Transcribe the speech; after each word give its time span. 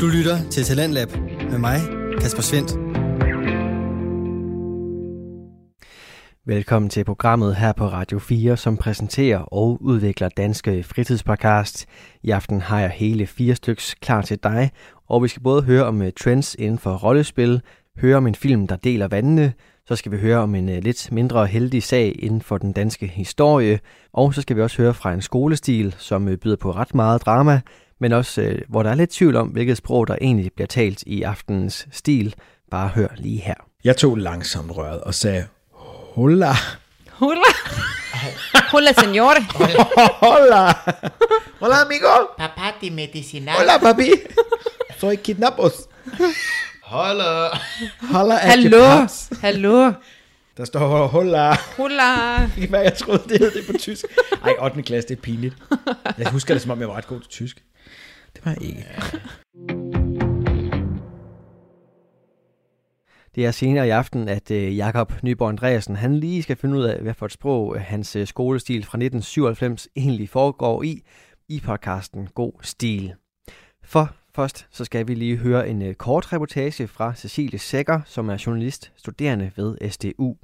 Du 0.00 0.06
lytter 0.06 0.50
til 0.50 0.64
Talentlab 0.64 1.08
med 1.50 1.58
mig, 1.58 1.80
Kasper 2.20 2.42
Svendt. 2.42 2.70
Velkommen 6.44 6.88
til 6.88 7.04
programmet 7.04 7.56
her 7.56 7.72
på 7.72 7.86
Radio 7.86 8.18
4, 8.18 8.56
som 8.56 8.76
præsenterer 8.76 9.38
og 9.38 9.78
udvikler 9.82 10.28
danske 10.28 10.82
fritidspodcast. 10.82 11.86
I 12.22 12.30
aften 12.30 12.60
har 12.60 12.80
jeg 12.80 12.90
hele 12.90 13.26
fire 13.26 13.54
styks 13.54 13.94
klar 13.94 14.22
til 14.22 14.38
dig, 14.42 14.70
og 15.08 15.22
vi 15.22 15.28
skal 15.28 15.42
både 15.42 15.62
høre 15.62 15.84
om 15.84 16.02
øh, 16.02 16.12
trends 16.20 16.54
inden 16.54 16.78
for 16.78 16.96
rollespil, 16.96 17.60
høre 17.98 18.16
om 18.16 18.26
en 18.26 18.34
film, 18.34 18.66
der 18.66 18.76
deler 18.76 19.08
vandene, 19.08 19.52
så 19.86 19.96
skal 19.96 20.12
vi 20.12 20.16
høre 20.18 20.38
om 20.38 20.54
en 20.54 20.68
øh, 20.68 20.82
lidt 20.82 21.12
mindre 21.12 21.46
heldig 21.46 21.82
sag 21.82 22.16
inden 22.18 22.42
for 22.42 22.58
den 22.58 22.72
danske 22.72 23.06
historie, 23.06 23.80
og 24.12 24.34
så 24.34 24.42
skal 24.42 24.56
vi 24.56 24.62
også 24.62 24.82
høre 24.82 24.94
fra 24.94 25.12
en 25.12 25.22
skolestil, 25.22 25.94
som 25.98 26.28
øh, 26.28 26.36
byder 26.38 26.56
på 26.56 26.70
ret 26.70 26.94
meget 26.94 27.22
drama, 27.26 27.60
men 28.00 28.12
også 28.12 28.42
uh, 28.42 28.48
hvor 28.68 28.82
der 28.82 28.90
er 28.90 28.94
lidt 28.94 29.10
tvivl 29.10 29.36
om, 29.36 29.48
hvilket 29.48 29.76
sprog 29.76 30.08
der 30.08 30.16
egentlig 30.20 30.52
bliver 30.52 30.66
talt 30.66 31.02
i 31.06 31.22
aftenens 31.22 31.88
stil. 31.92 32.34
Bare 32.70 32.88
hør 32.88 33.08
lige 33.16 33.40
her. 33.40 33.54
Jeg 33.84 33.96
tog 33.96 34.16
langsomt 34.16 34.76
røret 34.76 35.00
og 35.00 35.14
sagde, 35.14 35.46
hola. 36.14 36.52
Hola. 37.10 37.52
Hola, 38.72 38.90
señor. 38.92 39.34
hola. 40.24 40.72
Hola, 41.60 41.82
amigo. 41.84 42.26
Papá 42.38 42.74
de 42.80 42.90
medicinal. 42.90 43.54
Hola, 43.58 43.78
papi. 43.78 44.10
Soy 45.00 45.14
kidnappos. 45.14 45.72
Hola. 46.82 47.48
Hola, 48.12 48.34
Hallo. 48.36 49.06
Hallo. 49.40 49.92
Der 50.56 50.64
står 50.64 51.06
hola. 51.06 51.56
Hola. 51.76 52.36
Ikke 52.56 52.68
hvad 52.68 52.82
jeg 52.82 52.96
troede, 52.96 53.22
det 53.28 53.38
hed 53.38 53.50
det 53.50 53.66
på 53.66 53.72
tysk. 53.78 54.04
Ej, 54.44 54.54
8. 54.60 54.82
klasse, 54.82 55.08
det 55.08 55.16
er 55.18 55.20
pinligt. 55.22 55.54
Jeg 56.18 56.30
husker 56.30 56.54
det, 56.54 56.62
som 56.62 56.70
om 56.70 56.80
jeg 56.80 56.88
var 56.88 56.96
ret 56.96 57.06
god 57.06 57.20
til 57.20 57.30
tysk. 57.30 57.62
Det 58.36 58.44
var 58.44 58.50
jeg 58.50 58.62
ikke. 58.62 58.86
Det 63.34 63.46
er 63.46 63.50
senere 63.50 63.86
i 63.86 63.90
aften, 63.90 64.28
at 64.28 64.50
øh, 64.50 64.76
Jakob 64.76 65.12
Nyborg 65.22 65.48
Andreasen 65.48 65.96
han 65.96 66.16
lige 66.16 66.42
skal 66.42 66.56
finde 66.56 66.78
ud 66.78 66.84
af, 66.84 67.02
hvad 67.02 67.14
for 67.14 67.26
et 67.26 67.32
sprog 67.32 67.76
øh, 67.76 67.82
hans 67.82 68.16
øh, 68.16 68.26
skolestil 68.26 68.84
fra 68.84 68.98
1997 68.98 69.88
egentlig 69.96 70.28
foregår 70.28 70.82
i, 70.82 71.02
i 71.48 71.60
podcasten 71.64 72.28
God 72.34 72.52
Stil. 72.62 73.14
For 73.84 74.14
først 74.34 74.66
så 74.70 74.84
skal 74.84 75.08
vi 75.08 75.14
lige 75.14 75.36
høre 75.36 75.68
en 75.68 75.94
kort 75.94 76.32
reportage 76.32 76.88
fra 76.88 77.14
Cecilie 77.14 77.58
Sækker, 77.58 78.00
som 78.04 78.28
er 78.28 78.42
journalist 78.46 78.92
studerende 78.96 79.50
ved 79.56 79.90
SDU. 79.90 80.36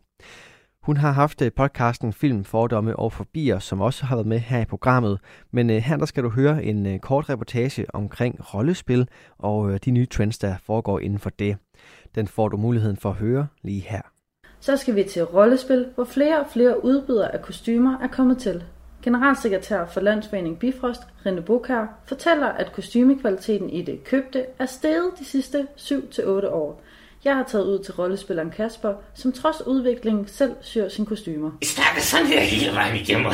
Hun 0.82 0.96
har 0.96 1.12
haft 1.12 1.42
øh, 1.42 1.52
podcasten 1.52 2.12
Film, 2.12 2.44
Fordomme 2.44 2.96
og 2.96 3.12
Forbier, 3.12 3.58
som 3.58 3.80
også 3.80 4.04
har 4.04 4.16
været 4.16 4.26
med 4.26 4.38
her 4.38 4.60
i 4.60 4.64
programmet. 4.64 5.18
Men 5.50 5.70
øh, 5.70 5.76
her 5.76 5.96
der 5.96 6.06
skal 6.06 6.22
du 6.22 6.28
høre 6.28 6.64
en 6.64 6.86
øh, 6.86 6.98
kort 6.98 7.28
reportage 7.28 7.94
omkring 7.94 8.54
rollespil 8.54 9.08
og 9.38 9.84
de 9.84 9.90
nye 9.90 10.06
trends, 10.06 10.38
der 10.38 10.54
foregår 10.66 10.98
inden 10.98 11.18
for 11.18 11.30
det. 11.30 11.56
Den 12.14 12.26
får 12.26 12.48
du 12.48 12.56
muligheden 12.56 12.96
for 12.96 13.08
at 13.08 13.14
høre 13.14 13.46
lige 13.62 13.80
her. 13.80 14.00
Så 14.60 14.76
skal 14.76 14.96
vi 14.96 15.02
til 15.02 15.24
rollespil, 15.24 15.86
hvor 15.94 16.04
flere 16.04 16.40
og 16.40 16.46
flere 16.52 16.84
udbydere 16.84 17.34
af 17.34 17.42
kostymer 17.42 17.98
er 17.98 18.08
kommet 18.08 18.38
til. 18.38 18.64
Generalsekretær 19.02 19.86
for 19.86 20.00
Landsforening 20.00 20.58
Bifrost, 20.58 21.02
Rene 21.26 21.42
Bokær, 21.42 21.86
fortæller, 22.06 22.46
at 22.46 22.72
kostymekvaliteten 22.72 23.70
i 23.70 23.82
det 23.82 24.04
købte 24.04 24.44
er 24.58 24.66
steget 24.66 25.10
de 25.18 25.24
sidste 25.24 25.66
7-8 25.76 26.48
år. 26.48 26.82
Jeg 27.24 27.36
har 27.36 27.42
taget 27.42 27.64
ud 27.64 27.78
til 27.78 27.94
rollespilleren 27.94 28.50
Kasper, 28.50 28.94
som 29.14 29.32
trods 29.32 29.66
udviklingen 29.66 30.28
selv 30.28 30.52
syr 30.60 30.88
sine 30.88 31.06
kostymer. 31.06 31.50
Vi 31.60 31.66
snakker 31.66 32.02
sådan 32.02 32.26
her 32.26 32.40
hele 32.40 32.74
vejen 32.74 32.96
igennem. 32.96 33.32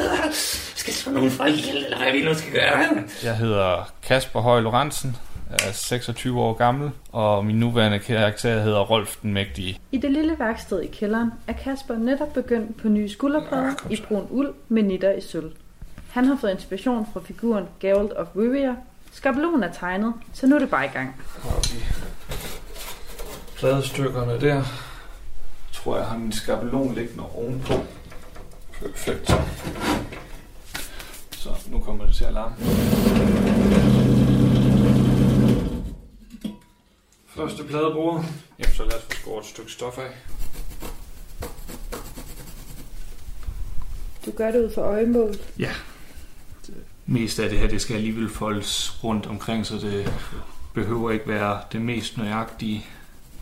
skal 0.76 0.94
slå 0.94 1.12
nogle 1.12 1.30
folk 1.30 1.52
ihjel, 1.52 1.84
eller 1.84 1.98
hvad 1.98 2.12
vi 2.12 2.24
nu 2.24 2.34
skal 2.34 2.52
gøre. 2.52 3.04
Jeg 3.24 3.36
hedder 3.36 3.92
Kasper 4.02 4.40
Høj 4.40 4.60
Lorentzen, 4.60 5.16
er 5.50 5.72
26 5.72 6.40
år 6.40 6.52
gammel, 6.52 6.90
og 7.12 7.44
min 7.44 7.56
nuværende 7.56 7.98
karakter 7.98 8.62
hedder 8.62 8.80
Rolf 8.80 9.16
den 9.22 9.32
Mægtige. 9.32 9.80
I 9.92 9.98
det 9.98 10.10
lille 10.10 10.38
værksted 10.38 10.80
i 10.80 10.86
kælderen 10.86 11.30
er 11.46 11.52
Kasper 11.52 11.94
netop 11.94 12.32
begyndt 12.32 12.76
på 12.76 12.88
nye 12.88 13.08
skulderplader 13.08 13.72
i 13.90 14.02
brun 14.08 14.26
uld 14.30 14.54
med 14.68 14.82
nitter 14.82 15.12
i 15.12 15.20
sølv. 15.20 15.52
Han 16.10 16.24
har 16.24 16.38
fået 16.40 16.50
inspiration 16.50 17.06
fra 17.12 17.20
figuren 17.20 17.64
Geralt 17.80 18.12
of 18.12 18.26
Rivia. 18.36 18.74
Skabelonen 19.12 19.62
er 19.62 19.72
tegnet, 19.72 20.14
så 20.32 20.46
nu 20.46 20.54
er 20.54 20.58
det 20.58 20.70
bare 20.70 20.84
i 20.84 20.88
gang. 20.88 21.16
Vi 21.72 21.84
pladestykkerne 23.56 24.40
der. 24.40 24.54
Jeg 24.54 24.64
tror, 25.72 25.96
jeg 25.96 26.06
har 26.06 26.18
min 26.18 26.32
skabelon 26.32 26.94
liggende 26.94 27.24
ovenpå. 27.34 27.74
Perfekt. 28.80 29.32
Så 31.30 31.50
nu 31.70 31.80
kommer 31.80 32.06
det 32.06 32.14
til 32.14 32.24
at 32.24 32.32
larme. 32.32 32.56
Første 37.26 37.64
pladebord. 37.64 38.24
Jamen, 38.58 38.74
så 38.74 38.82
lad 38.82 38.94
os 38.94 39.02
få 39.02 39.10
skåret 39.20 39.42
et 39.44 39.50
stykke 39.50 39.72
stof 39.72 39.98
af. 39.98 40.10
Du 44.26 44.30
gør 44.30 44.50
det 44.50 44.64
ud 44.64 44.70
for 44.74 44.82
øjemål. 44.82 45.34
Ja. 45.58 45.70
Mest 47.06 47.38
af 47.38 47.48
det 47.50 47.58
her, 47.58 47.68
det 47.68 47.80
skal 47.80 47.96
alligevel 47.96 48.28
foldes 48.28 49.04
rundt 49.04 49.26
omkring, 49.26 49.66
så 49.66 49.74
det 49.74 50.12
behøver 50.74 51.10
ikke 51.10 51.28
være 51.28 51.60
det 51.72 51.80
mest 51.80 52.16
nøjagtige. 52.18 52.86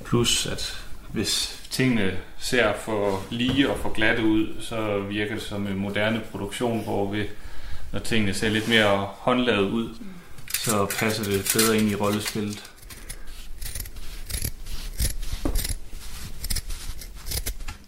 Plus, 0.04 0.47
at 0.47 0.84
hvis 1.12 1.62
tingene 1.70 2.16
ser 2.38 2.72
for 2.75 3.22
lige 3.31 3.70
og 3.70 3.78
for 3.78 3.92
glatte 3.92 4.25
ud, 4.25 4.47
så 4.60 4.98
virker 4.98 5.34
det 5.34 5.42
som 5.42 5.66
en 5.66 5.78
moderne 5.78 6.20
produktion, 6.31 6.84
hvor 6.84 7.10
vi, 7.10 7.22
når 7.92 7.98
tingene 7.98 8.34
ser 8.34 8.48
lidt 8.48 8.69
mere 8.69 9.09
håndlavet 9.10 9.70
ud, 9.70 9.88
så 10.54 10.87
passer 10.98 11.25
det 11.25 11.53
bedre 11.54 11.78
ind 11.78 11.91
i 11.91 11.94
rollespillet. 11.94 12.70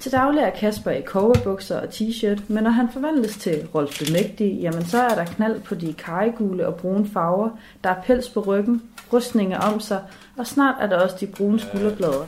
Til 0.06 0.12
daglig 0.12 0.40
er 0.42 0.50
Kasper 0.50 0.90
i 0.90 1.02
cowboybukser 1.02 1.80
og 1.80 1.88
t-shirt, 1.88 2.40
men 2.48 2.64
når 2.64 2.70
han 2.70 2.88
forvandles 2.92 3.36
til 3.36 3.66
Rolf 3.74 3.98
Bemægtig, 3.98 4.28
Mægtige, 4.28 4.60
jamen 4.60 4.86
så 4.86 5.02
er 5.02 5.14
der 5.14 5.24
knald 5.24 5.60
på 5.60 5.74
de 5.74 5.92
karregule 5.92 6.66
og 6.66 6.74
brune 6.74 7.10
farver, 7.12 7.50
der 7.84 7.90
er 7.90 8.02
pels 8.02 8.28
på 8.28 8.40
ryggen, 8.40 8.82
rustninger 9.12 9.58
om 9.58 9.80
sig, 9.80 10.00
og 10.38 10.46
snart 10.46 10.74
er 10.80 10.86
der 10.86 10.96
også 10.96 11.16
de 11.20 11.26
brune 11.26 11.60
skulderblade. 11.60 12.26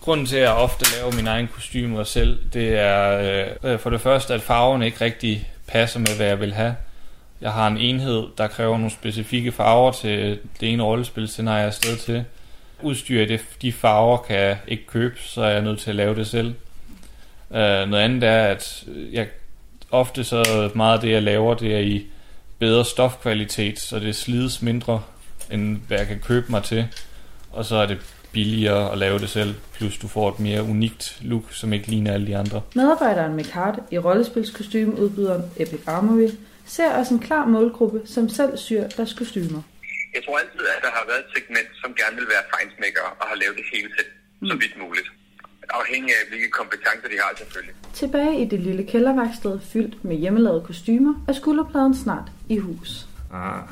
Grunden 0.00 0.26
til, 0.26 0.36
at 0.36 0.42
jeg 0.42 0.52
ofte 0.52 0.84
laver 0.98 1.12
mine 1.12 1.30
egne 1.30 1.48
kostymer 1.48 2.04
selv, 2.04 2.38
det 2.52 2.78
er 2.78 3.56
øh, 3.64 3.78
for 3.78 3.90
det 3.90 4.00
første, 4.00 4.34
at 4.34 4.40
farverne 4.40 4.86
ikke 4.86 5.04
rigtig 5.04 5.50
passer 5.66 5.98
med, 5.98 6.16
hvad 6.16 6.26
jeg 6.26 6.40
vil 6.40 6.54
have. 6.54 6.76
Jeg 7.40 7.52
har 7.52 7.66
en 7.66 7.76
enhed, 7.76 8.26
der 8.38 8.46
kræver 8.46 8.78
nogle 8.78 8.90
specifikke 8.90 9.52
farver 9.52 9.92
til 9.92 10.38
det 10.60 10.72
ene 10.72 10.82
rollespilscenarie, 10.82 11.56
jeg 11.56 11.62
er 11.62 11.66
afsted 11.66 11.96
til. 11.96 12.24
Udstyr 12.82 13.26
det, 13.26 13.40
de 13.62 13.72
farver 13.72 14.16
kan 14.16 14.36
jeg 14.36 14.58
ikke 14.68 14.86
købe, 14.86 15.14
så 15.18 15.42
er 15.42 15.50
jeg 15.50 15.62
nødt 15.62 15.80
til 15.80 15.90
at 15.90 15.96
lave 15.96 16.14
det 16.14 16.26
selv. 16.26 16.54
Uh, 17.50 17.56
noget 17.56 17.96
andet 17.96 18.24
er, 18.24 18.42
at 18.42 18.84
jeg 19.12 19.26
ofte 19.90 20.24
så 20.24 20.70
meget 20.74 20.94
af 20.94 21.00
det, 21.00 21.10
jeg 21.10 21.22
laver, 21.22 21.54
det 21.54 21.74
er 21.74 21.78
i 21.78 22.06
bedre 22.58 22.84
stofkvalitet, 22.84 23.78
så 23.78 23.98
det 23.98 24.16
slides 24.16 24.62
mindre, 24.62 25.02
end 25.50 25.78
hvad 25.88 25.98
jeg 25.98 26.06
kan 26.06 26.20
købe 26.20 26.46
mig 26.50 26.62
til. 26.64 26.88
Og 27.52 27.64
så 27.64 27.76
er 27.76 27.86
det 27.86 27.98
billigere 28.32 28.92
at 28.92 28.98
lave 28.98 29.18
det 29.18 29.30
selv, 29.30 29.54
plus 29.74 29.98
du 29.98 30.08
får 30.08 30.28
et 30.30 30.40
mere 30.40 30.62
unikt 30.62 31.18
look, 31.22 31.44
som 31.50 31.72
ikke 31.72 31.86
ligner 31.86 32.12
alle 32.12 32.26
de 32.26 32.36
andre. 32.36 32.62
Medarbejderen 32.74 33.34
Mikard 33.34 33.78
i 33.90 33.98
rollespilskostyme 33.98 35.00
udbyderen 35.00 35.42
Epic 35.56 35.80
Armory 35.86 36.30
ser 36.66 36.90
også 36.98 37.14
en 37.14 37.20
klar 37.20 37.46
målgruppe, 37.46 38.00
som 38.04 38.28
selv 38.28 38.56
syr 38.56 38.88
deres 38.88 39.12
kostymer. 39.12 39.62
Jeg 40.14 40.22
tror 40.24 40.38
altid, 40.38 40.60
at 40.76 40.82
der 40.82 40.92
har 40.98 41.04
været 41.10 41.22
et 41.26 41.30
segment, 41.36 41.68
som 41.82 41.94
gerne 42.00 42.16
vil 42.16 42.28
være 42.34 42.44
fejnsmækkere 42.54 43.10
og 43.20 43.26
har 43.30 43.36
lavet 43.42 43.56
det 43.56 43.64
hele 43.74 43.88
selv, 43.96 44.10
så 44.50 44.54
vidt 44.62 44.74
muligt. 44.84 45.08
Afhængig 45.70 46.10
af, 46.18 46.28
hvilke 46.28 46.50
kompetencer 46.50 47.08
de 47.12 47.16
har 47.22 47.30
selvfølgelig. 47.36 47.74
Tilbage 47.94 48.42
i 48.42 48.44
det 48.44 48.60
lille 48.60 48.84
kælderværksted 48.84 49.60
fyldt 49.72 50.04
med 50.04 50.16
hjemmelavede 50.16 50.60
kostymer, 50.60 51.14
er 51.28 51.32
skulderpladen 51.32 51.94
snart 51.96 52.28
i 52.48 52.58
hus. 52.58 53.06
Ah, 53.32 53.62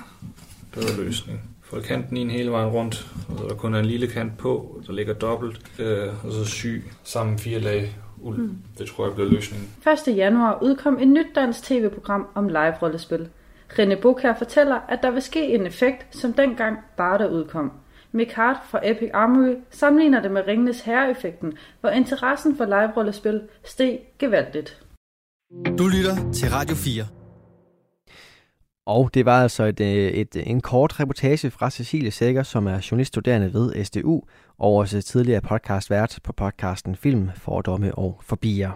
bedre 0.72 0.96
løsning. 0.96 1.53
Få 1.64 1.80
kanten 1.80 2.16
ind 2.16 2.30
hele 2.30 2.50
vejen 2.50 2.68
rundt, 2.68 3.06
og 3.28 3.38
så 3.38 3.44
der 3.48 3.54
kun 3.54 3.74
er 3.74 3.78
en 3.78 3.86
lille 3.86 4.06
kant 4.06 4.38
på, 4.38 4.80
der 4.86 4.92
ligger 4.92 5.14
dobbelt, 5.14 5.60
øh, 5.78 6.08
og 6.24 6.32
så 6.32 6.44
sy 6.44 6.76
sammen 7.04 7.38
fire 7.38 7.58
lag 7.58 7.96
uld. 8.22 8.38
Mm. 8.38 8.56
Det 8.78 8.86
tror 8.88 9.06
jeg 9.06 9.14
bliver 9.14 9.30
løsningen. 9.30 9.68
1. 10.08 10.16
januar 10.16 10.58
udkom 10.62 10.98
et 11.00 11.08
nyt 11.08 11.26
dansk 11.34 11.62
tv-program 11.62 12.26
om 12.34 12.48
live-rollespil. 12.48 13.28
René 13.72 13.94
Bokær 14.00 14.34
fortæller, 14.38 14.78
at 14.88 14.98
der 15.02 15.10
vil 15.10 15.22
ske 15.22 15.54
en 15.54 15.66
effekt, 15.66 16.16
som 16.16 16.32
dengang 16.32 16.78
bare 16.96 17.18
der 17.18 17.28
udkom. 17.28 17.72
Mikard 18.12 18.56
fra 18.70 18.80
Epic 18.90 19.10
Armory 19.14 19.54
sammenligner 19.70 20.22
det 20.22 20.30
med 20.30 20.42
Ringenes 20.46 20.80
Herre-effekten, 20.80 21.52
hvor 21.80 21.90
interessen 21.90 22.56
for 22.56 22.64
live-rollespil 22.64 23.40
steg 23.64 23.98
gevaldigt. 24.18 24.80
Du 25.78 25.86
lytter 25.86 26.32
til 26.32 26.50
Radio 26.50 26.76
4. 26.76 27.23
Og 28.86 29.10
det 29.14 29.24
var 29.24 29.42
altså 29.42 29.64
et, 29.64 29.80
øh, 29.80 30.10
et, 30.10 30.36
øh, 30.36 30.42
en 30.46 30.60
kort 30.60 31.00
reportage 31.00 31.50
fra 31.50 31.70
Cecilie 31.70 32.10
Sækker, 32.10 32.42
som 32.42 32.66
er 32.66 32.88
journaliststuderende 32.90 33.54
ved 33.54 33.84
SDU, 33.84 34.22
og 34.58 34.74
også 34.74 35.02
tidligere 35.02 35.40
podcastvært 35.40 36.18
på 36.24 36.32
podcasten 36.32 36.96
Film, 36.96 37.30
Fordomme 37.36 37.94
og 37.94 38.20
Forbier. 38.22 38.70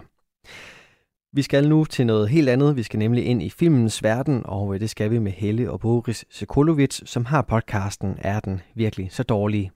Vi 1.33 1.41
skal 1.41 1.69
nu 1.69 1.85
til 1.85 2.05
noget 2.05 2.29
helt 2.29 2.49
andet. 2.49 2.75
Vi 2.75 2.83
skal 2.83 2.99
nemlig 2.99 3.25
ind 3.25 3.43
i 3.43 3.49
filmens 3.49 4.03
verden, 4.03 4.41
og 4.45 4.73
øh, 4.73 4.79
det 4.79 4.89
skal 4.89 5.11
vi 5.11 5.19
med 5.19 5.31
Helle 5.31 5.71
og 5.71 5.79
Boris 5.79 6.25
Sokolovic, 6.29 7.01
som 7.05 7.25
har 7.25 7.41
podcasten 7.41 8.17
Er 8.21 8.39
den 8.39 8.61
virkelig 8.75 9.07
så 9.11 9.23
dårlig? 9.23 9.71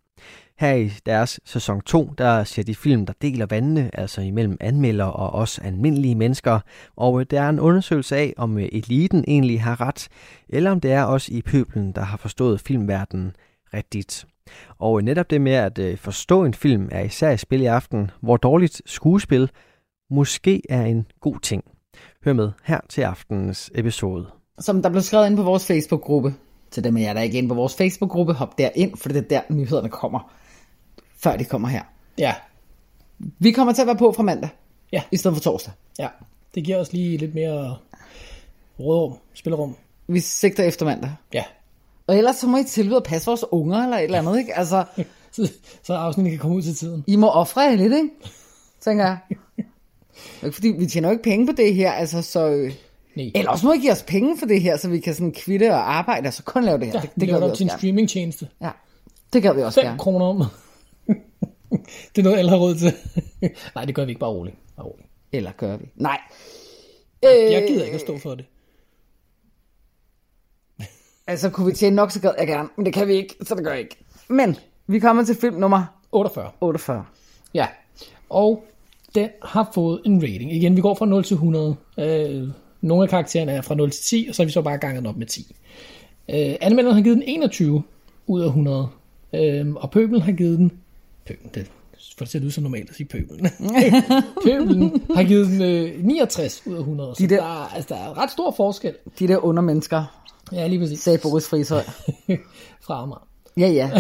Her 0.60 0.74
i 0.74 0.92
deres 1.06 1.40
sæson 1.46 1.82
2, 1.82 2.14
der 2.18 2.44
ser 2.44 2.64
de 2.64 2.76
film, 2.76 3.06
der 3.06 3.14
deler 3.22 3.46
vandene, 3.46 3.90
altså 3.94 4.22
imellem 4.22 4.58
anmelder 4.60 5.06
og 5.06 5.34
os 5.34 5.60
almindelige 5.60 6.16
mennesker. 6.16 6.60
Og 6.96 7.20
øh, 7.20 7.26
der 7.32 7.42
er 7.42 7.50
en 7.50 7.60
undersøgelse 7.60 8.16
af, 8.16 8.34
om 8.38 8.58
øh, 8.58 8.70
eliten 8.72 9.24
egentlig 9.28 9.62
har 9.62 9.82
ret, 9.82 10.08
eller 10.50 10.72
om 10.72 10.82
det 10.82 10.92
er 10.92 11.06
os 11.06 11.30
i 11.30 11.42
pøblen, 11.42 11.92
der 11.92 12.02
har 12.02 12.18
forstået 12.18 12.62
filmverdenen 12.62 13.36
rigtigt. 13.74 14.26
Og 14.80 15.00
øh, 15.00 15.06
netop 15.06 15.30
det 15.30 15.42
med 15.42 15.54
at 15.54 16.00
forstå 16.00 16.46
en 16.46 16.54
film 16.54 16.90
er 16.92 17.02
især 17.02 17.32
i 17.32 17.38
spil 17.38 17.62
i 17.62 17.66
aften, 17.66 18.12
hvor 18.22 18.38
dårligt 18.38 18.82
skuespil 18.86 19.50
måske 20.10 20.62
er 20.70 20.86
en 20.86 21.06
god 21.22 21.40
ting. 21.40 21.64
Hør 22.26 22.34
med 22.34 22.52
her 22.64 22.80
til 22.90 23.02
aftenens 23.02 23.72
episode. 23.76 24.28
Som 24.60 24.82
der 24.82 24.90
blev 24.90 25.02
skrevet 25.02 25.28
ind 25.28 25.36
på 25.36 25.44
vores 25.44 25.68
Facebook-gruppe, 25.68 26.34
til 26.72 26.84
dem 26.84 26.98
af 26.98 27.02
jer, 27.02 27.14
der 27.14 27.22
er 27.22 27.24
inde 27.26 27.50
på 27.50 27.56
vores 27.56 27.76
Facebook-gruppe, 27.76 28.34
hop 28.34 28.58
derind, 28.58 28.98
for 28.98 29.10
det 29.10 29.18
er 29.18 29.22
der 29.22 29.42
nyhederne 29.50 29.90
kommer, 29.90 30.34
før 31.24 31.36
de 31.38 31.44
kommer 31.46 31.68
her. 31.68 31.82
Ja, 32.18 32.34
Vi 33.40 33.52
kommer 33.52 33.74
til 33.74 33.82
at 33.82 33.88
være 33.88 33.96
på 33.98 34.12
fra 34.12 34.24
mandag, 34.24 34.50
Ja. 34.92 35.02
i 35.12 35.18
stedet 35.18 35.38
for 35.38 35.42
torsdag. 35.42 35.74
ja. 36.00 36.08
Det 36.56 36.64
giver 36.64 36.78
os 36.78 36.94
lige 36.94 37.18
lidt 37.18 37.36
mere 37.36 37.76
rådrum, 38.80 39.18
spillerum. 39.34 39.76
Vi 40.08 40.20
sigter 40.20 40.64
efter 40.64 40.86
mandag. 40.86 41.12
Ja, 41.34 41.44
Og 42.08 42.18
ellers 42.18 42.36
så 42.36 42.48
må 42.48 42.58
I 42.58 42.64
tilbyde 42.64 42.98
at 42.98 43.04
passe 43.04 43.26
vores 43.26 43.44
unger 43.52 43.84
eller 43.84 43.98
et 43.98 44.04
eller 44.04 44.20
andet, 44.20 44.38
ikke? 44.40 44.58
Altså, 44.58 44.84
så, 45.36 45.52
så 45.84 45.94
afsnittet 45.94 46.32
kan 46.32 46.40
komme 46.40 46.56
ud 46.58 46.62
til 46.62 46.76
tiden. 46.76 47.04
I 47.08 47.16
må 47.16 47.30
ofre 47.30 47.62
jer 47.62 47.76
lidt, 47.76 47.94
ikke? 47.94 48.10
Tænker 48.82 49.06
jeg. 49.06 49.18
Fordi, 50.54 50.68
vi 50.68 50.86
tjener 50.86 51.10
jo 51.10 51.12
ikke 51.12 51.24
penge 51.24 51.48
på 51.48 51.54
det 51.58 51.76
her, 51.76 51.92
altså 51.92 52.22
så... 52.22 52.48
øh, 52.50 52.74
Nej. 53.16 53.32
Eller 53.36 53.52
også 53.52 53.66
må 53.66 53.74
I 53.74 53.78
give 53.80 53.92
os 53.92 54.04
penge 54.04 54.38
for 54.40 54.46
det 54.46 54.62
her, 54.62 54.78
så 54.78 54.90
vi 54.90 55.00
kan 55.00 55.14
sådan 55.14 55.32
kvitte 55.32 55.74
og 55.74 55.96
arbejde, 55.96 56.28
og 56.28 56.34
så 56.34 56.44
kun 56.44 56.64
lave 56.64 56.78
det 56.80 56.88
her. 56.88 56.94
Ja, 56.94 57.00
det, 57.02 57.10
det 57.16 57.22
det 57.22 57.30
gør 57.30 57.38
vi 57.38 57.44
også 57.44 57.56
til 57.58 57.64
en 57.64 57.70
streamingtjeneste. 57.70 58.48
Ja, 58.62 58.70
det 59.34 59.44
gør 59.44 59.54
vi 59.54 59.62
også 59.62 59.82
5 59.82 59.88
gerne. 59.88 60.00
kroner 60.00 60.26
om. 60.26 60.44
Det 62.16 62.18
er 62.18 62.24
noget, 62.24 62.38
alle 62.38 62.50
har 62.50 62.58
råd 62.58 62.76
til. 62.76 62.94
Nej, 63.76 63.86
det 63.86 63.96
gør 63.96 64.06
vi 64.06 64.12
ikke 64.12 64.20
bare 64.20 64.30
roligt. 64.30 64.56
Bare 64.76 64.86
roligt. 64.86 65.08
Eller 65.32 65.52
gør 65.52 65.78
vi? 65.78 65.86
Nej. 65.96 66.20
Jeg 67.24 67.64
gider 67.68 67.84
ikke 67.84 67.96
at 67.96 68.02
stå 68.02 68.18
for 68.18 68.36
det. 68.36 68.46
Altså, 71.28 71.50
kunne 71.50 71.68
vi 71.68 71.74
tjene 71.74 71.96
nok, 71.96 72.12
så 72.12 72.22
gad 72.22 72.32
jeg 72.38 72.48
gerne. 72.48 72.70
Men 72.76 72.86
det 72.86 72.94
kan 72.94 73.08
vi 73.08 73.14
ikke, 73.14 73.36
så 73.42 73.56
det 73.56 73.64
gør 73.64 73.72
jeg 73.72 73.80
ikke. 73.80 73.98
Men, 74.28 74.58
vi 74.88 75.00
kommer 75.00 75.24
til 75.24 75.36
film 75.36 75.56
nummer 75.56 75.86
48. 76.12 76.52
48. 76.62 77.06
Ja, 77.54 77.68
og 78.30 78.64
den 79.16 79.30
har 79.44 79.72
fået 79.74 80.02
en 80.06 80.24
rating. 80.24 80.54
Igen, 80.54 80.76
vi 80.76 80.82
går 80.82 80.96
fra 80.96 81.06
0 81.06 81.24
til 81.24 81.34
100. 81.34 81.76
Øh, 82.00 82.48
nogle 82.82 83.04
af 83.04 83.10
karaktererne 83.10 83.52
er 83.52 83.62
fra 83.62 83.76
0 83.76 83.92
til 83.92 84.04
10, 84.04 84.26
og 84.30 84.36
så 84.36 84.44
har 84.44 84.46
vi 84.46 84.52
så 84.52 84.62
bare 84.62 84.78
ganget 84.78 85.08
op 85.08 85.18
med 85.18 85.28
10. 85.28 85.56
Øh, 86.30 86.56
anmelderen 86.62 86.96
har 86.96 87.04
givet 87.04 87.18
den 87.18 87.24
21 87.28 87.84
ud 88.28 88.42
af 88.42 88.46
100. 88.46 88.88
Øh, 89.34 89.74
og 89.74 89.92
pøbelen 89.92 90.22
har 90.22 90.32
givet 90.32 90.60
den... 90.60 90.72
Pøbelen, 91.26 91.52
det 91.54 91.72
for 92.18 92.26
det 92.26 92.32
ser 92.32 92.40
ud 92.46 92.52
som 92.52 92.64
normalt 92.64 92.90
at 92.90 92.96
sige 92.96 93.08
pøbelen. 93.08 93.48
pøbelen 94.46 95.04
har 95.16 95.24
givet 95.24 95.48
den 95.48 95.62
øh, 95.62 96.04
69 96.06 96.68
ud 96.68 96.74
af 96.76 96.80
100. 96.80 97.16
Så 97.16 97.24
De 97.24 97.30
der- 97.30 97.36
der, 97.36 97.44
er, 97.64 97.76
altså, 97.76 97.94
der 97.94 98.00
er 98.02 98.18
ret 98.18 98.32
stor 98.32 98.52
forskel. 98.52 98.94
De 99.20 99.28
der 99.28 99.38
undermennesker, 99.46 100.20
Ja, 100.52 100.68
lige 100.68 100.80
præcis. 100.80 101.00
sagde 101.00 101.20
Boris 101.24 101.48
Frishøj. 101.50 101.84
Fra 102.86 103.02
Amager. 103.04 103.28
Ja, 103.58 103.68
ja. 103.68 103.92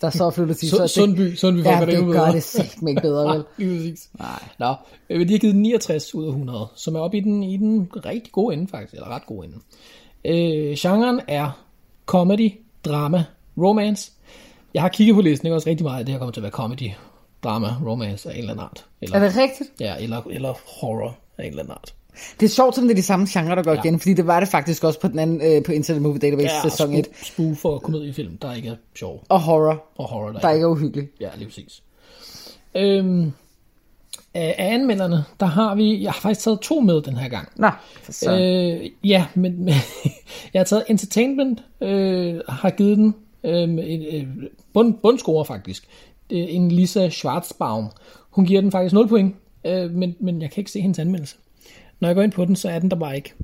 Der 0.00 0.10
så 0.10 0.30
flyttet 0.36 0.56
til 0.56 0.66
Sund- 0.66 0.88
Sundby, 0.88 1.34
Sundby 1.34 1.64
Ja, 1.64 1.80
det 1.80 1.88
det 1.88 1.96
gør 1.98 2.04
bedre. 2.06 2.32
det 2.32 2.42
sæt 2.42 2.76
ikke 2.88 3.00
bedre, 3.02 3.34
vel? 3.36 3.44
Lige 3.58 3.76
præcis. 3.76 4.10
Nej. 4.18 4.42
Nå, 4.58 4.74
øh, 5.10 5.28
de 5.28 5.32
har 5.32 5.38
givet 5.38 5.54
den 5.54 5.62
69 5.62 6.14
ud 6.14 6.24
af 6.24 6.28
100, 6.28 6.66
som 6.76 6.94
er 6.94 7.00
oppe 7.00 7.16
i 7.16 7.20
den, 7.20 7.42
i 7.42 7.56
den 7.56 7.88
rigtig 8.06 8.32
gode 8.32 8.54
ende 8.54 8.68
faktisk, 8.68 8.94
eller 8.94 9.08
ret 9.08 9.26
gode 9.26 9.46
ende. 9.46 9.56
Øh, 10.24 10.76
genren 10.78 11.20
er 11.28 11.64
comedy, 12.06 12.52
drama, 12.84 13.24
romance. 13.58 14.12
Jeg 14.74 14.82
har 14.82 14.88
kigget 14.88 15.14
på 15.14 15.20
listen, 15.20 15.46
ikke 15.46 15.54
også 15.56 15.70
rigtig 15.70 15.84
meget 15.84 15.98
af 15.98 16.04
det 16.06 16.12
her 16.12 16.18
kommer 16.18 16.32
til 16.32 16.40
at 16.40 16.42
være 16.42 16.52
comedy, 16.52 16.90
drama, 17.44 17.68
romance 17.86 18.28
af 18.28 18.32
en 18.34 18.38
eller 18.38 18.50
anden 18.52 18.64
art. 18.64 18.84
Eller, 19.02 19.16
Er 19.16 19.20
det 19.28 19.36
rigtigt? 19.36 19.70
Ja, 19.80 19.94
eller, 20.00 20.22
eller 20.30 20.54
horror 20.80 21.16
af 21.38 21.42
en 21.44 21.48
eller 21.50 21.62
anden 21.62 21.72
art. 21.72 21.94
Det 22.40 22.46
er 22.46 22.50
sjovt, 22.50 22.74
som 22.74 22.84
det 22.84 22.90
er 22.90 22.94
de 22.96 23.02
samme 23.02 23.26
genre, 23.30 23.56
der 23.56 23.62
går 23.62 23.72
Ja. 23.72 23.80
igen, 23.84 24.00
fordi 24.00 24.14
det 24.14 24.26
var 24.26 24.40
det 24.40 24.48
faktisk 24.48 24.84
også 24.84 25.00
på 25.00 25.08
den 25.08 25.18
anden, 25.18 25.40
øh, 25.56 25.62
på 25.62 25.72
Internet 25.72 26.02
Movie 26.02 26.18
Database 26.20 26.54
Ja, 26.64 26.70
sæson 26.70 26.94
1. 26.94 27.06
spu- 27.12 27.24
spoof 27.24 27.64
og 27.64 27.82
komediefilm, 27.82 28.36
der 28.38 28.52
ikke 28.54 28.68
er 28.68 28.74
sjov. 28.98 29.24
Og 29.28 29.40
horror, 29.40 29.84
Og 29.96 30.08
horror, 30.08 30.28
der, 30.32 30.38
der 30.40 30.50
ikke 30.50 30.64
er 30.64 30.68
uhyggelig. 30.68 31.08
Ja, 31.20 31.28
lige 31.36 31.48
præcis. 31.48 31.82
Øhm, 32.74 33.32
af 34.34 34.54
anmelderne, 34.58 35.24
der 35.40 35.46
har 35.46 35.74
vi, 35.74 36.02
jeg 36.02 36.12
har 36.12 36.20
faktisk 36.20 36.44
taget 36.44 36.60
to 36.60 36.80
med 36.80 37.02
den 37.02 37.16
her 37.16 37.28
gang. 37.28 37.48
Nå, 37.56 37.68
for 38.02 38.12
så. 38.12 38.38
Øh, 38.38 38.90
ja, 39.04 39.26
men, 39.34 39.64
men 39.64 39.74
jeg 40.54 40.60
har 40.60 40.64
taget 40.64 40.84
Entertainment, 40.88 41.62
øh, 41.80 42.40
har 42.48 42.70
givet 42.70 42.96
den 42.98 43.14
Øhm, 43.44 43.78
øh, 43.78 43.84
en 43.88 44.48
bund, 44.72 44.94
bundscorer 45.02 45.44
faktisk. 45.44 45.88
En 46.30 46.70
Lisa 46.70 47.08
Schwarzbaum. 47.08 47.86
Hun 48.30 48.46
giver 48.46 48.60
den 48.60 48.70
faktisk 48.70 48.92
0 48.92 49.08
point, 49.08 49.34
øh, 49.64 49.90
men, 49.90 50.16
men 50.20 50.42
jeg 50.42 50.50
kan 50.50 50.60
ikke 50.60 50.70
se 50.70 50.80
hendes 50.80 50.98
anmeldelse. 50.98 51.36
Når 52.00 52.08
jeg 52.08 52.14
går 52.14 52.22
ind 52.22 52.32
på 52.32 52.44
den, 52.44 52.56
så 52.56 52.68
er 52.68 52.78
den 52.78 52.90
der 52.90 52.96
bare 52.96 53.16
ikke. 53.16 53.34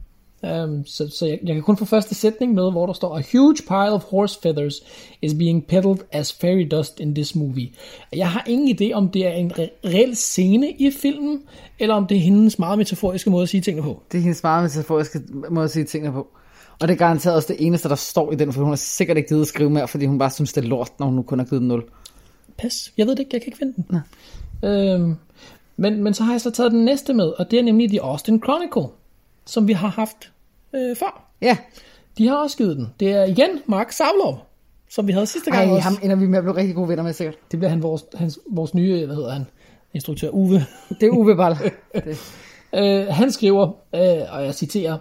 Um, 0.42 0.86
så 0.86 1.08
så 1.08 1.26
jeg, 1.26 1.38
jeg 1.44 1.54
kan 1.54 1.62
kun 1.62 1.76
få 1.76 1.84
første 1.84 2.14
sætning 2.14 2.54
med, 2.54 2.70
hvor 2.70 2.86
der 2.86 2.92
står, 2.92 3.18
A 3.18 3.22
huge 3.32 3.56
pile 3.68 3.92
of 3.92 4.04
horse 4.04 4.38
feathers 4.42 4.82
is 5.22 5.34
being 5.34 5.66
peddled 5.66 5.98
as 6.12 6.32
fairy 6.32 6.68
dust 6.70 7.00
in 7.00 7.14
this 7.14 7.34
movie. 7.34 7.70
Jeg 8.12 8.30
har 8.30 8.44
ingen 8.46 8.76
idé, 8.76 8.92
om 8.92 9.08
det 9.08 9.26
er 9.26 9.30
en 9.30 9.52
re- 9.52 9.88
reel 9.88 10.16
scene 10.16 10.70
i 10.70 10.90
filmen, 10.90 11.42
eller 11.78 11.94
om 11.94 12.06
det 12.06 12.16
er 12.16 12.20
hendes 12.20 12.58
meget 12.58 12.78
metaforiske 12.78 13.30
måde 13.30 13.42
at 13.42 13.48
sige 13.48 13.60
tingene 13.60 13.82
på. 13.82 14.02
Det 14.12 14.18
er 14.18 14.22
hendes 14.22 14.42
meget 14.42 14.62
metaforiske 14.62 15.20
måde 15.50 15.64
at 15.64 15.70
sige 15.70 15.84
tingene 15.84 16.12
på. 16.12 16.26
Og 16.80 16.88
det 16.88 16.94
er 16.94 16.98
garanteret 16.98 17.36
også 17.36 17.48
det 17.48 17.66
eneste, 17.66 17.88
der 17.88 17.94
står 17.94 18.32
i 18.32 18.34
den, 18.34 18.52
for 18.52 18.60
hun 18.60 18.70
har 18.70 18.76
sikkert 18.76 19.16
ikke 19.16 19.28
givet 19.28 19.40
at 19.40 19.46
skrive 19.46 19.70
mere, 19.70 19.88
fordi 19.88 20.06
hun 20.06 20.18
bare 20.18 20.30
synes, 20.30 20.52
det 20.52 20.64
er 20.64 20.68
lort, 20.68 20.90
når 20.98 21.06
hun 21.06 21.14
nu 21.16 21.22
kun 21.22 21.38
har 21.38 21.46
givet 21.46 21.60
den 21.60 21.68
0. 21.68 21.84
Pas. 22.58 22.92
Jeg 22.96 23.06
ved 23.06 23.12
det 23.12 23.18
ikke, 23.18 23.30
jeg 23.32 23.40
kan 23.40 23.48
ikke 23.48 23.58
finde 23.58 23.74
den. 23.76 24.00
Øhm, 24.70 25.16
men, 25.76 26.02
men 26.02 26.14
så 26.14 26.24
har 26.24 26.32
jeg 26.32 26.40
så 26.40 26.50
taget 26.50 26.72
den 26.72 26.84
næste 26.84 27.14
med, 27.14 27.24
og 27.24 27.50
det 27.50 27.58
er 27.58 27.62
nemlig 27.62 27.88
The 27.88 28.02
Austin 28.02 28.42
Chronicle, 28.42 28.86
som 29.46 29.68
vi 29.68 29.72
har 29.72 29.88
haft 29.88 30.32
øh, 30.74 30.96
før. 30.96 31.30
Ja. 31.42 31.56
De 32.18 32.28
har 32.28 32.36
også 32.36 32.56
givet 32.56 32.76
den. 32.76 32.88
Det 33.00 33.10
er 33.10 33.24
igen 33.24 33.50
Mark 33.66 33.92
Savlov, 33.92 34.46
som 34.90 35.06
vi 35.06 35.12
havde 35.12 35.26
sidste 35.26 35.50
gang 35.50 35.70
Ej, 35.70 35.76
også. 35.76 35.82
ham 35.82 35.98
ender 36.02 36.16
vi 36.16 36.26
med 36.26 36.38
at 36.38 36.44
blive 36.44 36.56
rigtig 36.56 36.74
gode 36.74 36.88
venner 36.88 37.02
med, 37.02 37.12
sikkert. 37.12 37.36
Det 37.50 37.58
bliver 37.58 37.70
han 37.70 37.82
vores, 37.82 38.04
hans, 38.14 38.38
vores 38.50 38.74
nye, 38.74 39.06
hvad 39.06 39.16
hedder 39.16 39.32
han, 39.32 39.46
instruktør 39.94 40.28
Uwe. 40.28 40.66
Det 41.00 41.06
er 41.06 41.10
Uwe 41.10 41.36
Ball. 41.36 41.56
Det. 41.94 42.18
Uh, 42.72 43.14
han 43.14 43.32
skriver, 43.32 43.66
uh, 43.66 44.34
og 44.34 44.44
jeg 44.44 44.54
citerer, 44.54 44.98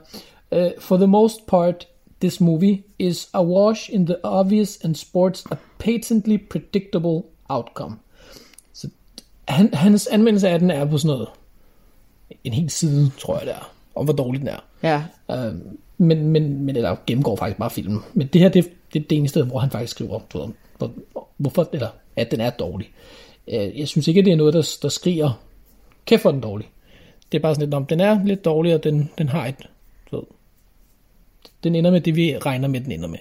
uh, 0.56 0.72
For 0.80 0.98
the 0.98 1.08
most 1.08 1.48
part, 1.48 1.88
this 2.22 2.42
movie 2.42 2.84
is 3.00 3.30
a 3.34 3.44
wash 3.44 3.90
in 3.90 4.06
the 4.06 4.16
obvious 4.24 4.78
and 4.84 4.96
sports 4.96 5.46
a 5.52 5.56
patently 5.78 6.38
predictable 6.50 7.22
outcome. 7.50 7.96
Så 8.74 8.90
han, 9.48 9.74
hans 9.74 10.08
anmeldelse 10.08 10.50
af 10.50 10.60
den 10.60 10.72
er 10.72 10.86
på 10.86 10.98
sådan 10.98 11.16
noget, 11.16 11.28
en 12.44 12.54
hel 12.54 12.70
side, 12.70 13.12
tror 13.20 13.38
jeg 13.38 13.46
det 13.46 13.54
er, 13.54 13.72
om 13.96 14.06
hvor 14.06 14.14
dårlig 14.14 14.42
den 14.42 14.48
er. 14.48 14.64
Ja. 14.84 15.04
Uh, 15.28 15.56
men, 15.98 16.28
men, 16.28 16.66
men 16.66 16.76
eller 16.76 16.96
gennemgår 17.08 17.36
faktisk 17.36 17.60
bare 17.60 17.70
filmen. 17.70 18.00
Men 18.14 18.28
det 18.28 18.42
her, 18.42 18.50
det, 18.50 18.72
det 18.94 19.02
er 19.02 19.08
det 19.08 19.18
eneste, 19.18 19.44
hvor 19.44 19.60
han 19.60 19.70
faktisk 19.70 19.92
skriver, 19.92 20.20
du 20.34 20.38
ved, 20.38 20.48
hvor, 20.78 20.92
hvorfor, 21.38 21.70
eller 21.74 21.90
at 22.16 22.32
den 22.32 22.42
er 22.42 22.50
dårlig. 22.50 22.90
Uh, 23.48 23.80
jeg 23.80 23.88
synes 23.88 24.08
ikke, 24.08 24.20
at 24.20 24.26
det 24.26 24.34
er 24.34 24.38
noget, 24.38 24.54
der, 24.54 24.78
der 24.82 24.90
skriger, 24.90 25.42
kæft 26.06 26.22
for 26.22 26.32
den 26.32 26.42
dårlig. 26.42 26.70
Det 27.32 27.38
er 27.38 27.42
bare 27.42 27.56
sådan 27.56 27.68
lidt, 27.68 27.74
om 27.74 27.86
den 27.86 28.00
er 28.00 28.24
lidt 28.26 28.46
dårlig, 28.46 28.76
og 28.76 28.84
den, 28.84 29.12
den 29.18 29.30
har 29.30 29.46
et, 29.48 29.56
den 31.66 31.76
ender 31.76 31.92
med 31.92 32.02
det, 32.02 32.16
vi 32.16 32.38
regner 32.38 32.68
med, 32.68 32.82
den 32.82 32.92
ender 32.92 33.08
med. 33.08 33.20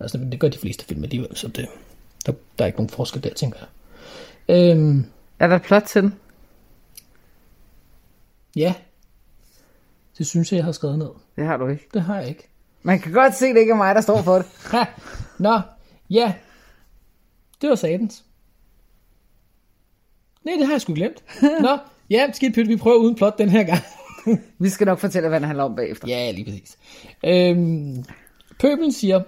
Altså, 0.00 0.18
det 0.18 0.40
gør 0.40 0.48
de 0.48 0.58
fleste 0.58 0.84
film 0.84 1.02
alligevel, 1.04 1.36
så 1.36 1.48
det, 1.48 1.68
der, 2.26 2.32
der 2.58 2.64
er 2.64 2.66
ikke 2.66 2.78
nogen 2.78 2.90
forskel 2.90 3.22
der, 3.24 3.34
tænker 3.34 3.58
jeg. 3.58 3.68
Øhm, 4.56 5.06
Er 5.38 5.46
der 5.46 5.58
plot 5.58 5.82
til 5.82 6.02
den? 6.02 6.14
ja, 8.56 8.74
det 10.18 10.26
synes 10.26 10.52
jeg, 10.52 10.56
jeg 10.56 10.64
har 10.64 10.72
skrevet 10.72 10.98
ned. 10.98 11.08
Det 11.36 11.44
har 11.44 11.56
du 11.56 11.66
ikke. 11.68 11.88
Det 11.94 12.02
har 12.02 12.18
jeg 12.20 12.28
ikke. 12.28 12.48
Man 12.82 13.00
kan 13.00 13.12
godt 13.12 13.34
se, 13.34 13.46
det 13.46 13.60
ikke 13.60 13.70
er 13.72 13.76
mig, 13.76 13.94
der 13.94 14.00
står 14.00 14.22
for 14.22 14.34
det. 14.34 14.46
Ha! 14.72 14.84
Nå, 15.38 15.60
ja. 16.10 16.34
Det 17.60 17.68
var 17.68 17.74
satans. 17.74 18.24
Nej, 20.44 20.54
det 20.58 20.66
har 20.66 20.74
jeg 20.74 20.80
sgu 20.80 20.94
glemt. 20.94 21.24
Nå, 21.62 21.78
ja, 22.10 22.32
skidt 22.32 22.54
pyt, 22.54 22.68
vi 22.68 22.76
prøver 22.76 22.96
uden 22.98 23.14
plot 23.14 23.38
den 23.38 23.48
her 23.48 23.62
gang. 23.64 23.82
Vi 24.58 24.68
skal 24.68 24.86
nok 24.86 24.98
fortælle, 24.98 25.28
hvad 25.28 25.40
den 25.40 25.46
handler 25.46 25.64
om 25.64 25.76
bagefter. 25.76 26.08
Ja, 26.08 26.30
lige 26.30 26.44
præcis. 26.44 26.78
Øhm, 27.24 28.04
Pøbelen 28.60 28.92
siger, 28.92 29.22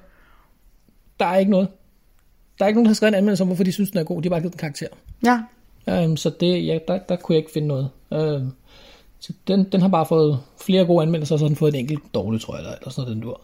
der 1.20 1.26
er 1.26 1.36
ikke 1.36 1.50
noget. 1.50 1.68
Der 2.58 2.64
er 2.64 2.68
ikke 2.68 2.76
nogen, 2.76 2.84
der 2.84 2.90
har 2.90 2.94
skrevet 2.94 3.10
en 3.10 3.18
anmeldelse 3.18 3.42
om, 3.42 3.48
hvorfor 3.48 3.64
de 3.64 3.72
synes, 3.72 3.90
den 3.90 3.98
er 4.00 4.04
god. 4.04 4.22
De 4.22 4.28
har 4.28 4.30
bare 4.30 4.40
givet 4.40 4.52
den 4.52 4.58
karakter. 4.58 4.88
Ja. 5.24 5.40
Øhm, 5.88 6.16
så 6.16 6.30
det, 6.30 6.66
ja, 6.66 6.78
der, 6.88 6.98
der 6.98 7.16
kunne 7.16 7.34
jeg 7.34 7.38
ikke 7.38 7.52
finde 7.52 7.68
noget. 7.68 7.90
Øhm, 8.12 8.52
så 9.20 9.32
den, 9.48 9.64
den 9.72 9.80
har 9.80 9.88
bare 9.88 10.06
fået 10.06 10.40
flere 10.60 10.84
gode 10.84 11.02
anmeldelser, 11.02 11.34
og 11.34 11.38
så 11.38 11.44
har 11.44 11.48
den 11.48 11.56
fået 11.56 11.74
en 11.74 11.80
enkelt 11.80 12.14
dårlig, 12.14 12.40
tror 12.40 12.54
jeg, 12.54 12.60
eller, 12.60 12.74
eller 12.74 12.90
sådan 12.90 13.04
noget, 13.04 13.16
den 13.16 13.22
dur. 13.22 13.40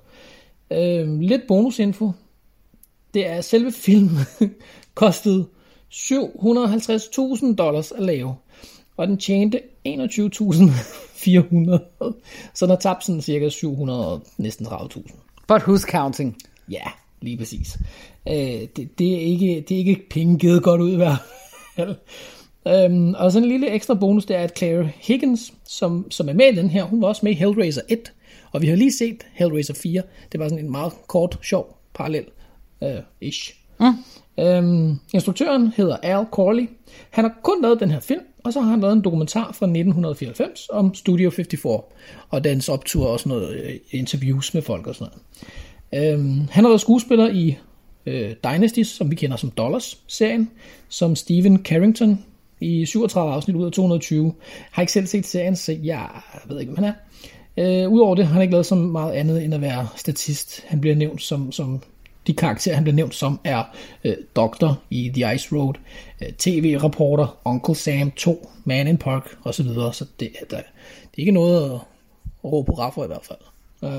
Øhm, 0.71 1.21
lidt 1.21 1.43
bonusinfo. 1.49 2.13
Det 3.15 3.27
er 3.27 3.41
selve 3.41 3.73
filmen 3.73 4.19
kostede 4.95 5.47
750.000 5.93 7.55
dollars 7.55 7.93
at 7.93 8.03
lave. 8.03 8.35
Og 8.97 9.09
den 9.09 9.17
tjente 9.17 9.61
21.400, 9.89 9.95
så 12.55 12.67
den 12.67 12.71
har 12.71 12.77
tabt 12.77 13.05
sådan 13.05 13.23
cirka 13.23 13.49
700, 13.49 14.13
og 14.13 14.23
næsten 14.39 14.67
30.000. 14.67 15.03
But 15.49 15.63
who's 15.63 15.91
counting? 15.91 16.37
Ja, 16.71 16.85
lige 17.21 17.37
præcis. 17.37 17.79
Øh, 18.29 18.35
det, 18.77 18.99
det, 18.99 19.15
er 19.15 19.19
ikke, 19.19 19.65
det 19.69 19.75
er 19.75 19.79
ikke 19.79 20.07
penge 20.11 20.39
givet 20.39 20.63
godt 20.63 20.81
ud 20.81 20.93
i 20.93 20.97
hvert 20.97 21.19
fald. 21.77 21.97
Øhm, 22.69 23.15
og 23.15 23.33
så 23.33 23.39
en 23.39 23.45
lille 23.45 23.71
ekstra 23.71 23.95
bonus, 23.95 24.27
det 24.27 24.37
er, 24.37 24.41
at 24.41 24.59
Claire 24.59 24.91
Higgins, 24.97 25.55
som, 25.65 26.11
som 26.11 26.29
er 26.29 26.33
med 26.33 26.53
i 26.53 26.57
den 26.57 26.71
her, 26.71 26.85
hun 26.85 27.03
var 27.03 27.09
også 27.09 27.21
med 27.25 27.33
i 27.33 27.35
Hellraiser 27.35 27.83
1, 27.89 28.13
og 28.53 28.63
vi 28.63 28.67
har 28.67 28.77
lige 28.77 28.93
set 28.93 29.27
Hellraiser 29.33 29.75
4. 29.75 30.03
Det 30.33 30.41
var 30.41 30.49
sådan 30.49 30.65
en 30.65 30.71
meget 30.71 30.93
kort, 31.07 31.39
sjov 31.43 31.79
parallel 31.95 32.25
øh, 32.83 32.99
ish. 33.21 33.62
Mm. 33.83 34.45
Øhm, 34.45 34.99
instruktøren 35.15 35.73
hedder 35.77 35.97
Al 35.97 36.27
Corley. 36.31 36.69
Han 37.11 37.25
har 37.25 37.35
kun 37.43 37.63
lavet 37.63 37.81
den 37.81 37.91
her 37.91 38.01
film, 38.01 38.23
og 38.45 38.53
så 38.53 38.61
har 38.61 38.71
han 38.71 38.81
lavet 38.81 38.93
en 38.93 39.05
dokumentar 39.05 39.45
fra 39.45 39.67
1994 39.67 40.69
om 40.73 40.95
Studio 40.95 41.31
54, 41.31 41.83
og 42.31 42.45
dens 42.45 42.69
optur 42.69 43.07
og 43.07 43.21
sådan 43.21 43.31
noget 43.31 43.57
øh, 43.57 43.75
interviews 43.91 44.55
med 44.55 44.63
folk 44.63 44.87
og 44.87 44.95
sådan 44.95 45.13
noget. 45.93 46.15
Øhm, 46.15 46.49
han 46.51 46.65
har 46.65 46.71
været 46.71 46.81
skuespiller 46.81 47.31
i 47.31 47.59
øh, 48.07 48.31
Dynasties, 48.45 48.89
som 48.89 49.11
vi 49.11 49.15
kender 49.15 49.37
som 49.37 49.51
Dollars-serien, 49.51 50.51
som 50.89 51.17
Steven 51.17 51.65
Carrington 51.65 52.25
i 52.61 52.87
37 52.87 53.33
afsnit 53.33 53.57
ud 53.57 53.67
af 53.67 53.73
220. 53.73 54.35
Har 54.71 54.83
ikke 54.83 54.93
selv 54.93 55.07
set 55.07 55.27
serien, 55.27 55.57
så 55.57 55.77
jeg 55.83 56.09
ved 56.49 56.61
ikke, 56.61 56.73
hvem 56.73 56.85
han 56.85 56.95
er. 56.95 56.95
Øh, 57.57 57.93
Udover 57.93 58.15
det 58.15 58.27
har 58.27 58.33
han 58.33 58.43
ikke 58.43 58.53
lavet 58.53 58.67
så 58.67 58.75
meget 58.75 59.13
andet 59.13 59.45
end 59.45 59.55
at 59.55 59.61
være 59.61 59.89
statist. 59.97 60.65
Han 60.67 60.81
bliver 60.81 60.97
nævnt 60.97 61.23
som, 61.23 61.53
som 61.53 61.83
de 62.27 62.33
karakterer, 62.35 62.75
han 62.75 62.85
bliver 62.85 62.97
nævnt 62.97 63.15
som, 63.15 63.41
er 63.45 63.63
øh, 64.05 64.15
Doktor 64.37 64.83
i 64.91 65.13
The 65.15 65.35
Ice 65.35 65.57
Road, 65.57 65.75
øh, 66.23 66.33
TV-reporter, 66.39 67.41
Uncle 67.45 67.75
Sam 67.75 68.11
2, 68.11 68.51
Man 68.65 68.89
in 68.89 68.99
Park 68.99 69.37
osv. 69.45 69.67
Så 69.93 70.07
det, 70.21 70.31
er 70.41 70.45
der, 70.51 70.57
det 70.57 71.17
er 71.17 71.19
ikke 71.19 71.33
noget 71.33 71.73
at, 71.75 71.81
råbe 72.45 72.73
på 72.73 72.91
for 72.95 73.05
i 73.05 73.07
hvert 73.07 73.25
fald. 73.25 73.39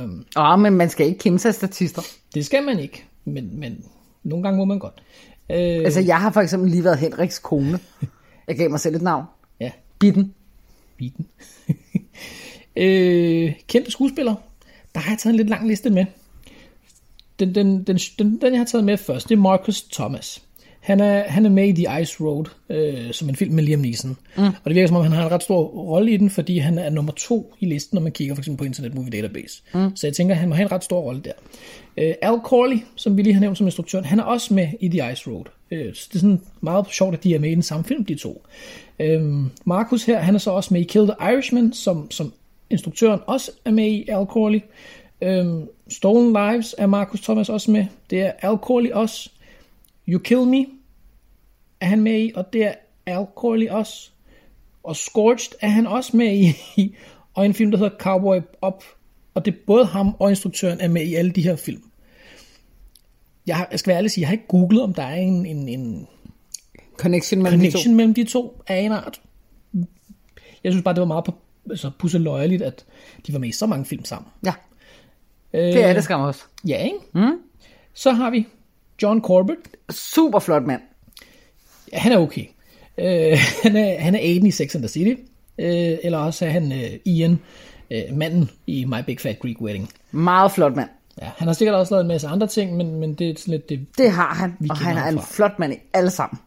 Um, 0.03 0.25
Åh, 0.37 0.59
men 0.59 0.73
man 0.73 0.89
skal 0.89 1.05
ikke 1.07 1.19
kæmpe 1.19 1.39
sig 1.39 1.49
af 1.49 1.55
statister. 1.55 2.01
det 2.33 2.45
skal 2.45 2.63
man 2.63 2.79
ikke, 2.79 3.03
men, 3.25 3.59
men 3.59 3.85
nogle 4.23 4.43
gange 4.43 4.57
må 4.57 4.65
man 4.65 4.79
godt. 4.79 5.03
Øh, 5.49 5.57
Altså, 5.57 5.99
jeg 5.99 6.21
har 6.21 6.31
for 6.31 6.41
eksempel 6.41 6.71
lige 6.71 6.83
været 6.83 6.97
Henriks 6.97 7.39
kone. 7.39 7.79
Jeg 8.47 8.57
gav 8.57 8.69
mig 8.69 8.79
selv 8.79 8.95
et 8.95 9.01
navn. 9.01 9.25
Ja. 9.59 9.71
Bitten. 9.99 10.33
Bitten. 10.97 11.27
øh, 12.75 13.53
kendte 13.67 13.91
skuespillere. 13.91 14.35
Der 14.95 15.01
har 15.01 15.11
jeg 15.11 15.19
taget 15.19 15.33
en 15.33 15.37
lidt 15.37 15.49
lang 15.49 15.67
liste 15.67 15.89
med. 15.89 16.05
Den, 17.39 17.55
den, 17.55 17.83
den, 17.83 17.97
den, 17.97 18.41
den 18.41 18.51
jeg 18.53 18.59
har 18.59 18.65
taget 18.65 18.85
med 18.85 18.97
først, 18.97 19.29
det 19.29 19.35
er 19.35 19.39
Marcus 19.39 19.83
Thomas. 19.83 20.41
Han 20.79 20.99
er, 20.99 21.23
han 21.27 21.45
er 21.45 21.49
med 21.49 21.67
i 21.67 21.71
The 21.71 22.01
Ice 22.01 22.23
Road, 22.23 22.45
øh, 22.69 23.13
som 23.13 23.29
en 23.29 23.35
film 23.35 23.53
med 23.53 23.63
Liam 23.63 23.79
Neeson. 23.79 24.17
Mm. 24.37 24.43
Og 24.43 24.65
det 24.65 24.75
virker 24.75 24.87
som 24.87 24.95
om, 24.97 25.03
han 25.03 25.11
har 25.11 25.25
en 25.25 25.31
ret 25.31 25.43
stor 25.43 25.63
rolle 25.63 26.11
i 26.11 26.17
den, 26.17 26.29
fordi 26.29 26.57
han 26.57 26.77
er 26.77 26.89
nummer 26.89 27.11
to 27.11 27.53
i 27.59 27.65
listen, 27.65 27.95
når 27.95 28.01
man 28.01 28.11
kigger 28.11 28.35
for 28.35 28.41
eksempel 28.41 28.57
på 28.57 28.65
Internet 28.65 28.95
Movie 28.95 29.11
Database. 29.11 29.61
Mm. 29.73 29.95
Så 29.95 30.07
jeg 30.07 30.13
tænker, 30.13 30.35
han 30.35 30.49
må 30.49 30.55
have 30.55 30.65
en 30.65 30.71
ret 30.71 30.83
stor 30.83 30.99
rolle 31.01 31.21
der. 31.21 31.31
Øh, 31.97 32.13
Al 32.21 32.39
Corley, 32.43 32.77
som 32.95 33.17
vi 33.17 33.21
lige 33.21 33.33
har 33.33 33.41
nævnt 33.41 33.57
som 33.57 33.67
instruktør, 33.67 34.01
han 34.01 34.19
er 34.19 34.23
også 34.23 34.53
med 34.53 34.67
i 34.79 34.89
The 34.89 35.11
Ice 35.11 35.29
Road. 35.29 35.45
Øh, 35.71 35.93
så 35.93 36.07
det 36.09 36.15
er 36.15 36.19
sådan 36.19 36.41
meget 36.61 36.85
sjovt, 36.91 37.13
at 37.13 37.23
de 37.23 37.35
er 37.35 37.39
med 37.39 37.51
i 37.51 37.55
den 37.55 37.63
samme 37.63 37.83
film, 37.85 38.05
de 38.05 38.15
to. 38.15 38.45
Øh, 38.99 39.21
Marcus 39.65 40.03
her, 40.03 40.19
han 40.19 40.35
er 40.35 40.39
så 40.39 40.51
også 40.51 40.73
med 40.73 40.81
i 40.81 40.83
Kill 40.83 41.07
the 41.07 41.33
Irishman, 41.33 41.73
som, 41.73 42.11
som 42.11 42.33
instruktøren 42.69 43.19
også 43.27 43.51
er 43.65 43.71
med 43.71 43.87
i, 43.87 44.09
Al 44.09 44.25
Corley. 44.25 44.59
Øhm, 45.23 45.67
Stolen 45.89 46.27
Lives 46.27 46.75
er 46.77 46.85
Marcus 46.85 47.21
Thomas 47.21 47.49
også 47.49 47.71
med. 47.71 47.85
Det 48.09 48.21
er 48.21 48.31
Al 48.41 48.57
Corley 48.57 48.91
også. 48.91 49.29
You 50.07 50.19
Kill 50.19 50.41
Me 50.41 50.65
er 51.79 51.85
han 51.85 52.01
med 52.01 52.19
i, 52.19 52.31
og 52.35 52.53
det 52.53 52.63
er 52.63 52.73
Al 53.05 53.25
Corley 53.35 53.69
også. 53.69 54.09
Og 54.83 54.95
Scorched 54.95 55.57
er 55.61 55.69
han 55.69 55.87
også 55.87 56.17
med 56.17 56.35
i, 56.35 56.55
og 57.35 57.45
en 57.45 57.53
film, 57.53 57.71
der 57.71 57.77
hedder 57.77 57.97
Cowboy 57.97 58.37
Up. 58.67 58.83
Og 59.33 59.45
det 59.45 59.53
er 59.53 59.57
både 59.67 59.85
ham 59.85 60.15
og 60.19 60.29
instruktøren 60.29 60.81
er 60.81 60.87
med 60.87 61.05
i 61.05 61.15
alle 61.15 61.31
de 61.31 61.41
her 61.41 61.55
film. 61.55 61.83
Jeg, 63.47 63.57
har, 63.57 63.67
jeg 63.71 63.79
skal 63.79 63.89
være 63.89 63.97
ærlig 63.97 64.11
sige, 64.11 64.21
jeg 64.21 64.27
har 64.27 64.33
ikke 64.33 64.47
googlet, 64.47 64.83
om 64.83 64.93
der 64.93 65.03
er 65.03 65.15
en, 65.15 65.45
en, 65.45 65.69
en 65.69 66.07
Connection 66.97 67.43
mellem 67.43 67.59
connection 67.59 67.83
de 67.83 67.89
to. 67.89 67.95
mellem 67.95 68.13
de 68.13 68.23
to 68.23 68.61
af 68.67 68.77
en 68.77 68.91
art. 68.91 69.21
Jeg 70.63 70.71
synes 70.71 70.83
bare, 70.83 70.93
det 70.93 71.01
var 71.01 71.07
meget 71.07 71.25
på, 71.25 71.33
altså, 71.69 71.91
pusseløjeligt, 71.99 72.61
at 72.61 72.85
de 73.27 73.33
var 73.33 73.39
med 73.39 73.49
i 73.49 73.51
så 73.51 73.65
mange 73.65 73.85
film 73.85 74.05
sammen. 74.05 74.31
Ja. 74.45 74.53
Det 75.53 75.83
er 75.83 75.93
det 75.93 76.03
skam 76.03 76.21
også. 76.21 76.43
Ja, 76.67 76.77
ikke? 76.77 76.97
Mm. 77.13 77.39
Så 77.93 78.11
har 78.11 78.29
vi 78.29 78.47
John 79.01 79.21
Corbett. 79.21 79.59
Super 79.89 80.39
flot 80.39 80.63
mand. 80.63 80.81
Ja, 81.93 81.97
han 81.99 82.11
er 82.11 82.17
okay. 82.17 82.45
Øh, 82.97 83.37
han, 83.63 83.75
er, 83.75 83.99
han 83.99 84.15
er 84.15 84.19
Aiden 84.19 84.45
i 84.45 84.51
Sex 84.51 84.75
and 84.75 84.83
the 84.83 84.89
City. 84.89 85.21
Øh, 85.57 85.97
eller 86.03 86.17
også 86.17 86.45
er 86.45 86.49
han 86.49 86.71
øh, 86.71 86.99
Ian, 87.05 87.39
øh, 87.91 88.01
manden 88.11 88.49
i 88.67 88.85
My 88.85 89.03
Big 89.05 89.19
Fat 89.19 89.39
Greek 89.39 89.61
Wedding. 89.61 89.89
Meget 90.11 90.51
flot 90.51 90.75
mand. 90.75 90.89
Ja, 91.21 91.29
han 91.37 91.47
har 91.47 91.53
sikkert 91.53 91.75
også 91.75 91.93
lavet 91.93 92.01
en 92.01 92.07
masse 92.07 92.27
andre 92.27 92.47
ting, 92.47 92.77
men, 92.77 92.99
men 92.99 93.13
det 93.13 93.29
er 93.29 93.33
sådan 93.37 93.51
lidt 93.51 93.69
det... 93.69 93.85
Det 93.97 94.11
har 94.11 94.33
han, 94.33 94.57
og 94.69 94.77
han 94.77 94.97
er 94.97 95.07
en 95.07 95.15
fra. 95.15 95.25
flot 95.31 95.59
mand 95.59 95.73
i 95.73 95.77
alle 95.93 96.09
sammen. 96.09 96.39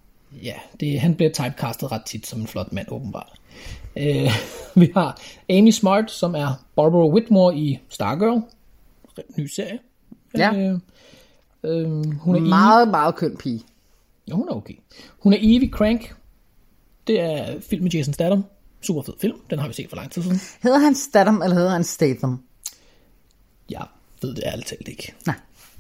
Ja, 0.43 0.55
det, 0.81 1.01
han 1.01 1.15
bliver 1.15 1.33
typecastet 1.33 1.93
ret 1.93 2.03
tit 2.07 2.27
som 2.27 2.41
en 2.41 2.47
flot 2.47 2.73
mand, 2.73 2.87
åbenbart. 2.91 3.33
Øh, 3.97 4.31
vi 4.81 4.93
har 4.95 5.21
Amy 5.51 5.71
Smart, 5.71 6.11
som 6.11 6.35
er 6.35 6.65
Barbara 6.77 7.07
Whitmore 7.07 7.57
i 7.57 7.79
Stargirl. 7.89 8.43
Ny 9.38 9.46
serie. 9.46 9.78
Ja. 10.37 10.54
Øh, 10.54 10.78
øh, 11.64 11.90
hun 12.18 12.37
er 12.37 12.40
Meget, 12.40 12.88
meget 12.88 13.14
køn 13.16 13.37
pige. 13.37 13.62
Ja, 14.28 14.35
hun 14.35 14.49
er 14.49 14.52
okay. 14.52 14.75
Hun 15.18 15.32
er 15.32 15.37
Evie 15.40 15.68
Crank. 15.70 16.14
Det 17.06 17.20
er 17.20 17.61
film 17.61 17.82
med 17.82 17.90
Jason 17.90 18.14
Statham. 18.14 18.44
Super 18.82 19.02
fed 19.02 19.14
film. 19.20 19.37
Den 19.50 19.58
har 19.58 19.68
vi 19.68 19.75
set 19.75 19.88
for 19.88 19.96
lang 19.96 20.11
tid 20.11 20.23
siden. 20.23 20.40
Hedder 20.62 20.78
han 20.78 20.94
Statham, 20.94 21.42
eller 21.42 21.54
hedder 21.56 21.70
han 21.70 21.85
Statham? 21.85 22.42
Jeg 23.70 23.87
ved 24.23 24.35
det 24.35 24.42
ærligt 24.46 24.68
talt 24.68 24.88
ikke. 24.88 25.14
Nej. 25.26 25.35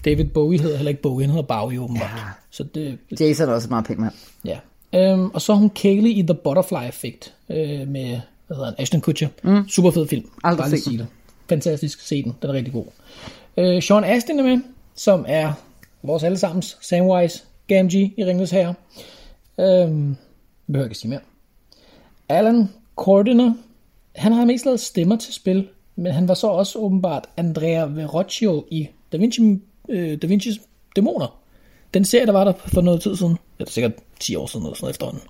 David 0.04 0.24
Bowie 0.24 0.60
hedder 0.60 0.76
heller 0.76 0.90
ikke 0.90 1.02
Bowie, 1.02 1.26
han 1.26 1.30
hedder 1.30 1.46
Bowie 1.46 1.80
åbenbart. 1.80 2.10
Ja. 2.16 2.22
Så 2.50 2.62
det, 2.62 2.98
Jason 3.20 3.48
er 3.48 3.52
også 3.52 3.68
meget 3.68 3.84
pæn 3.84 4.00
mand. 4.00 4.14
ja. 4.44 4.58
Øhm, 4.94 5.30
og 5.30 5.42
så 5.42 5.52
er 5.52 5.56
hun 5.56 5.70
Kaylee 5.70 6.12
i 6.12 6.22
The 6.22 6.34
Butterfly 6.34 6.88
Effect 6.88 7.34
øh, 7.50 7.88
med 7.88 8.20
hvad 8.46 8.56
hedder 8.56 8.64
han, 8.64 8.74
Ashton 8.78 9.00
Kutcher. 9.00 9.28
Mm. 9.42 9.68
Super 9.68 9.90
fed 9.90 10.08
film. 10.08 10.30
Aldrig 10.44 10.78
set 10.80 10.98
det. 10.98 11.06
Fantastisk. 11.48 12.00
Se 12.00 12.22
den. 12.22 12.34
Den 12.42 12.50
er 12.50 12.54
rigtig 12.54 12.72
god. 12.72 12.84
Øh, 13.56 13.82
Sean 13.82 14.04
Astin 14.04 14.38
er 14.38 14.42
med, 14.42 14.58
som 14.94 15.24
er 15.28 15.52
vores 16.02 16.22
allesammens 16.22 16.78
Samwise 16.80 17.42
Gamgee 17.68 18.12
i 18.16 18.24
Ringens 18.24 18.50
Herre. 18.50 18.74
Øhm, 19.60 20.16
behøver 20.66 20.84
ikke 20.84 20.98
sige 20.98 21.10
mere. 21.10 21.20
Alan 22.28 22.68
Cordiner, 22.96 23.54
han 24.16 24.32
har 24.32 24.44
mest 24.44 24.64
lavet 24.64 24.80
stemmer 24.80 25.16
til 25.16 25.34
spil, 25.34 25.68
men 25.96 26.12
han 26.12 26.28
var 26.28 26.34
så 26.34 26.46
også 26.46 26.78
åbenbart 26.78 27.28
Andrea 27.36 27.84
Verrocchio 27.84 28.64
i 28.70 28.88
Da, 29.12 29.16
Vinci, 29.16 29.60
øh, 29.88 30.22
da 30.22 30.26
Vinci's 30.26 30.60
Dæmoner. 30.96 31.40
Den 31.94 32.04
serie, 32.04 32.26
der 32.26 32.32
var 32.32 32.44
der 32.44 32.52
for 32.66 32.80
noget 32.80 33.02
tid 33.02 33.16
siden. 33.16 33.38
Det 33.58 33.66
er 33.66 33.70
sikkert 33.70 33.92
10 34.20 34.36
år 34.36 34.46
siden 34.46 34.66
eller 34.66 34.76
sådan 34.76 34.90
efterhånden. 34.90 35.22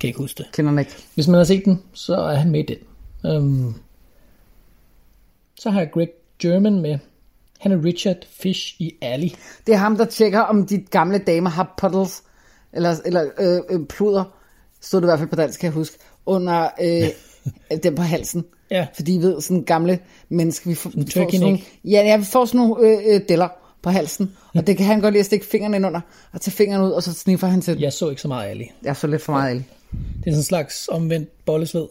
Kan 0.00 0.06
jeg 0.06 0.08
ikke 0.08 0.18
huske 0.18 0.38
det. 0.38 0.46
Kender 0.52 0.78
ikke. 0.78 0.92
Hvis 1.14 1.28
man 1.28 1.36
har 1.36 1.44
set 1.44 1.64
den, 1.64 1.82
så 1.92 2.16
er 2.16 2.34
han 2.34 2.50
med 2.50 2.60
i 2.60 2.74
den. 2.74 2.78
Um, 3.36 3.74
så 5.60 5.70
har 5.70 5.80
jeg 5.80 5.90
Greg 5.92 6.08
German 6.42 6.80
med. 6.80 6.98
Han 7.58 7.72
er 7.72 7.84
Richard 7.84 8.16
Fish 8.30 8.74
i 8.78 8.92
Alley. 9.00 9.28
Det 9.66 9.72
er 9.72 9.76
ham, 9.76 9.96
der 9.96 10.04
tjekker, 10.04 10.40
om 10.40 10.66
de 10.66 10.78
gamle 10.78 11.18
damer 11.18 11.50
har 11.50 11.74
puddles, 11.78 12.22
eller, 12.72 12.96
eller 13.04 13.24
øh, 13.38 13.60
øh, 13.70 13.86
pluder, 13.86 14.24
stod 14.80 15.00
det 15.00 15.06
i 15.06 15.08
hvert 15.08 15.18
fald 15.18 15.28
på 15.28 15.36
dansk, 15.36 15.60
kan 15.60 15.66
jeg 15.66 15.72
huske, 15.72 15.98
under 16.26 16.68
øh, 16.82 17.08
den 17.82 17.94
på 17.94 18.02
halsen. 18.02 18.44
Ja. 18.70 18.86
Fordi 18.94 19.14
I 19.14 19.18
ved, 19.18 19.40
sådan 19.40 19.62
gamle 19.62 19.98
mennesker, 20.28 20.70
vi 20.70 20.74
får, 20.74 20.90
vi 20.94 21.10
får 21.14 21.30
sådan 21.30 21.40
nogle, 21.40 21.58
ja, 21.84 22.02
ja, 22.02 22.16
vi 22.16 22.24
får 22.24 22.44
sådan 22.44 22.58
nogle 22.58 22.88
øh, 22.88 23.14
øh, 23.14 23.20
deller 23.28 23.48
på 23.82 23.90
halsen, 23.90 24.36
og 24.54 24.66
det 24.66 24.76
kan 24.76 24.86
han 24.86 25.00
godt 25.00 25.12
lide 25.12 25.20
at 25.20 25.26
stikke 25.26 25.46
fingrene 25.46 25.76
ind 25.76 25.86
under, 25.86 26.00
og 26.32 26.40
tage 26.40 26.52
fingrene 26.52 26.84
ud, 26.84 26.90
og 26.90 27.02
så 27.02 27.12
sniffer 27.12 27.46
han 27.46 27.60
til. 27.60 27.78
Jeg 27.78 27.92
så 27.92 28.10
ikke 28.10 28.22
så 28.22 28.28
meget 28.28 28.50
Alley. 28.50 28.66
Jeg 28.82 28.96
så 28.96 29.06
lidt 29.06 29.22
for 29.22 29.32
meget 29.32 29.54
ja. 29.54 29.62
Det 29.94 30.26
er 30.26 30.30
sådan 30.30 30.38
en 30.38 30.42
slags 30.42 30.88
omvendt 30.88 31.44
bollesved. 31.44 31.86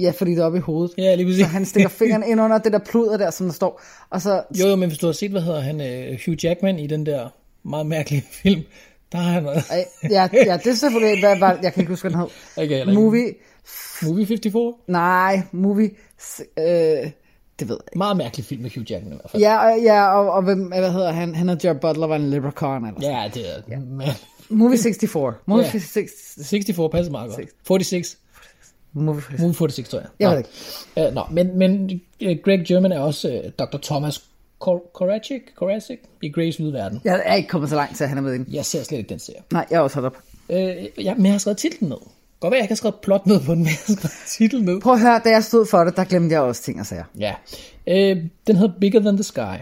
Ja, 0.00 0.10
fordi 0.10 0.30
det 0.30 0.38
er 0.38 0.44
oppe 0.44 0.58
i 0.58 0.60
hovedet. 0.60 0.94
Ja, 0.98 1.14
lige 1.14 1.26
præcis. 1.26 1.40
Så 1.40 1.46
han 1.46 1.64
stikker 1.64 1.88
fingrene 1.88 2.28
ind 2.28 2.40
under 2.40 2.58
det 2.58 2.72
der 2.72 2.78
pluder 2.78 3.16
der, 3.16 3.30
som 3.30 3.46
der 3.46 3.52
står, 3.54 3.82
og 4.10 4.22
så... 4.22 4.42
Jo, 4.60 4.66
jo, 4.66 4.76
men 4.76 4.88
hvis 4.88 4.98
du 4.98 5.06
har 5.06 5.12
set, 5.12 5.30
hvad 5.30 5.40
hedder 5.42 5.60
han, 5.60 5.74
uh, 5.80 6.18
Hugh 6.26 6.44
Jackman 6.44 6.78
i 6.78 6.86
den 6.86 7.06
der 7.06 7.28
meget 7.64 7.86
mærkelige 7.86 8.24
film, 8.42 8.62
der 9.12 9.18
har 9.18 9.32
han... 9.32 9.46
Ej, 9.46 9.84
ja, 10.10 10.28
ja, 10.32 10.56
det 10.64 10.66
er 10.66 10.74
selvfølgelig, 10.74 11.20
hvad 11.20 11.38
var, 11.38 11.58
jeg 11.62 11.72
kan 11.72 11.80
ikke 11.80 11.92
huske, 11.92 12.08
hvad 12.08 12.10
den 12.10 12.20
hed. 12.20 12.64
Okay, 12.64 12.80
ikke. 12.80 12.92
Movie, 12.92 13.34
Movie 14.02 14.26
54? 14.26 14.74
nej, 14.88 15.42
movie, 15.52 15.90
øh, 16.58 16.64
det 16.64 17.68
ved 17.68 17.76
jeg 17.80 17.88
ikke. 17.92 17.98
Meget 17.98 18.16
mærkelig 18.16 18.46
film 18.46 18.62
med 18.62 18.70
Hugh 18.74 18.90
Jackman 18.90 19.12
i 19.12 19.16
hvert 19.16 19.30
fald. 19.30 19.42
Ja, 19.42 19.56
og, 19.72 19.82
ja, 19.82 20.18
og, 20.18 20.32
og 20.32 20.42
hvem, 20.42 20.58
hvad 20.66 20.92
hedder 20.92 21.12
han? 21.12 21.34
Han 21.34 21.48
og 21.48 21.56
Jared 21.64 21.80
Butler 21.80 22.06
var 22.06 22.16
en 22.16 22.30
leprechaun 22.30 22.86
eller 22.86 23.00
sådan. 23.00 23.16
Ja, 23.16 23.30
det 23.34 23.48
er... 23.56 23.60
Ja. 24.04 24.14
Movie 24.48 24.78
64. 24.78 25.34
Movie 25.46 25.64
Ja. 25.64 25.70
66. 25.70 26.48
64 26.48 26.90
passer 26.92 27.12
meget 27.12 27.30
godt. 27.30 27.48
46. 27.66 28.02
Movie 28.94 29.22
66. 29.22 29.40
Movie 29.42 29.54
46, 29.54 29.84
tror 29.86 29.98
jeg. 30.00 30.08
Jeg 30.20 30.30
ved 30.30 30.38
ikke. 30.38 31.08
Uh, 31.08 31.14
nå, 31.14 31.22
men, 31.30 31.58
men 31.58 32.00
uh, 32.26 32.32
Greg 32.44 32.64
German 32.66 32.92
er 32.92 32.98
også 32.98 33.28
uh, 33.44 33.50
Dr. 33.66 33.78
Thomas 33.82 34.24
Kor- 34.58 34.90
Korachik, 34.94 35.40
Korachik 35.56 35.98
i 36.22 36.28
Grace 36.28 36.58
Hvide 36.58 36.72
Verden. 36.72 37.00
Jeg 37.04 37.22
er 37.24 37.34
ikke 37.34 37.48
kommet 37.48 37.70
så 37.70 37.76
langt 37.76 37.96
til, 37.96 38.04
at 38.04 38.08
han 38.08 38.18
er 38.18 38.22
med 38.22 38.34
i 38.34 38.38
den. 38.38 38.46
Jeg 38.52 38.64
ser 38.64 38.82
slet 38.82 38.98
ikke 38.98 39.08
den 39.08 39.18
serie. 39.18 39.40
Nej, 39.52 39.66
jeg 39.70 39.76
er 39.76 39.80
også 39.80 40.00
holdt 40.00 40.06
op. 40.16 40.22
Uh, 40.48 41.04
ja, 41.04 41.14
men 41.14 41.24
jeg 41.26 41.32
har 41.32 41.38
skrevet 41.38 41.58
titlen 41.58 41.88
ned. 41.88 41.96
Godt 42.40 42.50
være, 42.50 42.58
jeg 42.58 42.64
ikke 42.64 42.70
har 42.72 42.76
skrevet 42.76 42.94
plot 43.02 43.26
ned 43.26 43.40
på 43.40 43.54
den, 43.54 43.58
men 43.62 43.66
jeg 43.68 43.78
har 43.86 43.94
skrevet 43.94 44.12
titel 44.28 44.62
ned. 44.64 44.80
Prøv 44.80 44.92
at 44.92 45.00
høre, 45.00 45.20
da 45.24 45.30
jeg 45.30 45.44
stod 45.44 45.66
for 45.66 45.84
det, 45.84 45.96
der 45.96 46.04
glemte 46.04 46.32
jeg 46.32 46.42
også 46.42 46.62
ting 46.62 46.80
og 46.80 46.86
sager. 46.86 47.04
Ja. 47.18 47.34
Øh, 47.86 48.16
den 48.46 48.56
hedder 48.56 48.74
Bigger 48.80 49.00
Than 49.00 49.16
the 49.16 49.22
Sky. 49.24 49.56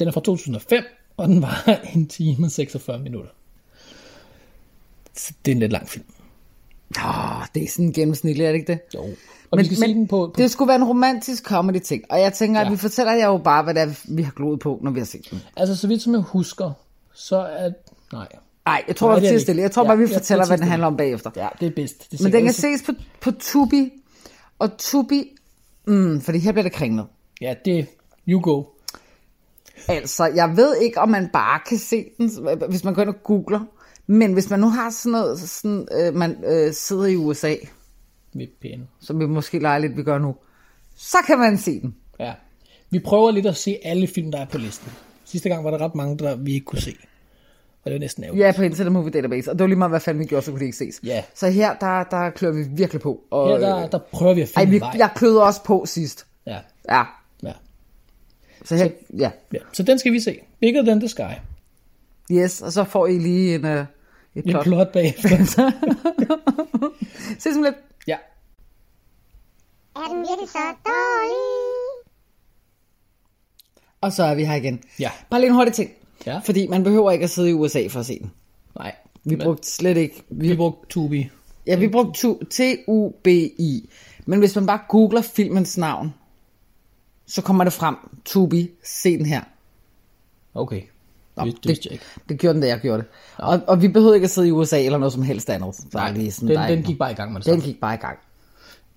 Den 0.00 0.08
er 0.08 0.12
fra 0.12 0.20
2005, 0.20 0.84
og 1.16 1.28
den 1.28 1.42
var 1.42 1.64
en 1.94 2.06
time 2.08 2.46
og 2.46 2.50
46 2.50 2.98
minutter. 2.98 3.30
Så 5.14 5.32
det 5.44 5.50
er 5.50 5.54
en 5.54 5.60
lidt 5.60 5.72
lang 5.72 5.88
film. 5.88 6.04
Åh, 6.98 7.44
det 7.54 7.62
er 7.62 7.68
sådan 7.68 7.92
gennemsnitligt, 7.92 8.46
er 8.46 8.52
det 8.52 8.58
ikke 8.58 8.72
det? 8.72 8.80
Jo. 8.94 9.00
Og 9.50 9.56
men, 9.56 9.58
vi 9.58 9.64
skal 9.64 9.80
men, 9.80 9.90
se 9.90 9.94
den 9.94 10.06
på, 10.08 10.16
på... 10.34 10.42
Det 10.42 10.50
skulle 10.50 10.68
være 10.68 10.76
en 10.76 10.84
romantisk 10.84 11.44
comedy 11.44 11.78
ting, 11.78 12.04
og 12.10 12.20
jeg 12.20 12.32
tænker, 12.32 12.60
ja. 12.60 12.64
Ja. 12.64 12.66
at 12.66 12.72
vi 12.72 12.76
fortæller 12.76 13.12
jer 13.12 13.26
jo 13.26 13.38
bare, 13.38 13.62
hvad 13.62 13.74
det 13.74 13.82
er, 13.82 13.94
vi 14.08 14.22
har 14.22 14.32
gloet 14.32 14.60
på, 14.60 14.80
når 14.82 14.90
vi 14.90 15.00
har 15.00 15.06
set 15.06 15.30
den. 15.30 15.42
Altså, 15.56 15.76
så 15.76 15.88
vidt 15.88 16.02
som 16.02 16.12
jeg 16.12 16.22
husker, 16.22 16.72
så 17.14 17.36
er... 17.36 17.70
Nej. 18.12 18.28
Nej, 18.66 18.84
jeg 18.88 18.96
tror, 18.96 19.10
Nej, 19.10 19.20
det 19.20 19.34
er 19.34 19.38
stille. 19.38 19.62
Jeg 19.62 19.70
tror 19.70 19.82
ikke. 19.82 19.88
bare, 19.88 19.98
vi 19.98 20.04
Ja, 20.04 20.10
ja, 20.10 20.16
fortæller, 20.16 20.44
er 20.44 20.48
hvad 20.48 20.58
den 20.58 20.66
handler 20.66 20.86
om 20.86 20.96
bagefter. 20.96 21.30
Ja, 21.36 21.48
det 21.60 21.66
er 21.66 21.70
bedst. 21.70 22.10
Det 22.10 22.20
er 22.20 22.24
Men 22.24 22.32
den 22.32 22.44
kan 22.44 22.52
ses 22.52 22.82
på, 22.82 22.92
på 23.20 23.30
Tubi, 23.30 23.92
og 24.58 24.70
Tubi, 24.78 25.36
mm, 25.86 26.20
fordi 26.20 26.38
her 26.38 26.52
bliver 26.52 26.62
det 26.62 26.72
kringlet. 26.72 27.06
Ja, 27.40 27.54
det 27.64 27.86
you 28.28 28.40
go. 28.40 28.62
Altså, 29.88 30.26
jeg 30.26 30.56
ved 30.56 30.76
ikke, 30.76 31.00
om 31.00 31.08
man 31.08 31.28
bare 31.32 31.60
kan 31.68 31.78
se 31.78 32.04
den, 32.18 32.30
hvis 32.68 32.84
man 32.84 32.94
går 32.94 33.02
ind 33.02 33.08
og 33.08 33.22
googler. 33.22 33.60
Men 34.06 34.32
hvis 34.32 34.50
man 34.50 34.60
nu 34.60 34.68
har 34.68 34.90
sådan 34.90 35.12
noget, 35.12 35.38
sådan, 35.40 35.88
øh, 35.92 36.14
man 36.14 36.44
øh, 36.44 36.72
sidder 36.72 37.04
i 37.06 37.16
USA, 37.16 37.54
VPN. 38.34 38.80
som 39.00 39.20
vi 39.20 39.26
måske 39.26 39.58
leger 39.58 39.78
lidt, 39.78 39.96
vi 39.96 40.02
gør 40.02 40.18
nu, 40.18 40.34
så 40.96 41.16
kan 41.26 41.38
man 41.38 41.58
se 41.58 41.80
den. 41.80 41.94
Ja. 42.20 42.32
Vi 42.90 42.98
prøver 42.98 43.30
lidt 43.30 43.46
at 43.46 43.56
se 43.56 43.78
alle 43.84 44.06
film, 44.06 44.32
der 44.32 44.38
er 44.40 44.46
på 44.46 44.58
listen. 44.58 44.92
Sidste 45.24 45.48
gang 45.48 45.64
var 45.64 45.70
der 45.70 45.78
ret 45.78 45.94
mange, 45.94 46.18
der 46.18 46.36
vi 46.36 46.54
ikke 46.54 46.64
kunne 46.64 46.80
se. 46.80 46.96
Og 47.84 47.90
det 47.90 47.92
var 47.92 47.98
næsten 47.98 48.24
ærgerligt. 48.24 48.46
Ja, 48.46 48.52
på 48.56 48.62
Internet 48.62 48.92
Movie 48.92 49.10
Database, 49.10 49.50
og 49.50 49.54
det 49.58 49.62
var 49.62 49.66
lige 49.68 49.78
meget, 49.78 49.90
hvad 49.90 50.00
fanden 50.00 50.20
vi 50.20 50.24
gjorde, 50.24 50.44
så 50.44 50.50
kunne 50.50 50.58
det 50.58 50.66
ikke 50.66 50.76
ses. 50.76 51.00
Ja. 51.04 51.22
Så 51.34 51.50
her, 51.50 51.74
der, 51.74 52.04
der 52.04 52.30
klør 52.30 52.50
vi 52.52 52.62
virkelig 52.70 53.00
på. 53.02 53.20
Og, 53.30 53.48
Her 53.48 53.58
der, 53.58 53.88
der 53.88 53.98
prøver 54.12 54.34
vi 54.34 54.40
at 54.40 54.52
Ej, 54.56 54.62
finde 54.62 54.70
vi, 54.70 54.76
en 54.76 54.80
vej. 54.80 54.94
jeg 54.98 55.10
kløede 55.16 55.42
også 55.42 55.62
på 55.64 55.84
sidst. 55.86 56.26
Ja. 56.46 56.58
Ja. 56.90 57.02
Ja. 57.42 57.52
Så 58.64 58.76
her, 58.76 58.88
ja. 59.18 59.30
ja. 59.52 59.58
Så 59.72 59.82
den 59.82 59.98
skal 59.98 60.12
vi 60.12 60.20
se. 60.20 60.38
Bigger 60.60 60.82
Than 60.82 61.00
the 61.00 61.08
Sky. 61.08 61.22
Yes, 62.32 62.62
og 62.62 62.72
så 62.72 62.84
får 62.84 63.06
I 63.06 63.18
lige 63.18 63.54
en, 63.54 63.64
uh, 63.64 63.84
et 64.36 64.38
Et 64.38 64.44
plot. 64.50 64.64
plot 64.64 64.92
bagefter. 64.92 65.28
Se 67.38 67.54
som 67.54 67.62
lidt. 67.62 67.74
Ja. 68.06 68.16
Er 69.96 70.08
den 70.08 70.18
virkelig 70.18 70.48
så 70.48 70.58
dårlig? 70.58 72.06
Og 74.00 74.12
så 74.12 74.22
er 74.24 74.34
vi 74.34 74.44
her 74.44 74.54
igen. 74.54 74.82
Ja. 75.00 75.10
Bare 75.30 75.40
lige 75.40 75.48
en 75.50 75.54
hurtig 75.56 75.74
ting. 75.74 75.90
Ja. 76.26 76.38
Fordi 76.38 76.66
man 76.66 76.84
behøver 76.84 77.10
ikke 77.10 77.24
at 77.24 77.30
sidde 77.30 77.50
i 77.50 77.52
USA 77.52 77.86
for 77.90 78.00
at 78.00 78.06
se 78.06 78.18
den. 78.18 78.32
Nej. 78.78 78.94
Vi 79.24 79.34
Men- 79.36 79.44
brugte 79.44 79.70
slet 79.72 79.96
ikke... 79.96 80.22
Vi, 80.28 80.48
Vi 80.48 80.56
brugte 80.56 80.86
Tubi. 80.88 81.30
Ja, 81.66 81.76
vi 81.76 81.88
brugte 81.88 82.20
tu- 82.20 82.40
T-U-B-I. 82.50 83.90
Men 84.26 84.38
hvis 84.38 84.54
man 84.56 84.66
bare 84.66 84.80
googler 84.88 85.22
filmens 85.22 85.78
navn, 85.78 86.14
så 87.26 87.42
kommer 87.42 87.64
det 87.64 87.72
frem. 87.72 87.96
Tubi, 88.24 88.70
se 88.84 89.18
den 89.18 89.26
her. 89.26 89.42
Okay. 90.54 90.82
Nå, 91.36 91.44
det, 91.44 91.64
det, 91.64 91.86
ikke. 91.90 92.04
Det 92.28 92.38
gjorde 92.38 92.54
den, 92.54 92.62
da 92.62 92.68
jeg 92.68 92.80
gjorde 92.80 92.98
det. 92.98 93.06
Og, 93.36 93.60
og 93.66 93.82
vi 93.82 93.88
behøvede 93.88 94.16
ikke 94.16 94.24
at 94.24 94.30
sidde 94.30 94.48
i 94.48 94.50
USA 94.50 94.84
eller 94.84 94.98
noget 94.98 95.12
som 95.12 95.22
helst 95.22 95.50
andet. 95.50 95.74
Så 95.74 95.84
Nej, 95.94 96.12
lige 96.12 96.32
sådan, 96.32 96.56
den, 96.56 96.76
den 96.76 96.82
gik 96.82 96.98
bare 96.98 97.12
i 97.12 97.14
gang 97.14 97.32
med 97.32 97.40
det 97.40 97.52
Den 97.52 97.60
gik 97.60 97.80
bare 97.80 97.94
i 97.94 97.98
gang. 97.98 98.18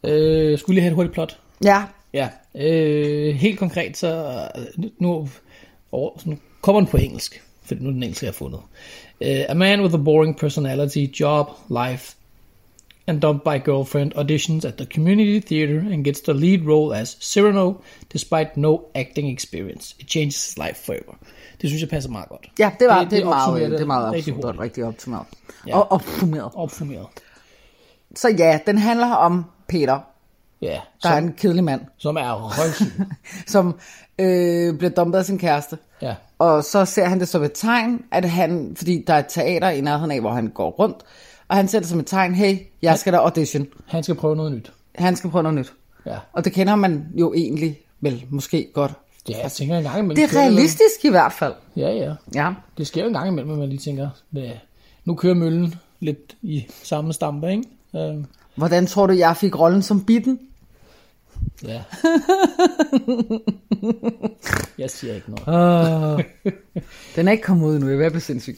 Øh, 0.04 0.60
skulle 0.60 0.76
lige 0.76 0.82
have 0.82 0.92
et 0.92 0.96
hurtigt 0.96 1.14
plot? 1.14 1.40
Ja. 1.64 1.84
Ja. 2.14 2.30
Øh, 2.56 3.36
helt 3.36 3.60
konkret, 3.60 3.98
så 3.98 4.42
nu, 4.78 4.90
nu, 5.00 5.30
over, 5.92 6.12
så 6.18 6.30
nu 6.30 6.38
kommer 6.62 6.82
den 6.82 6.90
på 6.90 6.98
engelsk, 6.98 7.44
for 7.64 7.76
nu 7.80 7.88
er 7.88 7.94
den 7.94 8.04
engelske, 8.04 8.26
jeg 8.26 8.32
har 8.32 8.38
fundet. 8.38 8.60
Uh, 9.22 9.28
a 9.50 9.54
man 9.54 9.82
with 9.82 9.94
a 9.94 9.98
boring 9.98 10.38
personality, 10.38 11.20
job, 11.20 11.48
life, 11.70 12.16
and 13.08 13.22
dumped 13.22 13.44
by 13.44 13.66
girlfriend 13.66 14.14
auditions 14.16 14.66
at 14.66 14.78
the 14.78 14.86
community 14.86 15.40
theater 15.40 15.80
and 15.80 16.04
gets 16.04 16.22
the 16.22 16.34
lead 16.34 16.66
role 16.66 16.96
as 16.96 17.18
Cyrano, 17.20 17.82
despite 18.14 18.58
no 18.58 18.92
acting 18.96 19.28
experience. 19.30 19.96
It 20.00 20.08
changes 20.08 20.46
his 20.46 20.58
life 20.58 20.78
forever. 20.78 21.18
Det 21.62 21.70
synes 21.70 21.82
jeg 21.82 21.90
passer 21.90 22.10
meget 22.10 22.30
godt. 22.30 22.50
Ja, 22.60 22.72
det 22.80 22.88
var 22.88 23.02
det, 23.02 23.12
det, 23.12 23.20
er 23.20 23.26
meget, 23.26 23.72
det 23.72 23.82
er 23.82 23.86
meget 23.86 24.14
rigtig 24.14 24.34
opsummeret, 24.34 24.46
hurtigt. 24.56 24.62
rigtig 24.62 24.84
opsummeret. 24.86 25.26
Ja. 25.68 25.78
Og 25.78 25.92
opsummeret. 25.92 26.52
Opsummeret. 26.56 27.08
Så 28.16 28.30
ja, 28.30 28.60
den 28.68 28.78
handler 28.78 29.08
om 29.14 29.46
Peter, 29.68 30.00
Ja, 30.62 30.68
der 30.68 30.80
som, 31.00 31.12
er 31.12 31.18
en 31.18 31.34
kedelig 31.34 31.64
mand, 31.64 31.82
som 31.98 32.16
er 32.18 32.34
røvsyg. 32.34 32.86
som 33.54 33.80
øh, 34.20 34.78
bliver 34.78 34.90
dumpet 34.92 35.20
af 35.20 35.26
sin 35.26 35.38
kæreste. 35.40 35.78
ja. 36.02 36.16
Og 36.40 36.64
så 36.64 36.86
ser 36.86 37.06
han 37.06 37.20
det 37.20 37.28
som 37.28 37.44
et 37.44 37.52
tegn, 37.56 38.02
at 38.12 38.26
han, 38.30 38.74
fordi 38.78 39.04
der 39.08 39.14
er 39.14 39.20
et 39.20 39.26
teater 39.30 39.70
i 39.70 39.82
nærheden 39.82 40.12
af, 40.12 40.20
hvor 40.20 40.32
han 40.32 40.48
går 40.48 40.70
rundt, 40.70 40.98
og 41.48 41.56
han 41.56 41.68
ser 41.68 41.80
det 41.80 41.88
som 41.88 42.00
et 42.00 42.08
tegn, 42.08 42.36
hey, 42.36 42.58
jeg 42.82 43.00
skal 43.00 43.14
da 43.14 43.18
audition. 43.18 43.68
Han 43.88 44.04
skal 44.04 44.16
prøve 44.16 44.36
noget 44.36 44.52
nyt. 44.52 44.72
Han 44.96 45.16
skal 45.16 45.30
prøve 45.30 45.44
noget 45.44 45.58
nyt. 45.58 45.74
Ja. 46.06 46.18
Og 46.34 46.46
det 46.46 46.54
kender 46.54 46.76
man 46.76 47.06
jo 47.14 47.34
egentlig 47.34 47.80
vel 48.02 48.26
måske 48.30 48.68
godt. 48.74 48.94
Ja, 49.30 49.42
jeg 49.42 49.52
tænker 49.52 49.78
en 49.78 49.84
gang 49.84 50.00
imellem. 50.00 50.16
Det 50.16 50.36
er 50.36 50.40
realistisk 50.40 51.06
i 51.06 51.10
hvert 51.10 51.34
fald. 51.34 51.54
Ja, 51.76 51.90
ja. 51.90 52.14
Ja. 52.36 52.54
Det 52.78 52.88
sker 52.88 53.02
jo 53.02 53.08
en 53.08 53.14
gang 53.14 53.28
imellem, 53.28 53.52
at 53.52 53.58
man 53.58 53.70
lige 53.70 53.80
tænker, 53.80 54.10
hvad, 54.30 54.50
nu 55.06 55.16
kører 55.16 55.34
møllen 55.34 55.76
lidt 56.00 56.38
i 56.42 56.66
samme 56.84 57.14
stampe, 57.14 57.52
ikke? 57.52 57.64
Uh, 57.94 58.24
Hvordan 58.56 58.88
tror 58.88 59.08
du, 59.08 59.14
jeg 59.14 59.38
fik 59.38 59.60
rollen 59.60 59.82
som 59.82 60.06
bitten? 60.06 60.40
ja. 61.64 61.82
Jeg 64.78 64.90
siger 64.90 65.14
ikke 65.16 65.32
noget. 65.32 66.16
Uh, 66.16 66.24
den 67.16 67.28
er 67.28 67.32
ikke 67.32 67.44
kommet 67.44 67.68
ud 67.68 67.76
endnu, 67.76 67.90
jeg 67.90 68.00
vil 68.00 68.10
blive 68.10 68.22
sindssyg. 68.22 68.58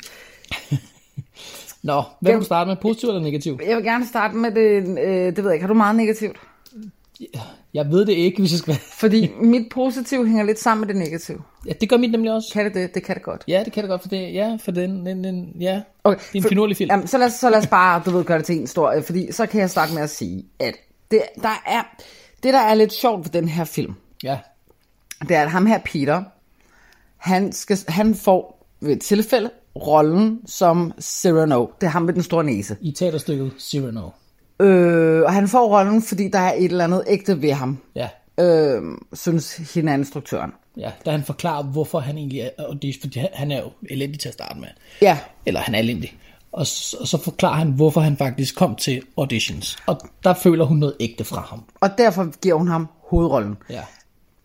Nå, 1.83 2.03
hvad 2.19 2.31
vil 2.31 2.39
du 2.39 2.45
starte 2.45 2.67
med? 2.67 2.75
Positiv 2.81 3.09
eller 3.09 3.21
negativ? 3.21 3.59
Jeg 3.67 3.75
vil 3.75 3.85
gerne 3.85 4.07
starte 4.07 4.35
med 4.35 4.51
det, 4.51 4.99
øh, 4.99 5.25
det 5.35 5.37
ved 5.37 5.43
jeg 5.43 5.53
ikke, 5.53 5.63
har 5.63 5.67
du 5.67 5.73
meget 5.73 5.95
negativt? 5.95 6.35
Jeg 7.73 7.89
ved 7.91 8.05
det 8.05 8.13
ikke, 8.13 8.39
hvis 8.39 8.51
jeg 8.51 8.59
skal. 8.59 8.75
Fordi 8.99 9.31
mit 9.41 9.67
positiv 9.71 10.27
hænger 10.27 10.43
lidt 10.43 10.59
sammen 10.59 10.87
med 10.87 10.93
det 10.95 11.01
negative. 11.03 11.41
Ja, 11.67 11.73
det 11.81 11.89
gør 11.89 11.97
mit 11.97 12.11
nemlig 12.11 12.31
også. 12.31 12.47
Kan 12.53 12.65
det 12.65 12.73
det? 12.73 12.95
Det 12.95 13.03
kan 13.03 13.15
det 13.15 13.23
godt. 13.23 13.43
Ja, 13.47 13.61
det 13.65 13.73
kan 13.73 13.83
det 13.83 13.89
godt, 13.89 14.01
for 14.01 14.09
det, 14.09 14.33
ja, 14.33 14.57
for 14.59 14.71
den, 14.71 15.05
den, 15.05 15.23
den 15.23 15.55
ja, 15.59 15.81
Okay, 16.03 16.19
det 16.19 16.25
er 16.33 16.35
en 16.37 16.41
for- 16.41 16.49
finurlig 16.49 16.77
film. 16.77 16.91
Jamen, 16.91 17.07
så, 17.07 17.17
lad 17.17 17.27
os, 17.27 17.33
så 17.33 17.49
lad 17.49 17.57
os 17.59 17.67
bare, 17.67 18.01
du 18.05 18.11
ved, 18.11 18.23
gøre 18.23 18.37
det 18.37 18.45
til 18.45 18.55
en 18.59 18.67
stor, 18.67 19.01
fordi 19.05 19.31
så 19.31 19.45
kan 19.45 19.61
jeg 19.61 19.69
starte 19.69 19.93
med 19.93 20.01
at 20.01 20.09
sige, 20.09 20.45
at 20.59 20.73
det, 21.11 21.21
der 21.43 21.61
er, 21.67 21.83
det, 22.43 22.53
der 22.53 22.59
er 22.59 22.73
lidt 22.73 22.93
sjovt 22.93 23.25
ved 23.25 23.41
den 23.41 23.49
her 23.49 23.63
film, 23.63 23.93
Ja, 24.23 24.37
det 25.21 25.31
er, 25.35 25.41
at 25.41 25.51
ham 25.51 25.65
her, 25.65 25.79
Peter, 25.85 26.23
han, 27.17 27.51
skal, 27.51 27.77
han 27.87 28.15
får 28.15 28.67
ved 28.79 28.91
et 28.91 29.01
tilfælde 29.01 29.49
rollen 29.75 30.39
som 30.45 30.91
Cyrano. 31.01 31.65
Det 31.81 31.87
er 31.87 31.91
ham 31.91 32.01
med 32.01 32.13
den 32.13 32.23
store 32.23 32.43
næse. 32.43 32.77
i 32.81 32.91
teaterstykket 32.91 33.51
Cyrano. 33.59 34.09
Øh, 34.61 35.21
og 35.23 35.33
han 35.33 35.47
får 35.47 35.77
rollen, 35.79 36.01
fordi 36.01 36.27
der 36.27 36.39
er 36.39 36.53
et 36.53 36.65
eller 36.65 36.83
andet 36.83 37.03
ægte 37.07 37.41
ved 37.41 37.51
ham, 37.51 37.77
Ja, 37.95 38.09
øh, 38.39 38.81
synes 39.13 39.55
hende 39.73 39.91
er 39.91 39.95
instruktøren. 39.97 40.51
ja, 40.77 40.91
da 41.05 41.11
han 41.11 41.23
forklarer, 41.23 41.63
hvorfor 41.63 41.99
han 41.99 42.17
egentlig 42.17 42.39
er 42.39 42.49
audition, 42.59 43.01
fordi 43.01 43.19
han- 43.19 43.29
han 43.33 43.51
er 43.51 43.57
jo 43.59 43.69
elendig 43.89 44.19
til 44.19 44.27
at 44.27 44.33
starte 44.33 44.59
med. 44.59 44.67
Ja, 45.01 45.17
Eller 45.45 45.59
han 45.59 45.75
er 45.75 45.79
elendig. 45.79 46.17
Og 46.51 46.67
så, 46.67 46.97
og 46.99 47.07
så 47.07 47.17
forklarer 47.23 47.55
han, 47.55 47.71
hvorfor 47.71 48.01
han 48.01 48.17
faktisk 48.17 48.55
kom 48.55 48.75
til 48.75 49.01
auditions. 49.17 49.77
Og 49.85 50.01
der 50.23 50.33
føler 50.33 50.65
hun 50.65 50.77
noget 50.77 50.95
ægte 50.99 51.23
fra 51.23 51.41
ham. 51.49 51.63
og 51.81 51.89
derfor 51.97 52.39
giver 52.41 52.55
hun 52.55 52.67
ham 52.67 52.87
hovedrollen. 53.09 53.57
Ja, 53.69 53.81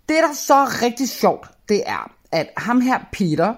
Det, 0.09 0.17
der 0.29 0.35
så 0.35 0.55
er 0.55 0.83
rigtig 0.83 1.09
sjovt, 1.09 1.49
det 1.69 1.83
er, 1.87 2.11
at 2.33 2.47
ham 2.57 2.81
her, 2.81 2.99
Peter, 3.13 3.55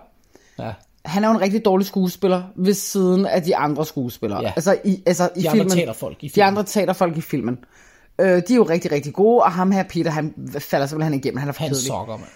ja. 0.58 0.72
Han 1.08 1.24
er 1.24 1.28
jo 1.28 1.34
en 1.34 1.40
rigtig 1.40 1.64
dårlig 1.64 1.86
skuespiller 1.86 2.42
ved 2.56 2.74
siden 2.74 3.26
af 3.26 3.42
de 3.42 3.56
andre 3.56 3.86
skuespillere. 3.86 4.42
Ja. 4.42 4.52
Altså 4.56 4.78
i, 4.84 5.02
altså 5.06 5.30
i 5.36 5.40
De 5.42 5.48
andre 5.50 5.58
filmen. 5.64 5.76
teaterfolk 5.76 6.16
i 6.24 6.26
De 6.26 6.32
filmen. 6.32 6.48
andre 6.48 6.64
teaterfolk 6.64 7.16
i 7.16 7.20
filmen. 7.20 7.58
Øh, 8.20 8.26
de 8.28 8.34
er 8.52 8.54
jo 8.56 8.62
rigtig, 8.62 8.92
rigtig 8.92 9.12
gode, 9.14 9.42
og 9.42 9.52
ham 9.52 9.70
her, 9.72 9.82
Peter, 9.82 10.10
han 10.10 10.34
falder 10.58 10.86
simpelthen 10.86 11.14
igennem. 11.18 11.38
Han 11.38 11.48
er 11.48 11.52
for 11.52 11.60
Han 11.62 11.68
kedelig. 11.70 11.86
sokker, 11.86 12.16
mand. 12.16 12.28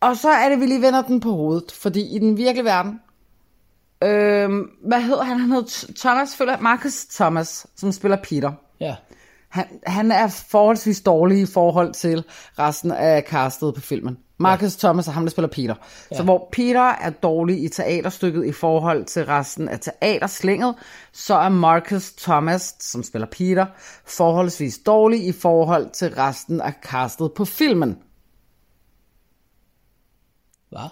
Og 0.00 0.16
så 0.16 0.28
er 0.30 0.48
det, 0.48 0.60
vi 0.60 0.66
lige 0.66 0.82
vender 0.82 1.02
den 1.02 1.20
på 1.20 1.30
hovedet, 1.30 1.72
fordi 1.72 2.16
i 2.16 2.18
den 2.18 2.36
virkelige 2.36 2.64
verden, 2.64 3.00
øh, 4.02 4.50
hvad 4.86 5.00
hedder 5.00 5.22
han? 5.22 5.38
Han 5.40 5.50
hedder 5.50 5.92
Thomas, 5.98 6.36
føler 6.36 6.58
Marcus 6.60 7.04
Thomas, 7.06 7.66
som 7.76 7.92
spiller 7.92 8.16
Peter. 8.22 8.52
Ja, 8.80 8.94
Han, 9.48 9.64
han 9.86 10.12
er 10.12 10.28
forholdsvis 10.48 11.00
dårlig 11.00 11.40
i 11.40 11.46
forhold 11.46 11.92
til 11.94 12.24
resten 12.58 12.90
af 12.90 13.22
castet 13.28 13.74
på 13.74 13.80
filmen. 13.80 14.18
Marcus 14.42 14.82
ja. 14.82 14.88
Thomas 14.88 15.08
er 15.08 15.12
ham, 15.12 15.24
der 15.24 15.30
spiller 15.30 15.48
Peter. 15.48 15.74
Ja. 16.10 16.16
Så 16.16 16.22
hvor 16.22 16.48
Peter 16.52 16.80
er 16.80 17.10
dårlig 17.10 17.64
i 17.64 17.68
teaterstykket 17.68 18.46
i 18.46 18.52
forhold 18.52 19.04
til 19.04 19.26
resten 19.26 19.68
af 19.68 19.80
teaterslænget, 19.80 20.74
så 21.12 21.34
er 21.34 21.48
Marcus 21.48 22.12
Thomas, 22.12 22.74
som 22.80 23.02
spiller 23.02 23.28
Peter, 23.30 23.66
forholdsvis 24.06 24.78
dårlig 24.78 25.26
i 25.26 25.32
forhold 25.32 25.90
til 25.90 26.14
resten 26.14 26.60
af 26.60 26.72
castet 26.82 27.32
på 27.36 27.44
filmen. 27.44 27.98
hvad? 30.68 30.88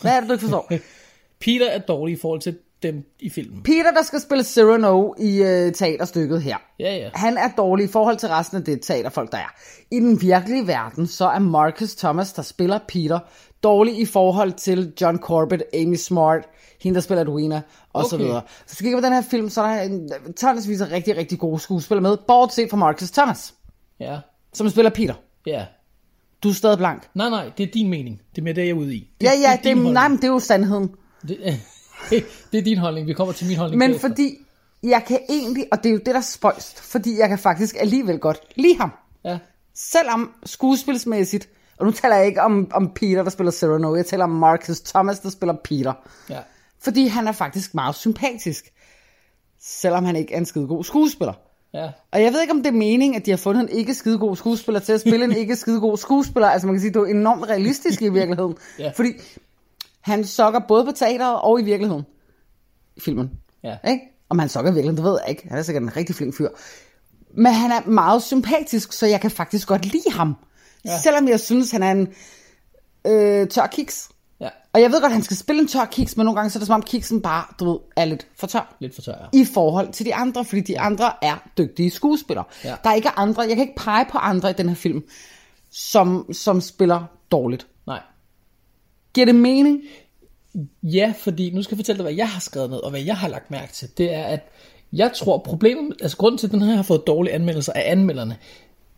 Hvad 0.00 0.16
er 0.16 0.20
det, 0.20 0.28
du 0.28 0.32
ikke 0.32 0.42
forstår? 0.42 0.72
Peter 1.44 1.70
er 1.70 1.78
dårlig 1.78 2.12
i 2.12 2.18
forhold 2.20 2.40
til 2.40 2.58
dem 2.88 3.04
i 3.20 3.30
filmen. 3.30 3.62
Peter, 3.62 3.90
der 3.96 4.02
skal 4.02 4.20
spille 4.20 4.44
Cyrano 4.44 5.14
i 5.18 5.42
øh, 5.42 5.72
teaterstykket 5.72 6.42
her. 6.42 6.56
Ja, 6.78 6.96
ja. 6.96 7.10
Han 7.14 7.36
er 7.36 7.48
dårlig 7.56 7.84
i 7.84 7.88
forhold 7.88 8.16
til 8.16 8.28
resten 8.28 8.56
af 8.58 8.64
det 8.64 8.80
teaterfolk, 8.82 9.32
der 9.32 9.38
er. 9.38 9.54
I 9.90 9.96
den 10.00 10.20
virkelige 10.22 10.66
verden, 10.66 11.06
så 11.06 11.28
er 11.28 11.38
Marcus 11.38 11.94
Thomas, 11.94 12.32
der 12.32 12.42
spiller 12.42 12.78
Peter, 12.88 13.18
dårlig 13.62 13.98
i 14.00 14.04
forhold 14.06 14.52
til 14.52 14.92
John 15.00 15.18
Corbett, 15.18 15.62
Amy 15.74 15.96
Smart, 15.96 16.42
hende 16.82 16.94
der 16.94 17.00
spiller 17.00 17.22
Edwina, 17.22 17.62
og 17.92 18.04
så 18.04 18.16
Okay. 18.16 18.24
videre. 18.24 18.42
Så 18.66 18.76
du 18.78 18.82
kigger 18.82 19.00
på 19.00 19.04
den 19.04 19.12
her 19.12 19.22
film, 19.22 19.48
så 19.50 19.62
er 19.62 19.74
der 19.76 19.82
en 19.82 20.10
tonsvis 20.36 20.80
af 20.80 20.90
rigtig, 20.92 21.16
rigtig 21.16 21.38
gode 21.38 21.60
skuespillere 21.60 22.02
med, 22.02 22.16
bortset 22.28 22.70
fra 22.70 22.76
Marcus 22.76 23.10
Thomas, 23.10 23.54
Ja. 24.00 24.18
som 24.52 24.68
spiller 24.68 24.90
Peter. 24.90 25.14
Ja. 25.46 25.64
Du 26.42 26.48
er 26.48 26.52
stadig 26.52 26.78
blank. 26.78 27.08
Nej, 27.14 27.30
nej, 27.30 27.50
det 27.58 27.68
er 27.68 27.72
din 27.72 27.90
mening. 27.90 28.20
Det 28.30 28.38
er 28.38 28.42
mere 28.42 28.54
det, 28.54 28.62
jeg 28.62 28.70
er 28.70 28.74
ude 28.74 28.94
i. 28.94 29.10
Ja, 29.22 29.30
ja, 29.42 29.58
det, 29.64 29.76
det, 29.76 29.92
nej, 29.92 30.08
men 30.08 30.16
det 30.16 30.24
er 30.24 30.28
jo 30.28 30.38
sandheden. 30.38 30.90
Det, 31.28 31.38
det 32.52 32.58
er 32.58 32.62
din 32.62 32.78
holdning. 32.78 33.06
Vi 33.06 33.12
kommer 33.12 33.34
til 33.34 33.46
min 33.46 33.56
holdning. 33.56 33.78
Men 33.78 33.90
bagefter. 33.90 34.08
fordi 34.08 34.38
jeg 34.82 35.04
kan 35.06 35.18
egentlig, 35.28 35.66
og 35.72 35.78
det 35.82 35.88
er 35.88 35.92
jo 35.92 35.98
det, 35.98 36.06
der 36.06 36.16
er 36.16 36.20
spøjst, 36.20 36.80
fordi 36.80 37.18
jeg 37.18 37.28
kan 37.28 37.38
faktisk 37.38 37.76
alligevel 37.80 38.18
godt 38.18 38.38
lide 38.56 38.76
ham. 38.78 38.90
Ja. 39.24 39.38
Selvom 39.74 40.34
skuespilsmæssigt, 40.46 41.48
og 41.78 41.86
nu 41.86 41.92
taler 41.92 42.16
jeg 42.16 42.26
ikke 42.26 42.42
om, 42.42 42.70
om 42.72 42.92
Peter, 42.94 43.22
der 43.22 43.30
spiller 43.30 43.50
Cyrano, 43.52 43.96
jeg 43.96 44.06
taler 44.06 44.24
om 44.24 44.30
Marcus 44.30 44.80
Thomas, 44.80 45.20
der 45.20 45.30
spiller 45.30 45.54
Peter. 45.64 45.92
Ja. 46.30 46.38
Fordi 46.82 47.06
han 47.06 47.28
er 47.28 47.32
faktisk 47.32 47.74
meget 47.74 47.94
sympatisk, 47.94 48.72
selvom 49.60 50.04
han 50.04 50.16
ikke 50.16 50.34
er 50.34 50.38
en 50.38 50.46
skide 50.46 50.66
god 50.66 50.84
skuespiller. 50.84 51.32
Ja. 51.74 51.90
Og 52.12 52.22
jeg 52.22 52.32
ved 52.32 52.40
ikke, 52.40 52.52
om 52.52 52.62
det 52.62 52.66
er 52.66 52.72
meningen, 52.72 53.20
at 53.20 53.26
de 53.26 53.30
har 53.30 53.38
fundet 53.38 53.62
en 53.62 53.68
ikke 53.68 53.94
skide 53.94 54.18
god 54.18 54.36
skuespiller 54.36 54.80
til 54.80 54.92
at 54.92 55.00
spille 55.00 55.24
en 55.24 55.32
ikke 55.42 55.56
skide 55.56 55.80
god 55.80 55.96
skuespiller. 55.96 56.48
Altså 56.48 56.66
man 56.66 56.74
kan 56.74 56.80
sige, 56.80 56.94
det 56.94 57.00
er 57.00 57.04
enormt 57.04 57.48
realistisk 57.48 58.02
i 58.02 58.08
virkeligheden. 58.08 58.56
Ja. 58.78 58.92
Fordi 58.96 59.12
han 60.04 60.24
sokker 60.24 60.60
både 60.68 60.84
på 60.84 60.92
teateret 60.92 61.40
og 61.40 61.60
i 61.60 61.64
virkeligheden. 61.64 62.02
I 62.96 63.00
filmen. 63.00 63.30
Ja. 63.62 63.76
Ikke? 63.88 64.02
Om 64.28 64.38
han 64.38 64.48
sokker 64.48 64.70
i 64.70 64.74
virkeligheden, 64.74 65.04
det 65.04 65.12
ved 65.12 65.20
jeg 65.22 65.30
ikke. 65.30 65.48
Han 65.48 65.58
er 65.58 65.62
sikkert 65.62 65.82
en 65.82 65.96
rigtig 65.96 66.14
flink 66.14 66.36
fyr. 66.36 66.48
Men 67.36 67.52
han 67.52 67.70
er 67.70 67.88
meget 67.88 68.22
sympatisk, 68.22 68.92
så 68.92 69.06
jeg 69.06 69.20
kan 69.20 69.30
faktisk 69.30 69.68
godt 69.68 69.84
lide 69.84 70.10
ham. 70.10 70.36
Ja. 70.84 70.98
Selvom 70.98 71.28
jeg 71.28 71.40
synes, 71.40 71.70
han 71.70 71.82
er 71.82 71.90
en 71.90 72.08
øh, 73.06 73.48
tør 73.48 73.66
kiks. 73.66 74.08
Ja. 74.40 74.48
Og 74.72 74.80
jeg 74.80 74.90
ved 74.90 75.00
godt, 75.00 75.10
at 75.10 75.14
han 75.14 75.22
skal 75.22 75.36
spille 75.36 75.62
en 75.62 75.68
tør 75.68 75.84
kiks, 75.84 76.16
men 76.16 76.24
nogle 76.24 76.36
gange 76.36 76.50
så 76.50 76.58
er 76.58 76.60
det 76.60 76.66
som 76.66 76.74
om 76.74 76.82
kiksen 76.82 77.22
bare, 77.22 77.44
du 77.60 77.70
ved, 77.70 77.78
er 77.96 78.04
lidt 78.04 78.26
for 78.36 78.46
tør. 78.46 78.76
Lidt 78.80 78.94
for 78.94 79.02
tør, 79.02 79.28
ja. 79.32 79.38
I 79.38 79.44
forhold 79.44 79.92
til 79.92 80.06
de 80.06 80.14
andre, 80.14 80.44
fordi 80.44 80.60
de 80.60 80.80
andre 80.80 81.12
er 81.22 81.36
dygtige 81.58 81.90
skuespillere. 81.90 82.44
Ja. 82.64 82.76
Der 82.84 82.90
er 82.90 82.94
ikke 82.94 83.10
andre, 83.16 83.42
jeg 83.42 83.56
kan 83.56 83.60
ikke 83.60 83.76
pege 83.76 84.06
på 84.10 84.18
andre 84.18 84.50
i 84.50 84.52
den 84.52 84.68
her 84.68 84.76
film, 84.76 85.02
som, 85.70 86.32
som 86.32 86.60
spiller 86.60 87.04
dårligt. 87.30 87.66
Giver 89.14 89.24
det 89.24 89.34
mening? 89.34 89.82
Ja, 90.82 91.14
fordi 91.18 91.50
nu 91.50 91.62
skal 91.62 91.74
jeg 91.74 91.78
fortælle 91.78 91.98
dig, 91.98 92.04
hvad 92.04 92.14
jeg 92.14 92.28
har 92.28 92.40
skrevet 92.40 92.70
ned, 92.70 92.78
og 92.78 92.90
hvad 92.90 93.00
jeg 93.00 93.16
har 93.16 93.28
lagt 93.28 93.50
mærke 93.50 93.72
til. 93.72 93.88
Det 93.98 94.14
er, 94.14 94.24
at 94.24 94.48
jeg 94.92 95.12
tror, 95.12 95.38
problemet, 95.38 95.96
altså 96.00 96.16
grunden 96.16 96.38
til, 96.38 96.46
at 96.46 96.52
den 96.52 96.62
her 96.62 96.74
har 96.74 96.82
fået 96.82 97.06
dårlige 97.06 97.34
anmeldelser 97.34 97.72
af 97.72 97.90
anmelderne, 97.90 98.36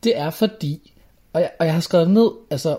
det 0.04 0.18
er 0.18 0.30
fordi, 0.30 0.92
og 1.32 1.40
jeg, 1.40 1.50
og 1.58 1.66
jeg 1.66 1.74
har 1.74 1.80
skrevet 1.80 2.10
ned, 2.10 2.30
altså, 2.50 2.78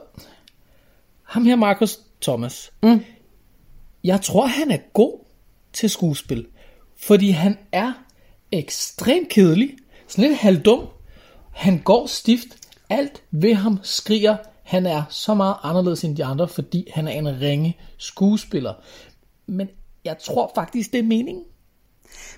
ham 1.23 1.45
her 1.45 1.55
Marcus 1.55 1.99
Thomas, 2.21 2.71
mm. 2.83 3.03
jeg 4.03 4.21
tror, 4.21 4.45
han 4.45 4.71
er 4.71 4.77
god 4.93 5.19
til 5.73 5.89
skuespil, 5.89 6.45
fordi 6.97 7.29
han 7.29 7.57
er 7.71 7.93
ekstremt 8.51 9.29
kedelig, 9.29 9.75
sådan 10.07 10.29
lidt 10.29 10.39
halvdum, 10.39 10.87
han 11.51 11.79
går 11.79 12.05
stift, 12.05 12.47
alt 12.89 13.23
ved 13.31 13.53
ham 13.53 13.79
skriger, 13.83 14.37
han 14.67 14.85
er 14.85 15.03
så 15.09 15.33
meget 15.33 15.55
anderledes 15.63 16.03
end 16.03 16.17
de 16.17 16.25
andre, 16.25 16.47
fordi 16.47 16.87
han 16.93 17.07
er 17.07 17.11
en 17.11 17.41
ringe 17.41 17.77
skuespiller. 17.97 18.73
Men 19.47 19.69
jeg 20.05 20.17
tror 20.17 20.51
faktisk, 20.55 20.91
det 20.91 20.99
er 20.99 21.03
meningen. 21.03 21.43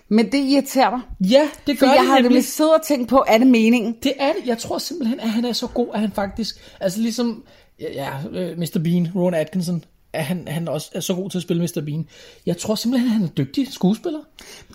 Men 0.10 0.32
det 0.32 0.38
irriterer 0.38 0.89
mig. 0.89 1.02
Ja, 1.32 1.50
det 1.68 1.80
gør 1.80 1.88
For 1.88 1.94
jeg 1.94 2.02
det 2.02 2.12
har 2.12 2.20
nemlig 2.20 2.44
siddet 2.44 2.74
og 2.74 2.82
tænkt 2.82 3.10
på, 3.10 3.24
er 3.28 3.38
det 3.38 3.48
meningen? 3.48 3.96
Det 4.04 4.13
er 4.20 4.34
det. 4.34 4.48
Jeg 4.48 4.58
tror 4.58 4.78
simpelthen, 4.78 5.20
at 5.20 5.30
han 5.30 5.46
er 5.46 5.54
så 5.54 5.68
god, 5.68 5.88
at 5.94 6.00
han 6.00 6.12
faktisk... 6.12 6.76
Altså 6.80 7.00
ligesom 7.02 7.44
ja, 7.80 8.10
øh, 8.32 8.58
Mr. 8.58 8.80
Bean, 8.84 9.12
Rowan 9.15 9.34
Atkinson, 9.34 9.84
at 10.13 10.26
han, 10.26 10.48
han 10.48 10.68
også 10.68 10.92
er 10.94 11.00
så 11.00 11.15
god 11.15 11.30
til 11.30 11.38
at 11.38 11.42
spille 11.42 11.63
Mr. 11.63 11.82
Bean. 11.86 12.08
Jeg 12.46 12.58
tror 12.58 12.76
simpelthen, 12.76 13.08
at 13.08 13.13
han 13.13 13.22
er 13.22 13.28
en 13.28 13.34
dygtig 13.38 13.74
skuespiller. 13.74 14.20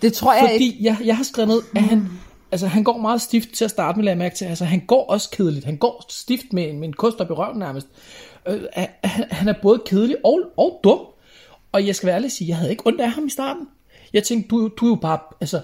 Det 0.01 0.13
tror 0.13 0.33
jeg 0.33 0.41
Fordi 0.41 0.65
ikke. 0.65 0.77
jeg, 0.81 0.97
jeg 1.05 1.17
har 1.17 1.23
skrevet 1.23 1.49
ned, 1.49 1.61
at 1.75 1.81
han, 1.81 2.09
altså, 2.55 2.67
han 2.67 2.83
går 2.83 2.97
meget 2.97 3.21
stift 3.21 3.49
til 3.53 3.65
at 3.65 3.71
starte 3.71 3.97
med, 3.97 4.03
lader 4.05 4.11
jeg 4.11 4.17
mærke 4.17 4.35
til. 4.35 4.45
Altså, 4.45 4.65
han 4.65 4.79
går 4.79 5.05
også 5.05 5.29
kedeligt. 5.29 5.65
Han 5.65 5.77
går 5.77 6.05
stift 6.09 6.53
med, 6.53 6.73
med 6.73 6.87
en 6.87 6.93
kost 6.93 7.21
op 7.21 7.29
i 7.29 7.33
røven 7.33 7.59
nærmest. 7.59 7.87
Øh, 8.47 8.61
han, 9.03 9.25
han 9.31 9.47
er 9.47 9.53
både 9.61 9.81
kedelig 9.85 10.17
og, 10.23 10.39
og 10.57 10.79
dum. 10.83 10.99
Og 11.71 11.87
jeg 11.87 11.95
skal 11.95 12.07
være 12.07 12.15
ærlig 12.15 12.27
og 12.27 12.31
sige, 12.31 12.47
jeg 12.47 12.57
havde 12.57 12.71
ikke 12.71 12.87
ondt 12.87 13.01
af 13.01 13.11
ham 13.11 13.25
i 13.25 13.29
starten. 13.29 13.67
Jeg 14.13 14.23
tænkte, 14.23 14.47
du, 14.49 14.67
du 14.67 14.85
er 14.85 14.89
jo 14.89 14.95
bare, 14.95 15.19
altså, 15.41 15.61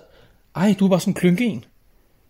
ej, 0.55 0.75
du 0.79 0.85
er 0.85 0.89
bare 0.89 0.99
sådan 0.99 1.11
en 1.11 1.15
klynke 1.15 1.45
en. 1.45 1.65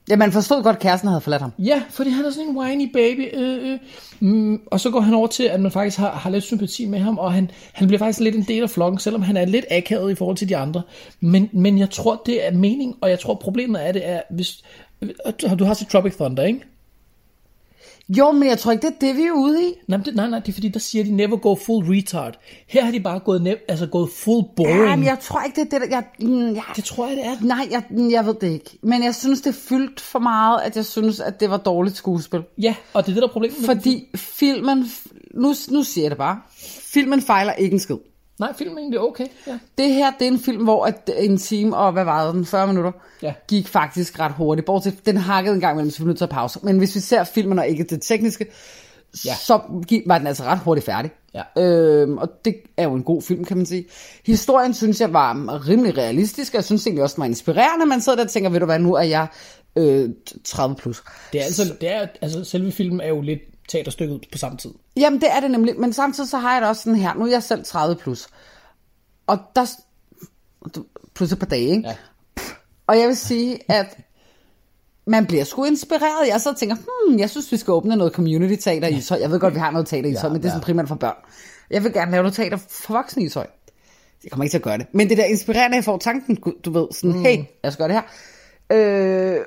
Ja, 0.10 0.16
man 0.16 0.32
forstod 0.32 0.64
godt, 0.64 0.76
at 0.76 0.82
kæresten 0.82 1.08
havde 1.10 1.22
forladt 1.22 1.42
ham. 1.42 1.52
Ja, 1.60 1.84
fordi 1.90 2.10
han 2.10 2.26
er 2.26 2.30
sådan 2.30 2.50
en 2.50 2.58
whiny 2.58 2.92
baby. 2.94 3.30
Øh, 3.34 3.72
øh. 3.72 3.80
Mm, 4.20 4.62
og 4.66 4.80
så 4.80 4.90
går 4.90 5.00
han 5.00 5.14
over 5.14 5.28
til, 5.28 5.44
at 5.44 5.60
man 5.60 5.72
faktisk 5.72 5.98
har, 5.98 6.12
har 6.12 6.30
lidt 6.30 6.44
sympati 6.44 6.86
med 6.86 7.00
ham, 7.00 7.18
og 7.18 7.34
han, 7.34 7.52
han 7.74 7.88
bliver 7.88 8.00
faktisk 8.00 8.20
lidt 8.20 8.36
en 8.36 8.46
del 8.48 8.64
af 8.64 8.70
flokken, 8.70 9.00
selvom 9.00 9.22
han 9.22 9.38
er 9.38 9.46
lidt 9.46 9.66
akavet 9.72 10.12
i 10.12 10.16
forhold 10.16 10.38
til 10.38 10.50
de 10.50 10.58
andre. 10.58 10.82
Men, 11.20 11.50
men 11.54 11.78
jeg 11.78 11.90
tror, 11.90 12.22
det 12.26 12.48
er 12.48 12.52
mening, 12.52 12.96
og 13.02 13.10
jeg 13.10 13.20
tror, 13.20 13.34
problemet 13.34 13.88
er 13.88 13.92
det, 13.92 14.10
er, 14.10 14.22
hvis... 14.30 14.64
Øh, 15.02 15.10
du 15.60 15.66
har 15.66 15.74
set 15.74 15.88
Tropic 15.88 16.16
Thunder, 16.16 16.44
ikke? 16.44 16.71
Jo, 18.18 18.32
men 18.32 18.48
jeg 18.48 18.60
tror 18.60 18.72
ikke, 18.72 18.88
det 18.88 18.96
er 18.96 19.08
det, 19.08 19.18
vi 19.18 19.24
er 19.24 19.32
ude 19.32 19.64
i. 19.64 19.74
Nej, 19.88 20.00
det, 20.06 20.16
nej, 20.16 20.30
nej, 20.30 20.40
det 20.40 20.50
er 20.50 20.54
fordi, 20.54 20.70
der 20.70 20.80
siger 20.80 21.04
de 21.04 21.16
never 21.16 21.38
go 21.38 21.56
full 21.56 21.86
retard. 21.96 22.40
Her 22.68 22.86
har 22.86 22.92
de 22.92 23.00
bare 23.00 23.20
gået, 23.20 23.42
nev, 23.42 23.58
altså 23.68 23.88
gået 23.88 24.10
full 24.10 24.46
boring. 24.56 24.80
Ja, 24.80 24.96
men 24.96 25.06
jeg 25.06 25.20
tror 25.20 25.42
ikke, 25.42 25.62
det 25.62 25.74
er 25.74 25.80
det, 25.80 25.90
der... 25.90 25.96
Jeg, 25.96 26.04
mm, 26.20 26.54
ja. 26.54 26.62
Det 26.76 26.84
tror 26.84 27.08
jeg, 27.08 27.18
det 27.18 27.26
er. 27.26 27.36
Nej, 27.42 27.68
jeg, 27.72 27.84
mm, 27.90 28.12
jeg 28.12 28.26
ved 28.26 28.34
det 28.42 28.48
ikke. 28.48 28.78
Men 28.84 29.04
jeg 29.04 29.16
synes, 29.16 29.42
det 29.42 29.56
fyldt 29.56 30.00
for 30.00 30.20
meget, 30.20 30.62
at 30.62 30.76
jeg 30.76 30.86
synes, 30.86 31.20
at 31.20 31.40
det 31.40 31.50
var 31.50 31.58
dårligt 31.58 31.98
skuespil. 31.98 32.44
Ja, 32.58 32.76
og 32.94 33.06
det 33.06 33.12
er 33.12 33.14
det, 33.14 33.22
der 33.22 33.28
er 33.28 33.32
problemet. 33.32 33.58
Fordi 33.66 34.08
filmen... 34.16 34.86
Nu, 35.34 35.54
nu 35.70 35.84
siger 35.84 36.06
jeg 36.06 36.12
det 36.12 36.18
bare. 36.18 36.40
Filmen 36.94 37.22
fejler 37.22 37.54
ikke 37.54 37.74
en 37.74 37.80
skid. 37.80 37.98
Nej, 38.42 38.54
filmen 38.58 38.78
er 38.78 38.82
egentlig 38.82 39.00
okay. 39.00 39.26
Ja. 39.48 39.60
Det 39.78 39.94
her, 39.94 40.12
det 40.20 40.28
er 40.28 40.32
en 40.32 40.40
film, 40.40 40.64
hvor 40.64 40.86
at 40.86 41.10
en 41.18 41.38
time 41.38 41.78
og, 41.78 41.92
hvad 41.92 42.04
var 42.04 42.32
den, 42.32 42.46
40 42.46 42.68
minutter, 42.68 42.92
Ja. 43.22 43.34
gik 43.48 43.68
faktisk 43.68 44.20
ret 44.20 44.32
hurtigt. 44.32 44.66
Bortset, 44.66 45.06
den 45.06 45.18
hakkede 45.18 45.56
en 45.56 45.62
gang 45.62 45.76
imellem, 45.76 45.92
så 45.92 46.00
vi 46.04 46.08
nødt 46.08 46.18
til 46.18 46.24
at 46.26 46.30
pause. 46.30 46.60
Men 46.64 46.78
hvis 46.78 46.96
vi 46.96 47.00
ser 47.00 47.24
filmen 47.24 47.60
og 47.60 47.68
ikke 47.68 47.84
det 47.84 48.02
tekniske, 48.02 48.46
Ja. 49.26 49.36
så 49.36 49.60
var 50.08 50.18
den 50.18 50.28
altså 50.28 50.44
ret 50.44 50.60
hurtigt 50.60 50.86
færdig. 50.86 51.12
Ja. 51.34 51.62
Øhm, 51.64 52.18
og 52.18 52.30
det 52.46 52.56
er 52.78 52.84
jo 52.84 52.94
en 52.94 53.04
god 53.04 53.22
film, 53.22 53.46
kan 53.46 53.58
man 53.58 53.66
sige. 53.66 53.86
Historien 54.26 54.74
synes 54.74 55.02
jeg 55.02 55.14
var 55.14 55.34
rimelig 55.68 55.98
realistisk, 55.98 56.54
og 56.54 56.56
jeg 56.56 56.64
synes 56.64 56.88
egentlig 56.88 57.04
også, 57.04 57.16
den 57.16 57.22
var 57.22 57.26
inspirerende. 57.28 57.86
Man 57.86 58.02
sidder 58.02 58.16
der 58.16 58.24
og 58.24 58.30
tænker, 58.30 58.50
ved 58.50 58.60
du 58.60 58.66
hvad, 58.66 58.80
nu 58.80 58.94
er 58.94 59.02
jeg 59.04 59.28
øh, 59.76 60.10
30 60.46 60.76
plus. 60.76 61.04
Det 61.34 61.42
er 61.42 61.46
altså, 61.46 61.74
det 61.82 61.96
er, 61.96 62.08
altså, 62.22 62.44
selve 62.44 62.72
filmen 62.72 63.02
er 63.02 63.08
jo 63.08 63.22
lidt 63.22 63.40
teaterstykket 63.72 64.26
på 64.32 64.38
samme 64.38 64.58
tid. 64.58 64.72
Jamen, 64.98 65.22
det 65.22 65.32
er 65.32 65.40
det 65.40 65.52
nemlig. 65.52 65.80
Men 65.80 65.94
samtidig 65.94 66.30
så 66.30 66.38
har 66.38 66.54
jeg 66.54 66.62
det 66.62 66.70
også 66.70 66.84
sådan 66.84 67.00
her. 67.00 67.14
Nu 67.14 67.26
er 67.26 67.30
jeg 67.30 67.44
selv 67.44 67.66
30 67.66 67.96
plus. 67.96 68.28
Og 69.28 69.40
der... 69.56 69.66
Plus 71.14 71.32
et 71.32 71.40
par 71.40 71.46
dage, 71.46 71.70
ikke? 71.70 71.88
Ja. 71.88 71.96
Og 72.88 73.00
jeg 73.00 73.08
vil 73.08 73.18
sige, 73.18 73.72
at 73.72 73.98
man 75.06 75.26
bliver 75.26 75.44
sgu 75.44 75.64
inspireret. 75.64 76.28
Jeg 76.28 76.42
så 76.42 76.54
tænker, 76.54 76.76
hmm, 76.76 77.20
jeg 77.20 77.30
synes, 77.30 77.52
vi 77.52 77.58
skal 77.58 77.72
åbne 77.72 77.96
noget 77.96 78.14
community 78.14 78.64
teater 78.64 78.88
i 78.88 78.98
Ishøj. 78.98 79.18
Jeg 79.22 79.32
ved 79.32 79.40
godt, 79.40 79.54
vi 79.54 79.60
har 79.60 79.72
noget 79.72 79.88
teater 79.88 80.10
i 80.10 80.12
Ishøj, 80.12 80.28
Ja, 80.28 80.34
men 80.34 80.42
det 80.42 80.48
er 80.48 80.52
sådan 80.52 80.64
primært 80.64 80.88
for 80.88 80.96
børn. 80.96 81.16
Jeg 81.70 81.84
vil 81.84 81.94
gerne 81.94 82.12
lave 82.12 82.24
noget 82.24 82.36
teater 82.36 82.58
for 82.58 82.94
voksne 82.94 83.24
i 83.24 83.26
Ishøj. 83.26 83.48
Jeg 84.24 84.32
kommer 84.32 84.44
ikke 84.44 84.52
til 84.54 84.58
at 84.58 84.64
gøre 84.64 84.78
det. 84.78 84.88
Men 84.94 85.10
det 85.10 85.18
der 85.18 85.24
inspirerende, 85.24 85.76
jeg 85.76 85.84
får 85.84 85.98
tanken, 85.98 86.36
du 86.66 86.72
ved, 86.72 86.88
sådan, 86.92 87.18
mm. 87.18 87.24
hey, 87.24 87.44
jeg 87.64 87.74
skal 87.74 87.88
gøre 87.88 87.96
det 87.96 88.04
her. 88.72 89.38
Øh, 89.40 89.46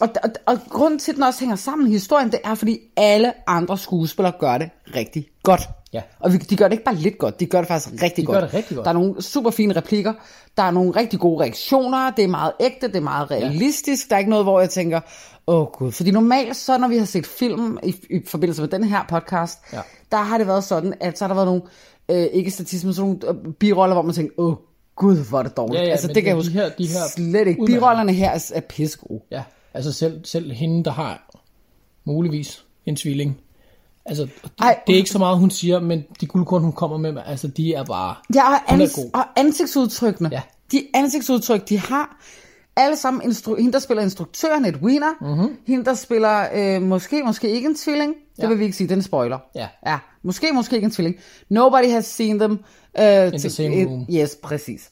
og, 0.00 0.08
og, 0.22 0.30
og 0.46 0.58
grunden 0.70 0.98
til, 0.98 1.12
at 1.12 1.16
den 1.16 1.22
også 1.24 1.40
hænger 1.40 1.56
sammen 1.56 1.88
i 1.88 1.90
historien, 1.90 2.30
det 2.32 2.40
er, 2.44 2.54
fordi 2.54 2.78
alle 2.96 3.32
andre 3.46 3.78
skuespillere 3.78 4.32
gør 4.40 4.58
det 4.58 4.70
rigtig 4.96 5.28
godt. 5.42 5.60
Ja. 5.92 6.02
Og 6.20 6.32
vi, 6.32 6.36
de 6.38 6.56
gør 6.56 6.64
det 6.64 6.72
ikke 6.72 6.84
bare 6.84 6.94
lidt 6.94 7.18
godt, 7.18 7.40
de 7.40 7.46
gør 7.46 7.58
det 7.58 7.68
faktisk 7.68 8.02
rigtig 8.02 8.16
De 8.16 8.26
godt. 8.26 8.34
gør 8.36 8.40
det 8.40 8.54
rigtig 8.54 8.76
godt. 8.76 8.84
Der 8.84 8.90
er 8.90 8.94
nogle 8.94 9.22
super 9.22 9.50
fine 9.50 9.76
replikker, 9.76 10.12
der 10.56 10.62
er 10.62 10.70
nogle 10.70 10.90
rigtig 10.96 11.20
gode 11.20 11.42
reaktioner, 11.42 12.10
det 12.10 12.24
er 12.24 12.28
meget 12.28 12.52
ægte, 12.60 12.88
det 12.88 12.96
er 12.96 13.00
meget 13.00 13.30
realistisk, 13.30 14.06
ja. 14.06 14.08
der 14.10 14.14
er 14.16 14.18
ikke 14.18 14.30
noget, 14.30 14.44
hvor 14.44 14.60
jeg 14.60 14.70
tænker, 14.70 15.00
åh 15.46 15.60
oh, 15.60 15.66
gud. 15.66 15.92
Fordi 15.92 16.10
normalt, 16.10 16.56
så 16.56 16.78
når 16.78 16.88
vi 16.88 16.98
har 16.98 17.04
set 17.04 17.26
film 17.26 17.78
i, 17.82 17.96
i 18.10 18.20
forbindelse 18.26 18.62
med 18.62 18.68
den 18.68 18.84
her 18.84 19.04
podcast, 19.08 19.58
Ja. 19.72 19.80
der 20.12 20.16
har 20.18 20.38
det 20.38 20.46
været 20.46 20.64
sådan, 20.64 20.94
at 21.00 21.18
så 21.18 21.24
har 21.24 21.28
der 21.28 21.34
været 21.34 21.46
nogle, 21.46 21.62
øh, 22.08 22.26
ikke 22.32 22.50
statisme, 22.50 22.94
sådan 22.94 23.18
nogle 23.24 23.40
øh, 23.46 23.52
biroller, 23.54 23.94
hvor 23.94 24.02
man 24.02 24.14
tænker, 24.14 24.32
åh 24.38 24.48
oh, 24.48 24.54
gud, 24.96 25.28
hvor 25.28 25.38
er 25.38 25.42
det 25.42 25.56
dårligt. 25.56 25.80
Ja, 25.80 25.84
ja, 25.84 25.90
altså 25.90 26.06
men 26.06 26.14
det 26.14 26.22
kan 26.22 26.28
jeg 26.28 26.36
de 26.36 26.40
huske 26.42 26.52
her- 26.52 26.68
de 26.78 26.86
her 26.86 27.00
slet 27.16 27.46
ikke. 27.46 27.64
Birollerne 27.66 28.12
her 28.12 28.30
er, 28.30 28.50
er 28.54 28.60
pissegode. 28.60 29.20
Ja, 29.30 29.42
altså 29.74 29.92
selv, 29.92 30.24
selv 30.24 30.52
hende, 30.52 30.84
der 30.84 30.90
har 30.90 31.30
muligvis 32.04 32.64
en 32.86 32.96
tvilling. 32.96 33.40
Altså, 34.04 34.22
det, 34.22 34.52
Ej. 34.58 34.80
det 34.86 34.92
er 34.92 34.96
ikke 34.96 35.10
så 35.10 35.18
meget, 35.18 35.38
hun 35.38 35.50
siger, 35.50 35.80
men 35.80 36.04
de 36.20 36.26
guldkorn, 36.26 36.62
hun 36.62 36.72
kommer 36.72 36.96
med, 36.96 37.22
altså, 37.26 37.48
de 37.48 37.74
er 37.74 37.84
bare... 37.84 38.14
Ja, 38.34 38.48
og, 38.48 38.54
er 38.68 38.86
ans- 38.86 39.10
og 39.14 39.24
ansigtsudtrykkene. 39.36 40.28
Ja. 40.32 40.42
De 40.72 40.86
ansigtsudtryk, 40.94 41.68
de 41.68 41.78
har, 41.78 42.16
alle 42.76 42.96
sammen, 42.96 43.22
instru- 43.22 43.56
hende 43.56 43.72
der 43.72 43.78
spiller 43.78 44.02
instruktøren, 44.02 44.64
Edwina, 44.64 45.06
mm-hmm. 45.20 45.56
hende 45.66 45.84
der 45.84 45.94
spiller, 45.94 46.46
øh, 46.54 46.82
måske, 46.82 47.22
måske 47.22 47.50
ikke 47.50 47.68
en 47.68 47.74
tvilling, 47.74 48.14
det. 48.36 48.42
Ja. 48.42 48.48
vil 48.48 48.58
vi 48.58 48.64
ikke 48.64 48.76
sige, 48.76 48.88
den 48.88 49.02
spoiler. 49.02 49.38
Ja. 49.54 49.68
ja. 49.86 49.98
Måske, 50.22 50.52
måske 50.52 50.76
ikke 50.76 50.84
en 50.84 50.90
tvilling. 50.90 51.16
Nobody 51.48 51.90
has 51.90 52.06
seen 52.06 52.38
them. 52.38 52.52
Uh, 52.52 52.58
In 53.04 53.38
the 53.40 53.50
same 53.50 53.84
room. 53.86 54.06
Yes, 54.10 54.36
præcis. 54.42 54.90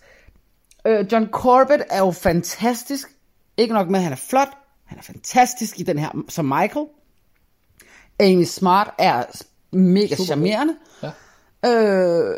Uh, 0.89 1.13
John 1.13 1.27
Corbett 1.27 1.83
er 1.91 1.99
jo 1.99 2.11
fantastisk. 2.11 3.09
Ikke 3.57 3.75
nok 3.75 3.89
med, 3.89 3.99
at 3.99 4.03
han 4.03 4.13
er 4.13 4.17
flot, 4.17 4.49
han 4.87 4.99
er 4.99 5.03
fantastisk 5.03 5.81
i 5.81 5.83
den 5.83 5.99
her 5.99 6.09
som 6.29 6.45
Michael. 6.45 6.87
Amy 8.21 8.45
Smart 8.45 8.91
er 8.99 9.25
mega 9.73 10.07
Super 10.15 10.25
charmerende. 10.25 10.75
Ja. 11.03 11.11
Øh, 11.71 12.35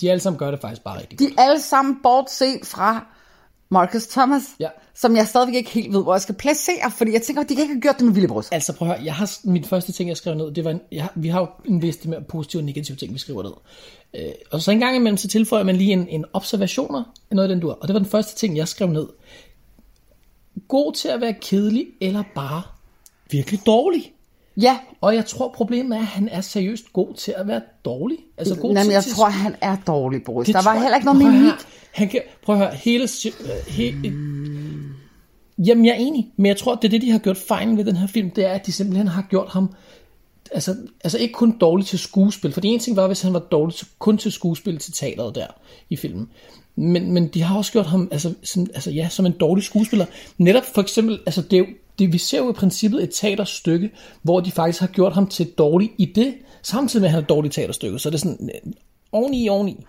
De 0.00 0.10
alle 0.10 0.20
sammen 0.20 0.38
gør 0.38 0.50
det 0.50 0.60
faktisk 0.60 0.82
bare 0.84 1.00
rigtigt. 1.00 1.18
de 1.18 1.24
er 1.38 1.42
alle 1.42 1.60
sammen 1.60 1.96
bortset 2.02 2.60
fra 2.64 3.06
Marcus 3.68 4.06
Thomas, 4.06 4.42
Ja. 4.60 4.68
som 4.94 5.16
jeg 5.16 5.26
stadigvæk 5.26 5.54
ikke 5.54 5.70
helt 5.70 5.92
ved, 5.92 6.02
hvor 6.02 6.14
jeg 6.14 6.20
skal 6.22 6.34
placere, 6.34 6.90
fordi 6.90 7.12
jeg 7.12 7.22
tænker, 7.22 7.42
at 7.42 7.48
de 7.48 7.54
kan 7.54 7.62
ikke 7.62 7.74
have 7.74 7.80
gjort 7.80 7.98
det 7.98 8.04
med 8.22 8.28
brus. 8.28 8.48
Altså 8.52 8.72
prøv 8.72 8.88
at 8.88 8.94
høre, 8.94 9.04
jeg 9.04 9.14
har, 9.14 9.30
min 9.44 9.64
første 9.64 9.92
ting, 9.92 10.08
jeg 10.08 10.16
skrev 10.16 10.34
ned, 10.34 10.50
det 10.54 10.64
var, 10.64 10.70
en, 10.70 10.80
jeg, 10.92 11.08
vi 11.14 11.28
har 11.28 11.40
jo 11.40 11.46
en 11.64 11.80
liste 11.80 12.08
med 12.08 12.20
positive 12.28 12.60
og 12.60 12.64
negative 12.64 12.96
ting, 12.96 13.14
vi 13.14 13.18
skriver 13.18 13.42
ned. 13.42 13.52
Øh, 14.14 14.32
og 14.50 14.60
så 14.62 14.70
en 14.70 14.80
gang 14.80 14.96
imellem, 14.96 15.16
så 15.16 15.28
tilføjer 15.28 15.64
man 15.64 15.76
lige 15.76 15.92
en, 15.92 16.08
en 16.08 16.24
observationer 16.32 17.04
af 17.30 17.36
noget 17.36 17.48
af 17.48 17.54
den, 17.54 17.60
du 17.60 17.66
har. 17.68 17.74
Og 17.74 17.88
det 17.88 17.94
var 17.94 18.00
den 18.00 18.08
første 18.10 18.36
ting, 18.36 18.56
jeg 18.56 18.68
skrev 18.68 18.88
ned. 18.88 19.06
God 20.68 20.92
til 20.92 21.08
at 21.08 21.20
være 21.20 21.34
kedelig, 21.40 21.86
eller 22.00 22.22
bare 22.34 22.62
virkelig 23.30 23.60
dårlig. 23.66 24.12
Ja. 24.60 24.78
Og 25.00 25.14
jeg 25.14 25.26
tror, 25.26 25.48
problemet 25.56 25.96
er, 25.96 26.00
at 26.00 26.06
han 26.06 26.28
er 26.28 26.40
seriøst 26.40 26.92
god 26.92 27.14
til 27.14 27.34
at 27.36 27.46
være 27.48 27.60
dårlig. 27.84 28.18
Altså 28.38 28.54
god 28.54 28.70
Jamen, 28.70 28.84
til, 28.84 28.92
jeg 28.92 29.02
til 29.02 29.12
tror, 29.12 29.28
han 29.28 29.54
er 29.60 29.76
dårlig, 29.86 30.22
Boris. 30.24 30.46
Det 30.46 30.54
Der 30.54 30.62
var 30.64 30.72
jeg- 30.72 30.82
heller 30.82 30.96
ikke 30.96 31.04
noget 31.04 31.24
mimik. 31.24 31.52
Han 31.92 32.08
kan, 32.08 32.20
prøv 32.44 32.54
at 32.54 32.60
høre, 32.60 32.74
hele... 32.74 33.02
øh, 33.04 33.66
he, 33.68 33.84
jamen, 35.66 35.84
jeg 35.84 35.92
er 35.92 35.96
enig, 35.98 36.32
men 36.36 36.46
jeg 36.46 36.56
tror, 36.56 36.74
det 36.74 36.84
er 36.84 36.90
det, 36.90 37.02
de 37.02 37.10
har 37.10 37.18
gjort 37.18 37.36
fejlen 37.36 37.76
ved 37.76 37.84
den 37.84 37.96
her 37.96 38.06
film, 38.06 38.30
det 38.30 38.44
er, 38.46 38.52
at 38.52 38.66
de 38.66 38.72
simpelthen 38.72 39.08
har 39.08 39.26
gjort 39.30 39.48
ham 39.48 39.74
altså, 40.52 40.76
altså 41.04 41.18
ikke 41.18 41.32
kun 41.34 41.58
dårlig 41.58 41.86
til 41.86 41.98
skuespil, 41.98 42.52
for 42.52 42.60
det 42.60 42.68
ene 42.70 42.78
ting 42.78 42.96
var, 42.96 43.06
hvis 43.06 43.22
han 43.22 43.32
var 43.32 43.38
dårlig 43.38 43.74
til, 43.74 43.86
kun 43.98 44.18
til 44.18 44.32
skuespil 44.32 44.78
til 44.78 44.92
teateret 44.92 45.34
der 45.34 45.46
i 45.90 45.96
filmen. 45.96 46.28
Men, 46.76 47.12
men 47.12 47.26
de 47.28 47.42
har 47.42 47.56
også 47.56 47.72
gjort 47.72 47.86
ham 47.86 48.08
altså, 48.12 48.34
som, 48.42 48.66
altså, 48.74 48.90
ja, 48.90 49.08
som 49.08 49.26
en 49.26 49.32
dårlig 49.32 49.64
skuespiller. 49.64 50.06
Netop 50.38 50.64
for 50.74 50.82
eksempel, 50.82 51.20
altså 51.26 51.42
det, 51.42 51.52
er 51.52 51.58
jo- 51.58 51.66
det, 51.98 52.12
vi 52.12 52.18
ser 52.18 52.38
jo 52.38 52.50
i 52.50 52.52
princippet 52.52 53.02
et 53.02 53.10
teaterstykke, 53.14 53.90
hvor 54.22 54.40
de 54.40 54.50
faktisk 54.50 54.80
har 54.80 54.86
gjort 54.86 55.12
ham 55.12 55.26
til 55.26 55.46
dårlig 55.58 55.90
i 55.98 56.04
det, 56.04 56.34
samtidig 56.62 57.00
med 57.00 57.08
at 57.08 57.12
han 57.12 57.18
er 57.18 57.22
et 57.22 57.28
dårligt 57.28 57.54
teaterstykke. 57.54 57.98
Så 57.98 58.10
det 58.10 58.14
er 58.14 58.18
sådan 58.18 58.50
øh, 58.66 58.72
oveni, 59.12 59.48
oveni. 59.48 59.84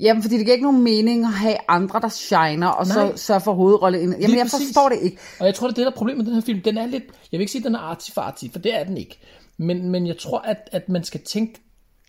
Jamen, 0.00 0.22
fordi 0.22 0.36
det 0.36 0.44
giver 0.44 0.54
ikke 0.54 0.66
nogen 0.66 0.82
mening 0.84 1.24
at 1.24 1.32
have 1.32 1.56
andre, 1.68 2.00
der 2.00 2.08
shiner, 2.08 2.66
og 2.66 2.86
Nej. 2.86 2.94
så 2.94 3.12
sørge 3.22 3.40
for 3.40 3.52
hovedrolle. 3.52 3.98
Jamen, 3.98 4.20
Lige 4.20 4.36
jeg 4.36 4.46
præcis. 4.50 4.66
forstår 4.68 4.88
det 4.88 4.98
ikke. 5.02 5.16
Og 5.40 5.46
jeg 5.46 5.54
tror, 5.54 5.66
det 5.66 5.72
er 5.72 5.76
det, 5.76 5.86
der 5.86 5.90
er 5.92 5.96
problemet 5.96 6.18
med 6.18 6.26
den 6.26 6.34
her 6.34 6.40
film. 6.46 6.60
Den 6.62 6.78
er 6.78 6.86
lidt, 6.86 7.04
jeg 7.32 7.38
vil 7.38 7.40
ikke 7.40 7.52
sige, 7.52 7.60
at 7.60 7.64
den 7.64 7.74
er 7.74 7.94
arty-farty, 7.94 8.52
for 8.52 8.58
det 8.58 8.74
er 8.74 8.84
den 8.84 8.96
ikke. 8.96 9.18
Men, 9.58 9.90
men 9.90 10.06
jeg 10.06 10.18
tror, 10.18 10.38
at, 10.38 10.68
at 10.72 10.88
man 10.88 11.04
skal 11.04 11.20
tænke 11.20 11.54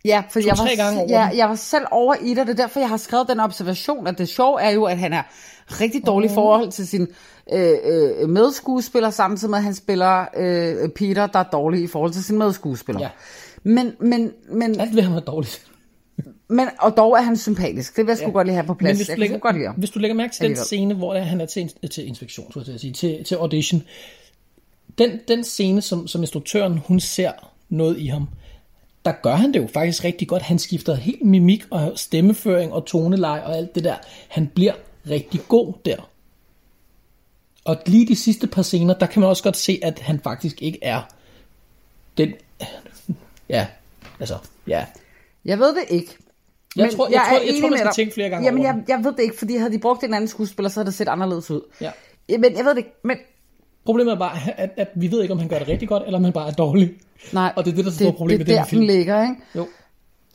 Ja, 0.06 0.24
for 0.30 0.40
jeg 0.40 0.56
var, 0.58 0.76
gange 0.76 1.00
over 1.00 1.10
ja, 1.10 1.30
jeg 1.38 1.50
var 1.50 1.56
selv 1.56 1.86
over 1.92 2.16
i 2.22 2.30
det, 2.30 2.40
og 2.40 2.48
det 2.48 2.52
er 2.60 2.64
derfor, 2.64 2.80
jeg 2.80 2.90
har 2.90 2.98
skrevet 2.98 3.28
den 3.30 3.40
observation, 3.40 4.08
at 4.08 4.18
det 4.18 4.30
sjove 4.30 4.62
er 4.62 4.70
jo, 4.70 4.84
at 4.84 4.98
han 4.98 5.14
er 5.14 5.24
rigtig 5.82 6.06
dårlig 6.06 6.32
i 6.32 6.34
forhold 6.34 6.72
til 6.72 6.88
sin 6.88 7.08
øh, 7.54 7.74
øh, 7.84 8.30
medskuespiller, 8.30 9.10
samtidig 9.10 9.50
med, 9.50 9.58
at 9.58 9.64
han 9.64 9.74
spiller 9.76 10.26
øh, 10.38 10.90
Peter, 10.90 11.28
der 11.28 11.40
er 11.40 11.44
dårlig 11.44 11.84
i 11.84 11.88
forhold 11.88 12.12
til 12.12 12.24
sin 12.24 12.38
medskuespiller. 12.38 13.02
Ja. 13.02 13.10
Men, 13.64 13.92
men, 14.00 14.32
men, 14.52 14.80
Alt 14.80 14.96
ved 14.96 15.04
ham 15.04 15.14
er 15.14 15.20
dårligt. 15.20 15.66
men, 16.50 16.68
og 16.80 16.98
dog 16.98 17.12
er 17.18 17.22
han 17.22 17.38
sympatisk. 17.38 17.96
Det 17.98 18.06
vil 18.06 18.12
jeg 18.12 18.18
sgu 18.18 18.26
Ja. 18.28 18.32
godt 18.32 18.48
lige 18.48 18.56
have 18.56 18.66
på 18.66 18.74
Men 18.74 18.78
plads. 18.78 18.98
hvis 18.98 19.10
Jeg 19.10 19.18
du, 19.18 19.20
lægger, 19.20 19.38
godt 19.38 19.56
lide 19.58 19.72
hvis 19.78 19.90
du 19.90 20.00
lægger 20.00 20.16
mærke 20.16 20.34
til 20.34 20.48
den 20.50 20.56
scene, 20.56 20.94
hvor 20.94 21.20
han 21.20 21.42
er 21.42 21.46
til, 21.46 21.72
til 21.92 22.08
inspektion, 22.08 22.52
skulle 22.52 22.72
jeg 22.72 22.80
sige, 22.80 22.94
til, 22.94 23.24
til 23.24 23.36
audition, 23.36 23.84
den, 24.98 25.20
den 25.28 25.44
scene, 25.44 25.82
som, 25.82 26.08
som 26.08 26.22
instruktøren, 26.22 26.78
hun 26.88 27.00
ser 27.00 27.32
noget 27.70 28.00
i 28.00 28.08
ham, 28.08 28.28
der 29.08 29.14
gør 29.22 29.36
han 29.36 29.54
det 29.54 29.60
jo 29.60 29.68
faktisk 29.74 30.04
rigtig 30.04 30.28
godt. 30.28 30.42
Han 30.42 30.60
skifter 30.60 30.96
helt 30.96 31.26
mimik 31.26 31.64
og 31.72 31.94
stemmeføring 31.96 32.74
og 32.74 32.86
toneleje 32.86 33.44
og 33.44 33.58
alt 33.58 33.76
det 33.76 33.84
der. 33.84 33.96
Han 34.28 34.48
bliver 34.48 34.74
rigtig 35.10 35.42
god 35.48 35.74
der. 35.86 36.10
Og 37.66 37.78
lige 37.86 38.08
de 38.08 38.16
sidste 38.16 38.48
par 38.48 38.62
scener, 38.62 38.94
der 38.94 39.06
kan 39.06 39.20
man 39.20 39.30
også 39.30 39.44
godt 39.44 39.58
se, 39.58 39.80
at 39.84 40.00
han 40.00 40.20
faktisk 40.20 40.62
ikke 40.62 40.80
er 40.82 41.02
den... 42.18 42.34
Ja, 43.50 43.68
altså, 44.20 44.38
ja. 44.68 44.86
Jeg 45.46 45.60
ved 45.60 45.76
det 45.76 45.84
ikke. 45.90 46.18
Jeg 46.76 46.86
Men 46.86 46.96
tror- 46.96 47.08
jeg 47.10 47.22
tror- 47.30 47.38
er 47.38 47.44
jeg 47.44 47.54
tror, 47.62 47.70
man 47.70 47.80
skal 47.80 47.92
tænke 47.96 48.14
flere 48.14 48.30
gange 48.30 48.46
Jamen, 48.46 48.66
over 48.66 48.74
jeg, 48.74 48.84
jeg 48.88 49.04
ved 49.04 49.12
det 49.12 49.24
ikke, 49.24 49.38
fordi 49.38 49.56
havde 49.58 49.72
de 49.74 49.80
brugt 49.80 50.04
en 50.04 50.14
anden 50.14 50.28
skuespiller, 50.28 50.70
så 50.70 50.80
havde 50.80 50.86
det 50.86 50.94
set 50.94 51.08
anderledes 51.08 51.52
ud. 51.52 51.62
Ja. 51.82 51.92
Men 52.30 52.58
jeg 52.58 52.66
ved 52.66 52.70
det 52.72 52.78
ikke. 52.78 52.94
Men 53.04 53.18
Problemet 53.88 54.12
er 54.14 54.18
bare, 54.18 54.38
at, 54.60 54.70
at 54.78 54.88
vi 54.96 55.12
ved 55.12 55.22
ikke, 55.22 55.32
om 55.34 55.40
han 55.40 55.48
gør 55.48 55.60
det 55.60 55.68
rigtig 55.68 55.88
godt, 55.88 56.04
eller 56.06 56.18
om 56.18 56.24
han 56.24 56.34
bare 56.34 56.48
er 56.48 56.54
dårlig. 56.54 56.92
nej, 57.34 57.54
Og 57.56 57.66
det 57.66 57.72
er 57.72 57.76
det, 57.76 57.86
der 57.86 57.92
er 57.92 57.94
det 57.94 58.00
store 58.00 58.14
problem 58.14 58.38
det 58.38 58.48
med 58.48 58.56
er 58.56 58.58
den 58.60 58.64
der, 58.66 58.70
film. 58.70 58.82
den 58.82 58.88
ligger, 58.98 59.22
ikke? 59.22 59.36
Jo. 59.56 59.68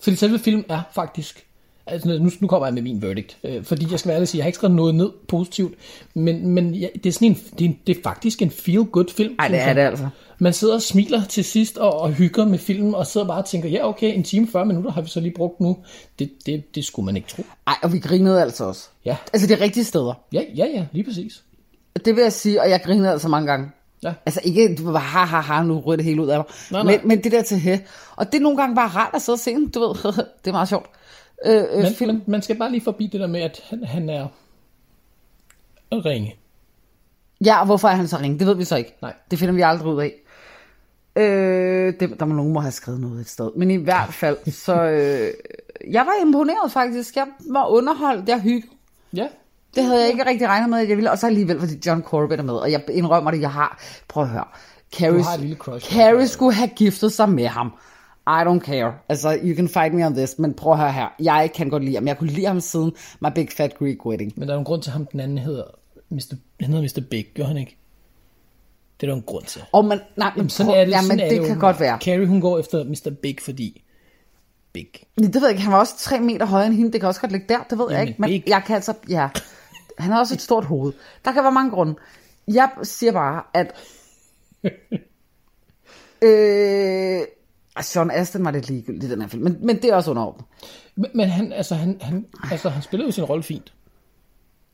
Fordi 0.02 0.16
selve 0.16 0.38
film 0.38 0.64
er 0.68 0.80
faktisk... 0.94 1.44
Altså, 1.86 2.08
nu, 2.18 2.30
nu 2.40 2.46
kommer 2.48 2.66
jeg 2.66 2.74
med 2.74 2.82
min 2.82 3.02
verdict. 3.02 3.36
Øh, 3.44 3.64
fordi 3.64 3.86
jeg 3.90 3.98
skal 3.98 4.08
være 4.08 4.16
ærlig 4.16 4.28
sige, 4.28 4.38
jeg 4.38 4.44
har 4.44 4.46
ikke 4.46 4.56
skrevet 4.56 4.76
noget 4.76 4.94
ned 4.94 5.10
positivt. 5.28 5.74
Men, 6.14 6.46
men 6.48 6.74
ja, 6.74 6.86
det, 6.94 7.06
er 7.06 7.12
sådan 7.12 7.28
en, 7.28 7.34
det, 7.34 7.60
er, 7.60 7.68
en- 7.68 7.78
det 7.86 7.96
er 7.96 8.02
faktisk 8.02 8.42
en 8.42 8.48
feel-good 8.50 9.14
film. 9.16 9.34
Ej, 9.38 9.48
det 9.48 9.60
er 9.60 9.72
det 9.72 9.80
altså. 9.80 10.08
Man 10.38 10.52
sidder 10.52 10.74
og 10.74 10.82
smiler 10.82 11.24
til 11.24 11.44
sidst 11.44 11.78
og, 11.78 12.00
og 12.00 12.12
hygger 12.12 12.44
med 12.44 12.58
filmen, 12.58 12.94
og 12.94 13.06
sidder 13.06 13.26
bare 13.26 13.38
og 13.38 13.44
tænker, 13.44 13.68
ja 13.68 13.88
okay, 13.88 14.14
en 14.14 14.22
time 14.22 14.48
40 14.52 14.66
minutter 14.66 14.90
har 14.90 15.00
vi 15.02 15.08
så 15.08 15.20
lige 15.20 15.34
brugt 15.36 15.60
nu. 15.60 15.76
Det, 16.18 16.30
det, 16.46 16.74
det 16.74 16.84
skulle 16.84 17.06
man 17.06 17.16
ikke 17.16 17.28
tro. 17.28 17.42
Ej, 17.66 17.74
og 17.82 17.92
vi 17.92 17.98
grinede 17.98 18.40
altså 18.42 18.64
også. 18.64 18.88
Ja. 19.04 19.16
Altså 19.32 19.48
de 19.48 19.60
rigtige 19.64 19.84
steder. 19.84 20.14
Ja, 20.32 20.40
ja, 20.56 20.66
ja, 20.74 20.84
lige 20.92 21.04
præcis. 21.04 21.42
Det 22.04 22.16
vil 22.16 22.22
jeg 22.22 22.32
sige, 22.32 22.60
og 22.62 22.70
jeg 22.70 22.82
grinede 22.84 23.10
altså 23.10 23.28
mange 23.28 23.46
gange. 23.46 23.70
Ja. 24.02 24.14
Altså 24.26 24.40
ikke, 24.44 24.74
du 24.76 24.84
var 24.84 24.92
bare, 24.92 25.02
ha, 25.02 25.24
ha, 25.24 25.40
ha, 25.40 25.62
nu 25.62 25.80
ryger 25.80 25.96
det 25.96 26.04
hele 26.04 26.22
ud 26.22 26.28
af 26.28 26.38
mig. 26.38 26.46
Nej, 26.70 26.82
nej. 26.82 26.96
Men, 26.96 27.08
men 27.08 27.24
det 27.24 27.32
der 27.32 27.42
til 27.42 27.58
hæ. 27.58 27.76
Og 28.16 28.32
det 28.32 28.38
er 28.38 28.42
nogle 28.42 28.58
gange 28.58 28.74
bare 28.74 28.88
rart 28.88 29.14
at 29.14 29.22
sidde 29.22 29.36
og 29.36 29.40
se 29.40 29.54
den, 29.54 29.68
du 29.70 29.80
ved. 29.80 29.88
det 30.44 30.46
er 30.46 30.52
meget 30.52 30.68
sjovt. 30.68 30.86
Øh, 31.46 31.64
øh, 31.72 31.82
Men, 31.82 31.94
film. 31.94 32.14
men 32.14 32.22
man 32.26 32.42
skal 32.42 32.56
bare 32.56 32.70
lige 32.70 32.84
forbi 32.84 33.06
det 33.06 33.20
der 33.20 33.26
med, 33.26 33.40
at 33.40 33.60
han, 33.70 33.84
han 33.84 34.10
er 34.10 34.26
ringe. 35.92 36.36
Ja, 37.44 37.60
og 37.60 37.66
hvorfor 37.66 37.88
er 37.88 37.94
han 37.94 38.08
så 38.08 38.16
ringe? 38.16 38.38
Det 38.38 38.46
ved 38.46 38.54
vi 38.54 38.64
så 38.64 38.76
ikke. 38.76 38.94
Nej. 39.02 39.14
Det 39.30 39.38
finder 39.38 39.54
vi 39.54 39.60
aldrig 39.60 39.94
ud 39.94 40.00
af. 40.02 40.12
Øh, 41.16 41.94
det, 42.00 42.20
der 42.20 42.24
må 42.24 42.34
nogen 42.34 42.52
må 42.52 42.60
have 42.60 42.72
skrevet 42.72 43.00
noget 43.00 43.20
et 43.20 43.28
sted. 43.28 43.50
Men 43.56 43.70
i 43.70 43.76
hvert 43.76 44.14
fald, 44.14 44.52
så... 44.52 44.82
Øh, 44.82 45.30
jeg 45.92 46.06
var 46.06 46.26
imponeret 46.26 46.72
faktisk. 46.72 47.16
Jeg 47.16 47.26
var 47.50 47.66
underholdt. 47.66 48.28
Jeg 48.28 48.40
hyggede. 48.40 48.72
Ja. 49.12 49.28
Det 49.74 49.84
havde 49.84 50.00
jeg 50.00 50.08
ikke 50.10 50.26
rigtig 50.26 50.48
regnet 50.48 50.70
med, 50.70 50.78
at 50.78 50.88
jeg 50.88 50.96
ville. 50.96 51.10
Og 51.10 51.18
så 51.18 51.26
alligevel, 51.26 51.60
fordi 51.60 51.72
John 51.86 52.02
Corbett 52.02 52.40
er 52.40 52.44
med. 52.44 52.54
Og 52.54 52.72
jeg 52.72 52.82
indrømmer 52.90 53.30
det, 53.30 53.40
jeg 53.40 53.50
har... 53.52 53.80
Prøv 54.08 54.22
at 54.22 54.28
høre. 54.28 54.44
Carrie, 54.98 55.22
har 55.22 55.34
et 55.34 55.40
lille 55.40 55.56
crush 55.56 55.92
Carrie 55.94 56.28
skulle 56.28 56.54
have 56.54 56.68
giftet 56.76 57.12
sig 57.12 57.28
med 57.28 57.46
ham. 57.46 57.72
I 58.26 58.30
don't 58.46 58.60
care. 58.60 58.92
Altså, 59.08 59.38
you 59.42 59.56
can 59.56 59.68
fight 59.68 59.94
me 59.94 60.06
on 60.06 60.14
this. 60.14 60.38
Men 60.38 60.54
prøv 60.54 60.72
at 60.72 60.78
høre 60.78 60.92
her. 60.92 61.06
Jeg 61.20 61.50
kan 61.54 61.70
godt 61.70 61.84
lide 61.84 61.94
ham. 61.94 62.06
Jeg 62.06 62.18
kunne 62.18 62.30
lide 62.30 62.46
ham 62.46 62.60
siden 62.60 62.92
My 63.20 63.28
Big 63.34 63.48
Fat 63.56 63.78
Greek 63.78 64.06
Wedding. 64.06 64.32
Men 64.36 64.48
der 64.48 64.54
er 64.54 64.58
en 64.58 64.64
grund 64.64 64.82
til, 64.82 64.92
ham 64.92 65.06
den 65.06 65.20
anden 65.20 65.38
hedder 65.38 65.64
Mr. 66.10 66.34
Han 66.60 66.72
hedder 66.72 67.00
Mr. 67.00 67.02
Big, 67.10 67.26
gør 67.36 67.44
han 67.44 67.56
ikke? 67.56 67.76
Det 69.00 69.06
er 69.06 69.10
der 69.10 69.16
en 69.16 69.22
grund 69.26 69.44
til. 69.44 69.62
Og 69.72 69.84
man, 69.84 70.00
nej, 70.16 70.28
men 70.30 70.36
Jamen, 70.36 70.50
sådan 70.50 70.72
prøv- 70.72 70.80
er 70.80 70.84
det, 70.84 70.94
sådan 71.04 71.20
er 71.20 71.28
det 71.28 71.38
jo. 71.38 71.44
kan 71.44 71.58
godt 71.58 71.80
være. 71.80 71.98
Carrie, 71.98 72.26
hun 72.26 72.40
går 72.40 72.58
efter 72.58 72.84
Mr. 72.84 73.10
Big, 73.22 73.36
fordi 73.40 73.84
Big. 74.72 74.86
Det 75.18 75.34
ved 75.34 75.42
jeg 75.42 75.50
ikke. 75.50 75.62
Han 75.62 75.72
var 75.72 75.78
også 75.78 75.94
tre 75.98 76.20
meter 76.20 76.46
højere 76.46 76.66
end 76.66 76.74
hende. 76.74 76.92
Det 76.92 77.00
kan 77.00 77.08
også 77.08 77.20
godt 77.20 77.32
ligge 77.32 77.46
der. 77.48 77.58
Det 77.70 77.78
ved 77.78 77.86
jeg 77.90 77.98
Jamen, 77.98 78.08
ikke. 78.08 78.20
Men 78.20 78.28
big. 78.30 78.42
jeg 78.46 78.62
kan 78.66 78.74
altså... 78.76 78.94
Ja. 79.08 79.28
Han 80.02 80.12
har 80.12 80.18
også 80.18 80.34
et 80.34 80.40
stort 80.40 80.64
hoved. 80.64 80.92
Der 81.24 81.32
kan 81.32 81.42
være 81.42 81.52
mange 81.52 81.70
grunde. 81.70 81.94
Jeg 82.48 82.70
siger 82.82 83.12
bare, 83.12 83.42
at... 83.54 83.74
øh, 86.22 87.26
altså, 87.76 87.92
Sean 87.92 88.10
Astin 88.10 88.44
var 88.44 88.50
lidt 88.50 88.68
ligegyldig 88.68 89.08
i 89.08 89.10
den 89.10 89.20
her 89.20 89.28
film. 89.28 89.42
Men, 89.42 89.58
men 89.60 89.76
det 89.76 89.84
er 89.84 89.94
også 89.94 90.10
underordnet. 90.10 90.44
Men, 90.96 91.10
men 91.14 91.28
han, 91.28 91.52
altså, 91.52 91.74
han, 91.74 91.98
han, 92.00 92.26
altså, 92.50 92.68
han 92.68 92.82
spiller 92.82 93.06
jo 93.06 93.12
sin 93.12 93.24
rolle 93.24 93.42
fint. 93.42 93.72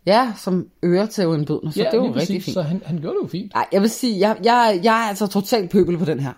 Ja, 0.07 0.33
som 0.37 0.69
ører 0.85 1.07
til 1.07 1.25
en. 1.25 1.47
Så 1.47 1.61
ja, 1.77 1.85
det 1.85 1.87
er 1.87 1.91
lige 1.93 2.03
rigtig 2.03 2.15
præcis, 2.15 2.45
fint. 2.45 2.55
Så 2.55 2.63
han, 2.63 2.83
han 2.87 2.99
gjorde 2.99 3.17
det 3.17 3.23
jo 3.23 3.29
fint. 3.29 3.55
Nej, 3.55 3.67
jeg 3.73 3.81
vil 3.81 3.91
sige, 3.91 4.29
jeg, 4.29 4.37
jeg, 4.45 4.81
jeg 4.83 5.05
er 5.05 5.09
altså 5.09 5.27
totalt 5.27 5.71
pøbel 5.71 5.99
på 5.99 6.05
den 6.05 6.21
her. 6.21 6.33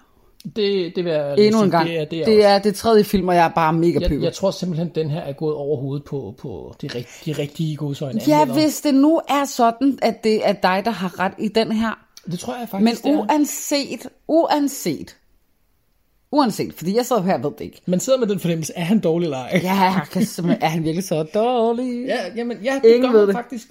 Det, 0.44 0.92
det 0.96 1.05
vil 1.05 1.12
jeg 1.12 1.38
Endnu 1.38 1.59
sige, 1.59 1.64
en 1.64 1.70
gang. 1.70 1.88
Det 1.88 1.98
er, 2.00 2.05
det 2.05 2.20
er, 2.20 2.24
det 2.24 2.37
også. 2.37 2.48
er 2.48 2.59
det 2.59 2.74
tredje 2.74 3.05
film, 3.05 3.29
og 3.29 3.35
jeg 3.35 3.44
er 3.44 3.48
bare 3.48 3.72
mega 3.72 3.98
jeg, 4.00 4.09
pøbel. 4.09 4.24
jeg 4.24 4.33
tror 4.33 4.50
simpelthen, 4.50 4.88
den 4.94 5.11
her 5.11 5.20
er 5.20 5.33
gået 5.33 5.55
over 5.55 5.81
hovedet 5.81 6.05
på, 6.05 6.35
på 6.38 6.74
de, 6.83 6.88
rigt, 6.94 7.09
de 7.26 7.33
rigtige 7.33 7.76
godsøjne. 7.76 8.20
Ja, 8.29 8.44
hvis 8.44 8.81
det 8.81 8.94
nu 8.94 9.20
er 9.29 9.44
sådan, 9.44 9.98
at 10.03 10.24
det 10.24 10.48
er 10.48 10.53
dig, 10.53 10.83
der 10.85 10.90
har 10.90 11.18
ret 11.18 11.33
i 11.38 11.48
den 11.48 11.72
her. 11.72 11.98
Det 12.31 12.38
tror 12.38 12.53
jeg 12.53 12.61
Men 12.61 12.68
faktisk, 12.68 13.05
er. 13.05 13.11
uanset, 13.11 14.07
uanset, 14.29 15.16
uanset, 16.33 16.74
fordi 16.74 16.96
jeg 16.96 17.07
sidder 17.07 17.22
her 17.22 17.35
og 17.35 17.42
ved 17.42 17.50
det 17.59 17.64
ikke. 17.64 17.81
Man 17.87 18.00
sidder 18.00 18.18
med 18.18 18.26
den 18.29 18.40
fornemmelse, 18.40 18.72
er 18.76 18.85
han 18.85 19.00
dårlig 19.00 19.24
eller 19.26 19.38
ej? 19.38 19.61
Ja, 19.62 19.74
jeg 19.74 20.03
kan 20.12 20.22
er 20.61 20.68
han 20.68 20.85
virkelig 20.85 21.05
så 21.05 21.22
dårlig? 21.22 22.07
Ja, 22.07 22.18
jamen, 22.37 22.57
ja, 22.64 22.81
det 22.83 22.88
Ingen 22.88 23.03
gør 23.03 23.18
ved 23.18 23.26
man 23.26 23.29
det. 23.29 23.35
faktisk. 23.35 23.68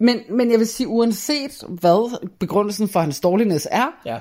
Men, 0.00 0.20
men 0.30 0.50
jeg 0.50 0.58
vil 0.58 0.66
sige, 0.66 0.88
uanset 0.88 1.64
hvad 1.68 2.18
begrundelsen 2.38 2.88
for 2.88 3.00
hans 3.00 3.20
dårlignes 3.20 3.68
er, 3.70 3.86
Ja, 4.06 4.18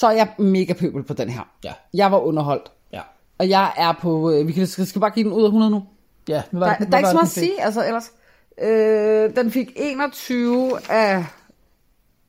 så 0.00 0.06
er 0.06 0.10
jeg 0.10 0.28
mega 0.38 0.72
pøbel 0.72 1.02
på 1.02 1.14
den 1.14 1.28
her. 1.28 1.42
ja, 1.64 1.72
Jeg 1.94 2.12
var 2.12 2.18
underholdt. 2.18 2.72
ja. 2.92 3.00
Og 3.38 3.48
jeg 3.48 3.72
er 3.76 3.92
på, 4.02 4.30
øh, 4.30 4.46
vi 4.46 4.52
kan, 4.52 4.66
skal, 4.66 4.86
skal 4.86 5.00
bare 5.00 5.10
give 5.10 5.24
den 5.24 5.32
ud 5.32 5.42
af 5.42 5.46
100 5.46 5.70
nu. 5.70 5.82
Ja, 6.28 6.42
hvad 6.50 6.60
var, 6.60 6.68
Der, 6.68 6.76
hvad 6.76 6.86
der 6.86 6.94
er 6.94 6.98
ikke 6.98 7.08
så 7.08 7.14
meget 7.14 7.34
den 7.34 7.42
at 7.42 7.44
fik? 7.46 7.50
sige, 7.50 7.62
altså 7.64 7.86
ellers. 7.86 8.12
Øh, 8.60 9.36
den 9.36 9.50
fik 9.50 9.72
21 9.76 10.78
af 10.90 11.24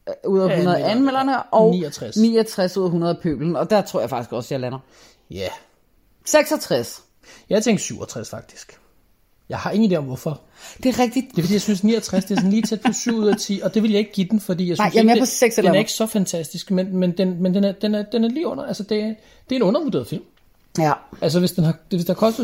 af- 0.07 0.15
ud 0.27 0.39
af 0.39 0.45
100 0.45 0.77
Anmelderne, 0.77 0.85
anmelderne, 0.91 1.43
og 1.43 1.71
69. 1.71 2.17
69 2.17 2.77
ud 2.77 2.83
af 2.83 2.87
100 2.87 3.15
af 3.15 3.21
pøbelen, 3.23 3.55
og 3.55 3.69
der 3.69 3.81
tror 3.81 3.99
jeg 3.99 4.09
faktisk 4.09 4.33
også, 4.33 4.53
jeg 4.53 4.59
lander. 4.61 4.79
Ja. 5.31 5.47
66. 6.25 7.03
Jeg 7.49 7.63
tænkte 7.63 7.83
67 7.85 8.29
faktisk. 8.29 8.80
Jeg 9.51 9.59
har 9.59 9.71
ingen 9.71 9.91
idé 9.91 9.95
om 9.95 10.03
hvorfor. 10.03 10.41
Det 10.83 10.85
er 10.95 10.99
rigtigt. 10.99 11.25
Det 11.31 11.37
er 11.37 11.41
fordi, 11.41 11.53
jeg 11.53 11.61
synes 11.61 11.83
69, 11.83 12.25
det 12.25 12.31
er 12.31 12.35
sådan 12.35 12.51
lige 12.51 12.61
tæt 12.61 12.81
på 12.81 12.93
7 12.93 13.15
ud 13.17 13.27
af 13.27 13.37
10, 13.37 13.59
og 13.63 13.73
det 13.73 13.83
vil 13.83 13.91
jeg 13.91 13.99
ikke 13.99 14.11
give 14.11 14.27
den, 14.31 14.39
fordi 14.39 14.67
jeg 14.69 14.77
Nej, 14.77 14.89
synes 14.89 15.03
jeg 15.05 15.11
er 15.11 15.15
på 15.15 15.19
det- 15.19 15.27
seks 15.27 15.57
eller 15.57 15.71
den 15.71 15.75
er 15.75 15.79
ikke 15.79 15.91
så 15.91 16.05
fantastisk, 16.05 16.71
men, 16.71 16.97
men, 16.97 17.11
den, 17.11 17.41
men 17.43 17.53
den, 17.53 17.63
er, 17.63 17.71
den, 17.71 17.95
er, 17.95 18.03
den 18.03 18.23
er 18.23 18.29
lige 18.29 18.47
under. 18.47 18.63
Altså, 18.63 18.83
det, 18.83 18.97
er, 19.03 19.07
det 19.49 19.51
er 19.51 19.55
en 19.55 19.61
undervurderet 19.61 20.07
film. 20.07 20.23
Ja. 20.79 20.91
Altså 21.21 21.39
hvis, 21.39 21.51
den 21.51 21.63
har, 21.63 21.75
hvis 21.89 22.05
der 22.05 22.13
koster 22.13 22.43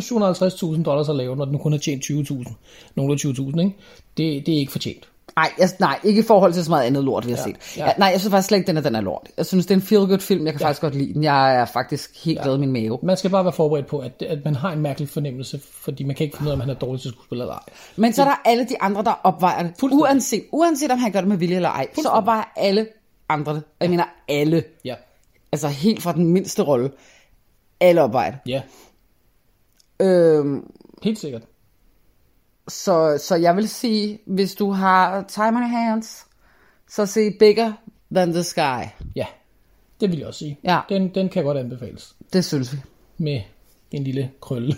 750.000 0.78 0.84
dollars 0.84 1.10
at 1.10 1.16
lave, 1.16 1.36
når 1.36 1.46
den 1.46 1.60
kun 1.60 1.72
har 1.72 1.80
tjent 1.80 2.04
20.000, 2.06 2.54
nogle 2.96 3.14
af 3.14 3.18
20.000, 3.18 3.60
ikke? 3.60 3.76
Det, 4.18 4.46
det 4.46 4.54
er 4.54 4.60
ikke 4.60 4.72
fortjent. 4.72 5.08
Nej, 5.38 5.52
jeg, 5.60 5.70
nej, 5.80 6.00
ikke 6.04 6.20
i 6.20 6.24
forhold 6.24 6.54
til 6.54 6.64
så 6.66 6.72
meget 6.72 6.84
andet 6.84 7.04
lort, 7.04 7.26
vi 7.26 7.32
har 7.32 7.38
Ja, 7.38 7.44
set. 7.44 7.78
ja. 7.78 7.86
Ja. 7.86 7.92
nej, 7.98 8.08
jeg 8.08 8.20
synes 8.20 8.32
faktisk 8.32 8.48
slet 8.48 8.58
ikke, 8.58 8.68
den 8.68 8.78
er, 8.78 8.82
den 8.82 8.96
er 8.96 9.02
lort. 9.02 9.30
Jeg 9.38 9.46
synes, 9.46 9.66
det 9.66 9.72
er 9.72 9.76
en 9.76 9.82
feel-good 9.82 10.20
film. 10.20 10.46
Jeg 10.46 10.54
kan 10.54 10.62
ja. 10.62 10.66
faktisk 10.66 10.82
godt 10.82 10.96
lide 10.96 11.14
den. 11.14 11.24
Jeg 11.24 11.56
er 11.56 11.66
faktisk 11.66 12.26
helt 12.26 12.38
ja. 12.38 12.44
glad 12.44 12.56
i 12.56 12.60
min 12.60 12.72
mave. 12.72 13.00
Man 13.04 13.18
skal 13.18 13.30
bare 13.30 13.44
være 13.46 13.54
forberedt 13.54 13.88
på, 13.88 14.00
at, 14.00 14.22
at 14.22 14.40
man 14.46 14.56
har 14.56 14.72
en 14.72 14.82
mærkelig 14.82 15.10
fornemmelse, 15.10 15.60
fordi 15.82 16.04
man 16.04 16.16
kan 16.16 16.24
ikke 16.26 16.38
finde 16.38 16.48
ud 16.48 16.52
af, 16.52 16.56
om 16.56 16.60
han 16.60 16.70
er 16.70 16.74
dårlig 16.74 17.02
til 17.02 17.12
skuespiller 17.12 17.46
eller 17.46 17.54
ej. 17.56 17.64
Men 17.96 18.14
så 18.14 18.22
er 18.22 18.26
der 18.26 18.36
alle 18.46 18.66
de 18.66 18.82
andre, 18.82 19.04
der 19.04 19.20
opvejer 19.24 19.64
det. 19.64 19.74
Uanset, 19.84 20.44
uanset 20.52 20.92
om 20.92 20.98
han 20.98 21.12
gør 21.12 21.20
det 21.20 21.30
med 21.30 21.38
vilje 21.38 21.56
eller 21.56 21.70
ej, 21.70 21.88
så 22.02 22.10
opvejer 22.10 22.44
alle 22.56 22.88
andre 23.30 23.54
det. 23.54 23.64
Og 23.64 23.82
jeg 23.82 23.90
mener 23.90 24.06
alle. 24.28 24.64
Ja. 24.86 24.96
Altså 25.52 25.68
helt 25.68 26.02
fra 26.04 26.14
den 26.14 26.26
mindste 26.28 26.64
rolle. 26.64 26.92
Alle 27.80 28.02
opvejer 28.04 28.32
det. 28.32 28.40
Ja. 28.48 28.62
Øhm, 30.00 30.72
Helt 31.04 31.20
sikkert. 31.20 31.42
Så, 32.68 33.18
så 33.22 33.36
jeg 33.36 33.56
vil 33.56 33.70
sige, 33.70 34.20
hvis 34.26 34.56
du 34.56 34.72
har 34.72 35.22
time 35.22 35.58
on 35.58 35.64
hands, 35.64 36.26
så 36.90 37.06
se 37.06 37.32
Bigger 37.40 37.74
Than 38.16 38.34
The 38.34 38.44
Sky. 38.44 38.84
Ja, 39.16 39.26
det 40.02 40.12
vil 40.12 40.18
jeg 40.18 40.28
også 40.28 40.38
sige. 40.38 40.60
Ja. 40.64 40.80
Den, 40.90 41.16
den 41.16 41.30
kan 41.30 41.44
godt 41.44 41.58
anbefales. 41.58 42.16
Det 42.34 42.46
synes 42.46 42.74
vi. 42.74 42.78
Med 43.18 43.42
en 43.92 44.04
lille 44.04 44.32
krølle. 44.42 44.76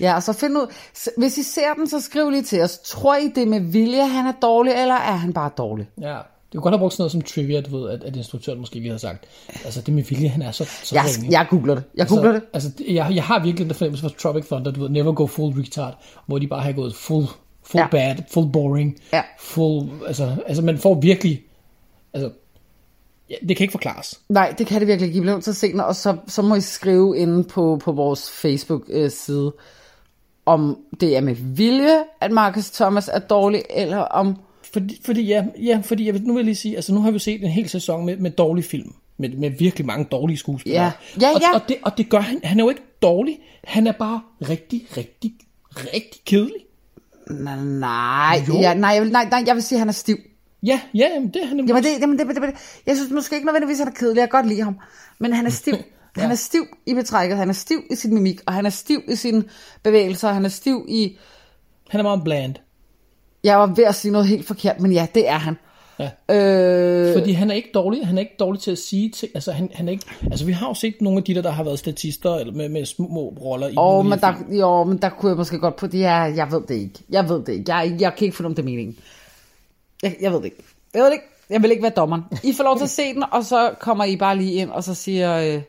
Ja, 0.00 0.14
og 0.14 0.22
så 0.22 0.32
find 0.32 0.56
ud, 0.56 0.72
hvis 1.16 1.38
I 1.38 1.42
ser 1.42 1.74
den, 1.74 1.88
så 1.88 2.00
skriv 2.00 2.30
lige 2.30 2.42
til 2.42 2.62
os. 2.62 2.78
Tror 2.78 3.16
I 3.16 3.28
det 3.28 3.48
med 3.48 3.60
vilje, 3.60 4.06
han 4.06 4.26
er 4.26 4.32
dårlig, 4.42 4.72
eller 4.72 4.94
er 4.94 5.16
han 5.16 5.32
bare 5.32 5.50
dårlig? 5.56 5.88
ja. 6.00 6.18
Du 6.52 6.60
kunne 6.60 6.62
godt 6.62 6.72
have 6.74 6.78
brugt 6.78 6.92
sådan 6.94 7.02
noget 7.02 7.12
som 7.12 7.20
trivia, 7.22 7.60
du 7.60 7.78
ved, 7.78 7.90
at, 7.90 8.04
at 8.04 8.16
instruktøren 8.16 8.60
måske 8.60 8.74
lige 8.74 8.86
havde 8.86 8.98
sagt. 8.98 9.24
Altså 9.64 9.80
det 9.80 9.94
med 9.94 10.02
vilje, 10.02 10.28
han 10.28 10.42
er 10.42 10.50
så, 10.50 10.64
så 10.82 10.94
Jeg, 10.94 11.04
ringe. 11.04 11.38
jeg 11.38 11.46
googler 11.50 11.74
det. 11.74 11.84
Jeg 11.94 12.00
altså, 12.02 12.14
googler 12.16 12.32
det. 12.32 12.42
Altså, 12.52 12.68
det- 12.78 12.94
jeg, 12.94 13.12
jeg 13.14 13.24
har 13.24 13.42
virkelig 13.44 13.66
den 13.68 13.74
fornemmelse 13.74 14.02
for 14.02 14.14
Tropic 14.18 14.46
Thunder, 14.46 14.70
du 14.70 14.80
ved, 14.80 14.88
never 14.88 15.12
go 15.12 15.26
full 15.26 15.60
retard, 15.60 15.94
hvor 16.26 16.38
de 16.38 16.46
bare 16.46 16.60
har 16.62 16.72
gået 16.72 16.94
full, 16.94 17.26
full 17.62 17.78
Ja. 17.78 17.98
ja. 17.98 18.14
bad, 18.14 18.22
full 18.30 18.52
boring, 18.52 18.96
ja. 19.12 19.22
full, 19.40 19.90
altså, 20.06 20.36
altså 20.46 20.62
man 20.62 20.78
får 20.78 21.00
virkelig, 21.00 21.42
altså, 22.14 22.30
ja, 23.30 23.34
det 23.48 23.56
kan 23.56 23.64
ikke 23.64 23.72
forklares. 23.72 24.20
Nej, 24.28 24.54
det 24.58 24.66
kan 24.66 24.80
det 24.80 24.88
virkelig 24.88 25.06
ikke. 25.06 25.16
I 25.16 25.20
bliver 25.20 25.34
nødt 25.34 25.44
til 25.44 25.50
at 25.50 25.56
se 25.56 25.72
den, 25.72 25.80
og 25.80 25.96
så, 25.96 26.16
så 26.28 26.42
må 26.42 26.54
I 26.54 26.60
skrive 26.60 27.18
inde 27.18 27.44
på, 27.44 27.80
på 27.84 27.92
vores 27.92 28.30
Facebook-side, 28.30 29.52
om 30.46 30.78
det 31.00 31.16
er 31.16 31.20
med 31.20 31.34
vilje, 31.34 31.96
at 32.20 32.30
Marcus 32.30 32.70
Thomas 32.70 33.08
er 33.12 33.18
dårlig, 33.18 33.62
eller 33.70 33.98
om... 33.98 34.36
Fordi, 34.72 35.00
fordi 35.04 35.22
ja, 35.22 35.44
ja, 35.62 35.80
fordi 35.84 36.06
jeg, 36.06 36.14
nu 36.14 36.32
vil 36.32 36.40
jeg 36.40 36.44
lige 36.44 36.54
sige, 36.54 36.76
altså 36.76 36.94
nu 36.94 37.00
har 37.00 37.10
vi 37.10 37.18
set 37.18 37.44
en 37.44 37.50
hel 37.50 37.68
sæson 37.68 38.06
med, 38.06 38.16
med 38.16 38.30
dårlige 38.30 38.64
film, 38.64 38.92
med, 39.16 39.28
med 39.28 39.50
virkelig 39.50 39.86
mange 39.86 40.04
dårlige 40.04 40.36
skuespillere. 40.36 40.84
Ja. 40.84 40.92
Ja, 41.20 41.34
og, 41.34 41.40
ja. 41.40 41.54
Og, 41.54 41.60
det, 41.68 41.76
og 41.82 41.98
det 41.98 42.08
gør 42.08 42.20
han, 42.20 42.40
han 42.44 42.60
er 42.60 42.64
jo 42.64 42.68
ikke 42.68 42.82
dårlig, 43.02 43.38
han 43.64 43.86
er 43.86 43.92
bare 43.92 44.20
rigtig, 44.48 44.86
rigtig, 44.96 45.32
rigtig 45.76 46.20
kedelig. 46.24 46.60
Nej, 47.80 48.42
Jo. 48.48 48.54
ja, 48.54 48.74
nej, 48.74 48.90
jeg 48.90 49.02
vil, 49.02 49.12
nej, 49.12 49.28
nej, 49.30 49.42
jeg 49.46 49.54
vil 49.54 49.62
sige, 49.62 49.76
at 49.76 49.80
han 49.80 49.88
er 49.88 49.92
stiv. 49.92 50.16
Ja, 50.62 50.80
ja, 50.94 51.08
jamen, 51.14 51.28
det 51.28 51.42
er 51.42 51.46
han 51.46 51.66
Jamen, 51.66 51.82
det, 51.82 52.00
jamen, 52.00 52.18
det, 52.18 52.26
det, 52.26 52.36
det, 52.42 52.54
jeg 52.86 52.96
synes 52.96 53.10
måske 53.10 53.36
ikke 53.36 53.46
nødvendigvis, 53.46 53.80
at 53.80 53.86
han 53.86 53.92
er 53.92 53.98
kedelig. 53.98 54.20
Jeg 54.20 54.30
kan 54.30 54.38
godt 54.38 54.48
lide 54.48 54.62
ham. 54.62 54.78
Men 55.18 55.32
han 55.32 55.46
er 55.46 55.50
stiv. 55.50 55.74
ja. 56.16 56.22
Han 56.22 56.30
er 56.30 56.34
stiv 56.34 56.66
i 56.86 56.94
betrækket. 56.94 57.38
Han 57.38 57.48
er 57.48 57.52
stiv 57.52 57.82
i 57.90 57.94
sin 57.94 58.14
mimik. 58.14 58.40
Og 58.46 58.52
han 58.52 58.66
er 58.66 58.70
stiv 58.70 59.02
i 59.08 59.16
sine 59.16 59.44
bevægelser. 59.82 60.32
Han 60.32 60.44
er 60.44 60.48
stiv 60.48 60.86
i... 60.88 61.18
Han 61.88 62.00
er 62.00 62.02
meget 62.02 62.24
bland. 62.24 62.54
Jeg 63.44 63.58
var 63.58 63.66
ved 63.66 63.84
at 63.84 63.94
sige 63.94 64.12
noget 64.12 64.26
helt 64.28 64.46
forkert, 64.46 64.80
men 64.80 64.92
ja, 64.92 65.06
det 65.14 65.28
er 65.28 65.38
han. 65.38 65.56
Ja. 65.98 66.34
Øh, 66.36 67.18
Fordi 67.18 67.32
han 67.32 67.50
er 67.50 67.54
ikke 67.54 67.70
dårlig, 67.74 68.06
han 68.06 68.16
er 68.18 68.20
ikke 68.20 68.36
dårlig 68.38 68.60
til 68.62 68.70
at 68.70 68.78
sige 68.78 69.10
ting, 69.10 69.32
altså 69.34 69.52
han, 69.52 69.70
han 69.74 69.88
er 69.88 69.92
ikke, 69.92 70.04
altså 70.30 70.44
vi 70.44 70.52
har 70.52 70.68
jo 70.68 70.74
set 70.74 70.94
nogle 71.00 71.18
af 71.18 71.24
de 71.24 71.34
der, 71.34 71.42
der 71.42 71.50
har 71.50 71.64
været 71.64 71.78
statister, 71.78 72.34
eller 72.34 72.52
med, 72.52 72.68
med 72.68 72.84
små 72.84 73.34
roller 73.40 73.68
i 73.68 73.74
nogle 73.74 74.08
men 74.08 74.18
der, 74.18 74.34
jo, 74.50 74.84
men 74.84 74.98
der 74.98 75.08
kunne 75.08 75.28
jeg 75.30 75.36
måske 75.36 75.58
godt 75.58 75.76
på 75.76 75.86
det. 75.86 76.00
Ja, 76.00 76.14
jeg 76.14 76.52
ved 76.52 76.60
det 76.68 76.74
ikke. 76.74 76.98
Jeg 77.10 77.28
ved 77.28 77.44
det 77.44 77.48
ikke. 77.52 77.74
Jeg, 77.74 77.96
jeg 78.00 78.14
kan 78.16 78.24
ikke 78.24 78.36
finde 78.36 78.46
om 78.46 78.54
det 78.54 78.64
meningen. 78.64 78.96
Jeg, 80.02 80.16
jeg 80.20 80.32
ved 80.32 80.38
det 80.38 80.44
ikke. 80.44 80.62
Jeg 80.94 81.00
ved 81.00 81.06
det 81.06 81.12
ikke. 81.12 81.26
Jeg 81.50 81.62
vil 81.62 81.70
ikke 81.70 81.82
være 81.82 81.92
dommeren. 81.96 82.22
I 82.42 82.52
får 82.52 82.64
lov 82.64 82.76
til 82.76 82.84
at 82.84 82.90
se 82.90 83.14
den, 83.14 83.24
og 83.32 83.44
så 83.44 83.74
kommer 83.80 84.04
I 84.04 84.16
bare 84.16 84.36
lige 84.36 84.52
ind, 84.52 84.70
og 84.70 84.84
så 84.84 84.94
siger, 84.94 85.54
øh, 85.54 85.62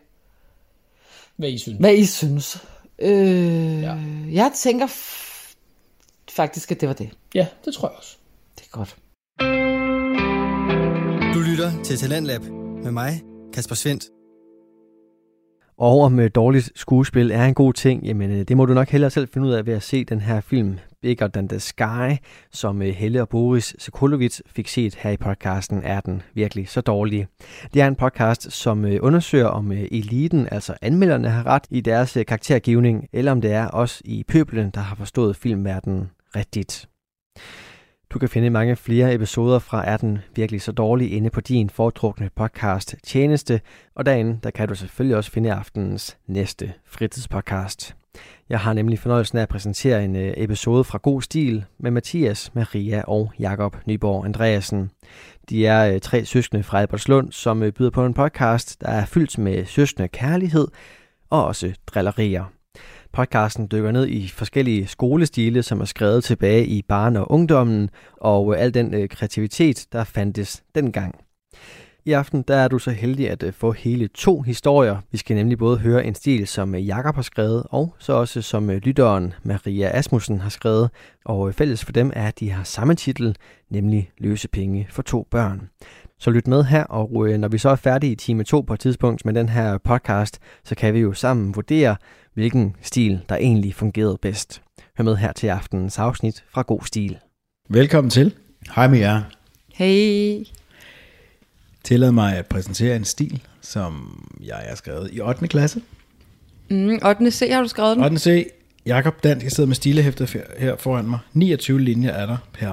Hvad 1.35 1.49
I 1.49 1.57
synes. 1.57 1.79
hvad 1.79 1.93
I 1.93 2.05
synes. 2.05 2.63
Øh, 2.99 3.81
ja. 3.81 3.95
Jeg 4.31 4.51
tænker 4.55 4.87
faktisk, 6.35 6.71
at 6.71 6.81
det 6.81 6.87
var 6.87 6.95
det. 6.95 7.09
Ja, 7.35 7.47
det 7.65 7.73
tror 7.73 7.87
jeg 7.87 7.97
også. 7.97 8.17
Det 8.55 8.65
er 8.65 8.77
godt. 8.77 8.97
Du 11.33 11.39
lytter 11.39 11.83
til 11.83 11.97
Talentlab 11.97 12.41
med 12.83 12.91
mig, 12.91 13.21
Kasper 13.53 13.75
Svendt. 13.75 14.03
Og 15.77 16.01
om 16.01 16.29
dårligt 16.35 16.71
skuespil 16.75 17.31
er 17.31 17.45
en 17.45 17.53
god 17.53 17.73
ting, 17.73 18.03
jamen 18.03 18.31
øh, 18.31 18.45
det 18.47 18.57
må 18.57 18.65
du 18.65 18.73
nok 18.73 18.89
hellere 18.89 19.11
selv 19.11 19.27
finde 19.33 19.47
ud 19.47 19.53
af 19.53 19.65
ved 19.65 19.73
at 19.73 19.83
se 19.83 20.03
den 20.03 20.21
her 20.21 20.41
film 20.41 20.79
Bigger 21.01 21.27
Than 21.27 21.47
The 21.47 21.59
Sky, 21.59 22.17
som 22.51 22.81
øh, 22.81 22.87
Helle 22.87 23.21
og 23.21 23.29
Boris 23.29 23.75
Sekulovic 23.79 24.39
fik 24.45 24.67
set 24.67 24.95
her 24.95 25.11
i 25.11 25.17
podcasten, 25.17 25.81
er 25.83 26.01
den 26.01 26.21
virkelig 26.33 26.69
så 26.69 26.81
dårlig. 26.81 27.27
Det 27.73 27.81
er 27.81 27.87
en 27.87 27.95
podcast, 27.95 28.51
som 28.51 28.85
øh, 28.85 28.99
undersøger 29.01 29.47
om 29.47 29.71
eliten, 29.71 30.47
altså 30.51 30.73
anmelderne, 30.81 31.29
har 31.29 31.45
ret 31.45 31.63
i 31.69 31.81
deres 31.81 32.17
karaktergivning, 32.27 33.07
eller 33.13 33.31
om 33.31 33.41
det 33.41 33.51
er 33.51 33.69
os 33.73 34.01
i 34.05 34.23
pøbelen, 34.27 34.69
der 34.69 34.81
har 34.81 34.95
forstået 34.95 35.35
filmverdenen 35.35 36.09
rigtigt. 36.35 36.89
Du 38.09 38.19
kan 38.19 38.29
finde 38.29 38.49
mange 38.49 38.75
flere 38.75 39.13
episoder 39.13 39.59
fra 39.59 39.87
Er 39.87 39.97
den 39.97 40.19
virkelig 40.35 40.61
så 40.61 40.71
dårlig 40.71 41.11
inde 41.11 41.29
på 41.29 41.41
din 41.41 41.69
foretrukne 41.69 42.29
podcast 42.35 42.95
tjeneste, 43.03 43.61
og 43.95 44.05
derinde 44.05 44.39
der 44.43 44.49
kan 44.49 44.67
du 44.67 44.75
selvfølgelig 44.75 45.17
også 45.17 45.31
finde 45.31 45.53
aftenens 45.53 46.17
næste 46.27 46.73
fritidspodcast. 46.85 47.95
Jeg 48.49 48.59
har 48.59 48.73
nemlig 48.73 48.99
fornøjelsen 48.99 49.37
af 49.37 49.41
at 49.41 49.49
præsentere 49.49 50.03
en 50.05 50.15
øh, 50.15 50.33
episode 50.37 50.83
fra 50.83 50.99
God 51.03 51.21
Stil 51.21 51.65
med 51.79 51.91
Mathias, 51.91 52.55
Maria 52.55 53.03
og 53.07 53.31
Jakob 53.39 53.77
Nyborg 53.85 54.25
Andreasen. 54.25 54.91
De 55.49 55.65
er 55.65 55.93
øh, 55.93 56.01
tre 56.01 56.25
søskende 56.25 56.63
fra 56.63 56.81
Albertslund, 56.81 57.31
som 57.31 57.63
øh, 57.63 57.71
byder 57.71 57.89
på 57.89 58.05
en 58.05 58.13
podcast, 58.13 58.81
der 58.81 58.87
er 58.87 59.05
fyldt 59.05 59.37
med 59.37 59.65
søskende 59.65 60.07
kærlighed 60.07 60.67
og 61.29 61.45
også 61.45 61.73
drillerier. 61.87 62.45
Podcasten 63.13 63.67
dykker 63.71 63.91
ned 63.91 64.07
i 64.07 64.27
forskellige 64.27 64.87
skolestile, 64.87 65.63
som 65.63 65.81
er 65.81 65.85
skrevet 65.85 66.23
tilbage 66.23 66.65
i 66.65 66.81
barn- 66.81 67.15
og 67.15 67.31
ungdommen, 67.31 67.89
og 68.17 68.53
øh, 68.53 68.61
al 68.61 68.73
den 68.73 68.93
øh, 68.93 69.09
kreativitet, 69.09 69.87
der 69.91 70.03
fandtes 70.03 70.63
dengang. 70.75 71.15
I 72.05 72.11
aften 72.11 72.41
der 72.41 72.55
er 72.55 72.67
du 72.67 72.79
så 72.79 72.91
heldig 72.91 73.29
at 73.29 73.43
øh, 73.43 73.53
få 73.53 73.71
hele 73.71 74.07
to 74.07 74.41
historier. 74.41 74.97
Vi 75.11 75.17
skal 75.17 75.35
nemlig 75.35 75.57
både 75.57 75.77
høre 75.77 76.05
en 76.05 76.15
stil, 76.15 76.47
som 76.47 76.75
Jakob 76.75 77.15
har 77.15 77.21
skrevet, 77.21 77.63
og 77.69 77.95
så 77.99 78.13
også 78.13 78.41
som 78.41 78.69
lytteren 78.69 79.33
Maria 79.43 79.97
Asmussen 79.97 80.41
har 80.41 80.49
skrevet. 80.49 80.89
Og 81.25 81.53
fælles 81.53 81.85
for 81.85 81.91
dem 81.91 82.11
er, 82.15 82.27
at 82.27 82.39
de 82.39 82.51
har 82.51 82.63
samme 82.63 82.95
titel, 82.95 83.35
nemlig 83.69 84.11
Løse 84.17 84.47
penge 84.47 84.87
for 84.89 85.01
to 85.01 85.27
børn. 85.31 85.69
Så 86.19 86.31
lyt 86.31 86.47
med 86.47 86.63
her, 86.63 86.83
og 86.83 87.39
når 87.39 87.47
vi 87.47 87.57
så 87.57 87.69
er 87.69 87.75
færdige 87.75 88.11
i 88.11 88.15
time 88.15 88.43
2 88.43 88.61
på 88.61 88.73
et 88.73 88.79
tidspunkt 88.79 89.25
med 89.25 89.33
den 89.33 89.49
her 89.49 89.77
podcast, 89.77 90.39
så 90.63 90.75
kan 90.75 90.93
vi 90.93 90.99
jo 90.99 91.13
sammen 91.13 91.55
vurdere, 91.55 91.95
hvilken 92.33 92.75
stil 92.81 93.19
der 93.29 93.35
egentlig 93.35 93.75
fungerede 93.75 94.17
bedst. 94.21 94.61
Hør 94.97 95.03
med 95.03 95.15
her 95.15 95.31
til 95.31 95.47
aftenens 95.47 95.99
afsnit 95.99 96.43
fra 96.53 96.61
God 96.61 96.79
Stil. 96.85 97.17
Velkommen 97.69 98.11
til. 98.11 98.33
Hej 98.75 98.87
med 98.87 98.99
jer. 98.99 99.21
Hey. 99.73 100.45
Tillad 101.83 102.11
mig 102.11 102.37
at 102.37 102.45
præsentere 102.45 102.95
en 102.95 103.05
stil, 103.05 103.41
som 103.61 104.23
jeg 104.43 104.65
har 104.69 104.75
skrevet 104.75 105.09
i 105.13 105.21
8. 105.21 105.47
klasse. 105.47 105.81
Mm, 106.69 106.99
8. 107.05 107.31
C 107.31 107.49
har 107.51 107.61
du 107.61 107.67
skrevet 107.67 107.95
den? 107.97 108.03
8. 108.05 108.19
C. 108.19 108.47
Jakob 108.85 109.23
Dansk, 109.23 109.43
jeg 109.43 109.51
sidder 109.51 109.67
med 109.67 109.75
stilehæftet 109.75 110.43
her 110.57 110.75
foran 110.75 111.05
mig. 111.09 111.19
29 111.33 111.81
linjer 111.81 112.11
er 112.11 112.25
der 112.25 112.37
per, 112.53 112.67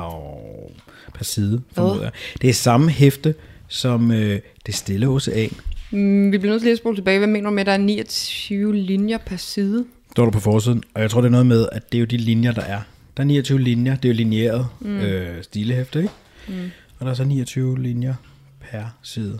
per 1.15 1.25
side. 1.25 1.63
formoder 1.73 2.03
jeg. 2.03 2.13
Det 2.43 2.51
er 2.51 2.55
samme 2.55 2.91
hæfte 2.91 3.35
som 3.69 4.11
øh, 4.13 4.41
det 4.67 4.75
stille 4.75 5.09
ocean. 5.09 5.51
Mm, 5.91 6.33
vi 6.33 6.39
bliver 6.39 6.53
nødt 6.53 6.61
til 6.61 6.67
lige 6.67 6.73
at 6.73 6.79
spole 6.79 6.97
tilbage. 6.97 7.19
Hvad 7.19 7.29
mener 7.29 7.51
du 7.51 7.55
med, 7.55 7.61
at 7.61 7.67
der 7.67 7.73
er 7.73 7.77
29 7.77 8.77
linjer 8.77 9.19
per 9.19 9.37
side? 9.37 9.85
Står 10.13 10.25
der 10.25 10.33
på 10.33 10.41
forsiden. 10.41 10.83
Og 10.95 11.03
jeg 11.03 11.11
tror, 11.11 11.21
det 11.21 11.27
er 11.27 11.31
noget 11.31 11.47
med, 11.47 11.67
at 11.73 11.93
det 11.93 11.99
er 11.99 12.01
jo 12.01 12.07
de 12.07 12.17
linjer, 12.17 12.53
der 12.53 12.63
er. 12.63 12.81
Der 13.17 13.23
er 13.23 13.27
29 13.27 13.61
linjer. 13.61 13.97
Det 13.97 14.05
er 14.05 14.09
jo 14.13 14.17
lineeret 14.17 14.67
Mm. 14.81 14.89
mm. 14.91 14.99
øh, 14.99 15.43
stilehæfte, 15.43 15.99
ikke? 15.99 16.13
Mm. 16.49 16.55
Og 16.99 17.05
der 17.07 17.11
er 17.11 17.15
så 17.15 17.25
29 17.25 17.79
linjer 17.83 18.15
per 18.61 18.83
side. 19.03 19.39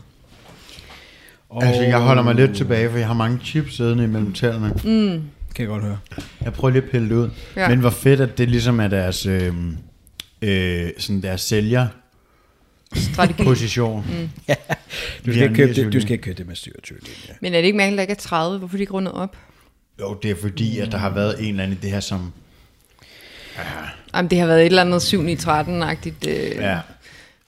Og... 1.49 1.63
Altså, 1.63 1.81
jeg 1.83 1.99
holder 1.99 2.23
mig 2.23 2.35
lidt 2.35 2.55
tilbage, 2.55 2.89
for 2.89 2.97
jeg 2.97 3.07
har 3.07 3.13
mange 3.13 3.39
chips 3.43 3.75
siddende 3.75 4.03
imellem 4.03 4.33
tæerne. 4.33 4.67
Mm. 4.67 5.21
Kan 5.55 5.63
jeg 5.63 5.67
godt 5.67 5.83
høre. 5.83 5.97
Jeg 6.43 6.53
prøver 6.53 6.71
lige 6.71 6.83
at 6.83 6.89
pille 6.89 7.09
det 7.09 7.15
ud. 7.15 7.29
Ja. 7.55 7.69
Men 7.69 7.79
hvor 7.79 7.89
fedt, 7.89 8.21
at 8.21 8.37
det 8.37 8.49
ligesom 8.49 8.79
er 8.79 8.87
deres, 8.87 9.25
øh, 9.25 9.53
øh, 10.41 10.89
sådan 10.97 11.21
deres 11.21 11.41
sælger 11.41 11.87
Strategi. 12.95 13.43
position. 13.43 14.05
Mm. 14.09 14.29
Ja, 14.47 14.55
du 15.25 15.31
skal, 15.31 15.43
ikke 15.43 15.55
købe 15.55 15.73
det, 15.73 15.93
du 15.93 16.01
skal 16.01 16.11
ikke 16.11 16.23
købe 16.23 16.37
det 16.37 16.47
med 16.47 16.55
27 16.55 16.99
linjer. 16.99 17.35
Men 17.41 17.53
er 17.53 17.57
det 17.57 17.65
ikke 17.65 17.77
mærkeligt, 17.77 17.93
at 18.01 18.07
der 18.07 18.13
ikke 18.13 18.19
er 18.19 18.27
30? 18.29 18.57
Hvorfor 18.59 18.75
er 18.75 18.77
de 18.77 18.81
ikke 18.83 18.93
rundet 18.93 19.13
op? 19.13 19.35
Jo, 19.99 20.13
det 20.23 20.31
er 20.31 20.35
fordi, 20.41 20.79
at 20.79 20.91
der 20.91 20.97
har 20.97 21.09
været 21.09 21.35
en 21.39 21.49
eller 21.49 21.63
anden 21.63 21.77
i 21.77 21.81
det 21.81 21.91
her, 21.91 21.99
som... 21.99 22.33
Jamen, 24.15 24.29
det 24.31 24.39
har 24.39 24.47
været 24.47 24.59
et 24.61 24.65
eller 24.65 24.81
andet 24.81 25.01
7 25.01 25.27
i 25.27 25.35
13-agtigt. 25.35 26.27
Øh. 26.29 26.55
Ja. 26.55 26.79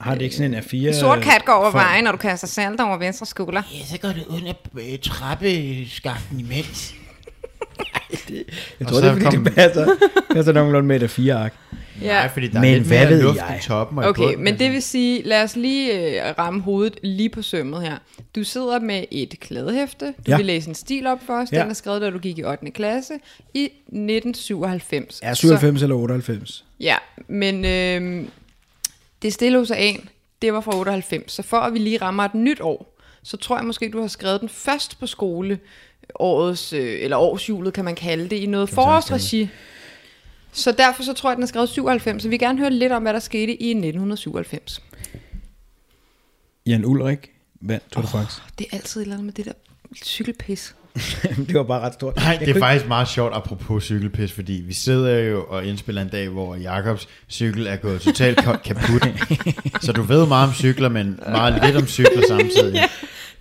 Har 0.02 0.14
det 0.16 0.22
ikke 0.22 0.36
sådan 0.36 0.54
en 0.54 0.60
A4? 0.60 1.00
Sort 1.00 1.22
kat 1.22 1.46
går 1.46 1.54
over 1.54 1.72
for- 1.72 1.78
vejen, 1.78 2.04
når 2.04 2.12
du 2.12 2.18
kaster 2.18 2.48
salt 2.48 2.82
over 2.82 2.98
venstre 2.98 3.26
skulder. 3.26 3.62
Ja, 3.74 3.86
så 3.86 3.98
går 3.98 4.10
det 4.10 4.26
under 4.30 4.54
øh, 4.80 5.00
trappeskaften 5.00 6.40
imens. 6.40 6.94
Jeg 8.30 8.44
Og 8.80 8.88
tror, 8.88 8.98
det 9.02 9.10
er, 9.10 9.14
fordi 9.14 9.26
kom- 9.36 9.44
det 9.44 9.54
passer, 9.56 9.88
passer 10.34 10.52
nogenlunde 10.54 10.88
med 10.88 11.02
et 11.02 11.10
fire 11.12 11.34
ark. 11.36 11.54
Ja. 12.02 12.08
Nej, 12.14 12.30
fordi 12.30 12.48
der 12.48 12.60
Men 12.62 12.70
er 12.70 12.76
lidt 12.78 12.88
hvad 12.88 13.00
mere 13.00 13.10
ved 13.10 13.22
luft 13.24 13.38
jeg? 13.38 13.60
i 13.64 13.68
toppen 13.68 13.98
og 13.98 14.04
i 14.04 14.08
Okay, 14.08 14.24
bunden. 14.24 14.44
men 14.44 14.60
det 14.60 14.72
vil 14.72 14.82
sige, 14.82 15.22
lad 15.24 15.44
os 15.44 15.56
lige 15.56 15.94
øh, 16.28 16.34
ramme 16.40 16.62
hovedet 16.62 17.00
lige 17.04 17.30
på 17.30 17.42
sømmet 17.42 17.82
her. 17.82 17.98
Du 18.36 18.44
sidder 18.44 18.80
med 18.80 19.04
et 19.12 19.36
klædehæfte. 19.40 20.06
Du 20.06 20.12
Ja. 20.28 20.32
ja. 20.32 20.38
vil 20.38 20.46
læse 20.46 20.70
en 20.70 20.76
stil 20.76 21.08
op 21.08 21.20
for 21.26 21.34
os. 21.42 21.52
Ja. 21.52 21.62
Den 21.62 21.70
er 21.70 21.74
skrevet, 21.74 22.02
da 22.02 22.10
du 22.10 22.18
gik 22.20 22.38
i 22.38 22.44
8. 22.44 22.72
klasse 22.72 23.14
i 23.54 23.64
1997. 23.64 25.20
Er 25.24 25.34
97 25.34 25.82
eller 25.84 25.96
98? 25.96 26.50
Så, 26.50 26.64
ja, 26.80 26.96
men 27.28 27.66
øh, 27.66 28.26
det 29.22 29.34
stille 29.34 29.60
ocean, 29.60 30.10
det 30.42 30.54
var 30.54 30.62
fra 30.62 30.78
98. 30.78 31.32
Så 31.32 31.44
for 31.44 31.58
at 31.58 31.74
vi 31.74 31.80
lige 31.80 31.98
rammer 31.98 32.24
et 32.24 32.36
nyt 32.36 32.62
år, 32.62 32.98
så 33.24 33.38
tror 33.38 33.58
jeg 33.58 33.66
måske, 33.66 33.90
du 33.94 34.02
har 34.02 34.08
skrevet 34.08 34.42
den 34.42 34.50
først 34.50 35.00
på 35.00 35.08
skole 35.08 35.60
årets, 36.16 36.74
øh, 36.74 36.98
eller 37.02 37.18
årsjulet 37.18 37.74
kan 37.74 37.86
man 37.86 37.96
kalde 37.96 38.24
det, 38.30 38.36
i 38.36 38.46
noget 38.46 38.70
forårsregi. 38.70 39.50
Så 40.54 40.72
derfor 40.72 41.04
så 41.04 41.14
tror 41.14 41.30
jeg, 41.30 41.36
den 41.36 41.44
er 41.44 41.48
skrevet 41.48 41.70
97, 41.70 42.22
så 42.22 42.28
vi 42.28 42.30
vil 42.30 42.40
gerne 42.40 42.60
høre 42.60 42.72
lidt 42.72 42.92
om, 42.92 43.02
hvad 43.02 43.14
der 43.14 43.20
skete 43.20 43.52
i 43.62 43.70
1997. 43.70 44.82
Jan 46.66 46.86
Ulrik 46.86 47.30
vandt 47.62 47.84
Tour 47.92 48.02
de 48.02 48.08
France. 48.08 48.42
Det 48.60 48.68
er 48.72 48.76
altid 48.78 49.02
et 49.02 49.06
eller 49.06 49.16
andet 49.16 49.26
med 49.26 49.34
det 49.34 49.46
der 49.46 49.52
cykelpis. 50.04 50.76
det 51.48 51.54
var 51.54 51.64
bare 51.64 51.82
ret 51.82 51.94
stort. 51.94 52.16
Nej, 52.16 52.38
det 52.38 52.50
er 52.56 52.60
faktisk 52.60 52.88
meget 52.88 53.08
sjovt 53.08 53.34
apropos 53.36 53.84
cykelpis, 53.84 54.32
fordi 54.32 54.54
vi 54.54 54.74
sidder 54.74 55.20
jo 55.20 55.46
og 55.50 55.66
indspiller 55.66 56.02
en 56.02 56.10
dag, 56.10 56.30
hvor 56.30 56.56
Jakobs 56.56 57.08
cykel 57.30 57.68
er 57.68 57.76
gået 57.76 58.02
totalt 58.02 58.40
ka- 58.40 58.58
kaput. 58.68 59.08
så 59.82 59.92
du 59.92 60.02
ved 60.02 60.28
meget 60.28 60.48
om 60.48 60.54
cykler, 60.54 60.90
men 60.90 61.20
meget 61.28 61.62
lidt 61.66 61.76
om 61.76 61.88
cykler 61.88 62.24
samtidig. 62.28 62.74
ja, 62.82 62.86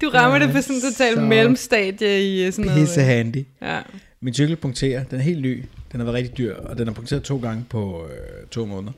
du 0.00 0.08
rammer 0.08 0.38
det 0.38 0.52
på 0.52 0.60
sådan 0.60 0.76
en 0.76 0.82
total 0.82 1.14
Så 1.14 1.20
mellemstadie 1.20 2.22
i 2.34 2.44
øh, 2.46 2.52
sådan 2.52 2.64
noget. 2.64 2.80
Pisse 2.86 3.02
handy. 3.02 3.44
Ja. 3.62 3.80
Min 4.20 4.34
cykel 4.34 4.56
punkterer. 4.56 5.04
Den 5.04 5.18
er 5.18 5.22
helt 5.22 5.42
ny. 5.42 5.64
Den 5.92 6.00
har 6.00 6.04
været 6.04 6.16
rigtig 6.16 6.38
dyr, 6.38 6.56
og 6.56 6.78
den 6.78 6.88
er 6.88 6.92
punkteret 6.92 7.22
to 7.22 7.38
gange 7.38 7.64
på 7.68 8.06
øh, 8.06 8.46
to 8.46 8.66
måneder. 8.66 8.92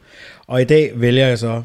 Og 0.47 0.63
i 0.63 0.65
dag 0.65 1.01
vælger 1.01 1.27
jeg 1.27 1.39
så 1.39 1.63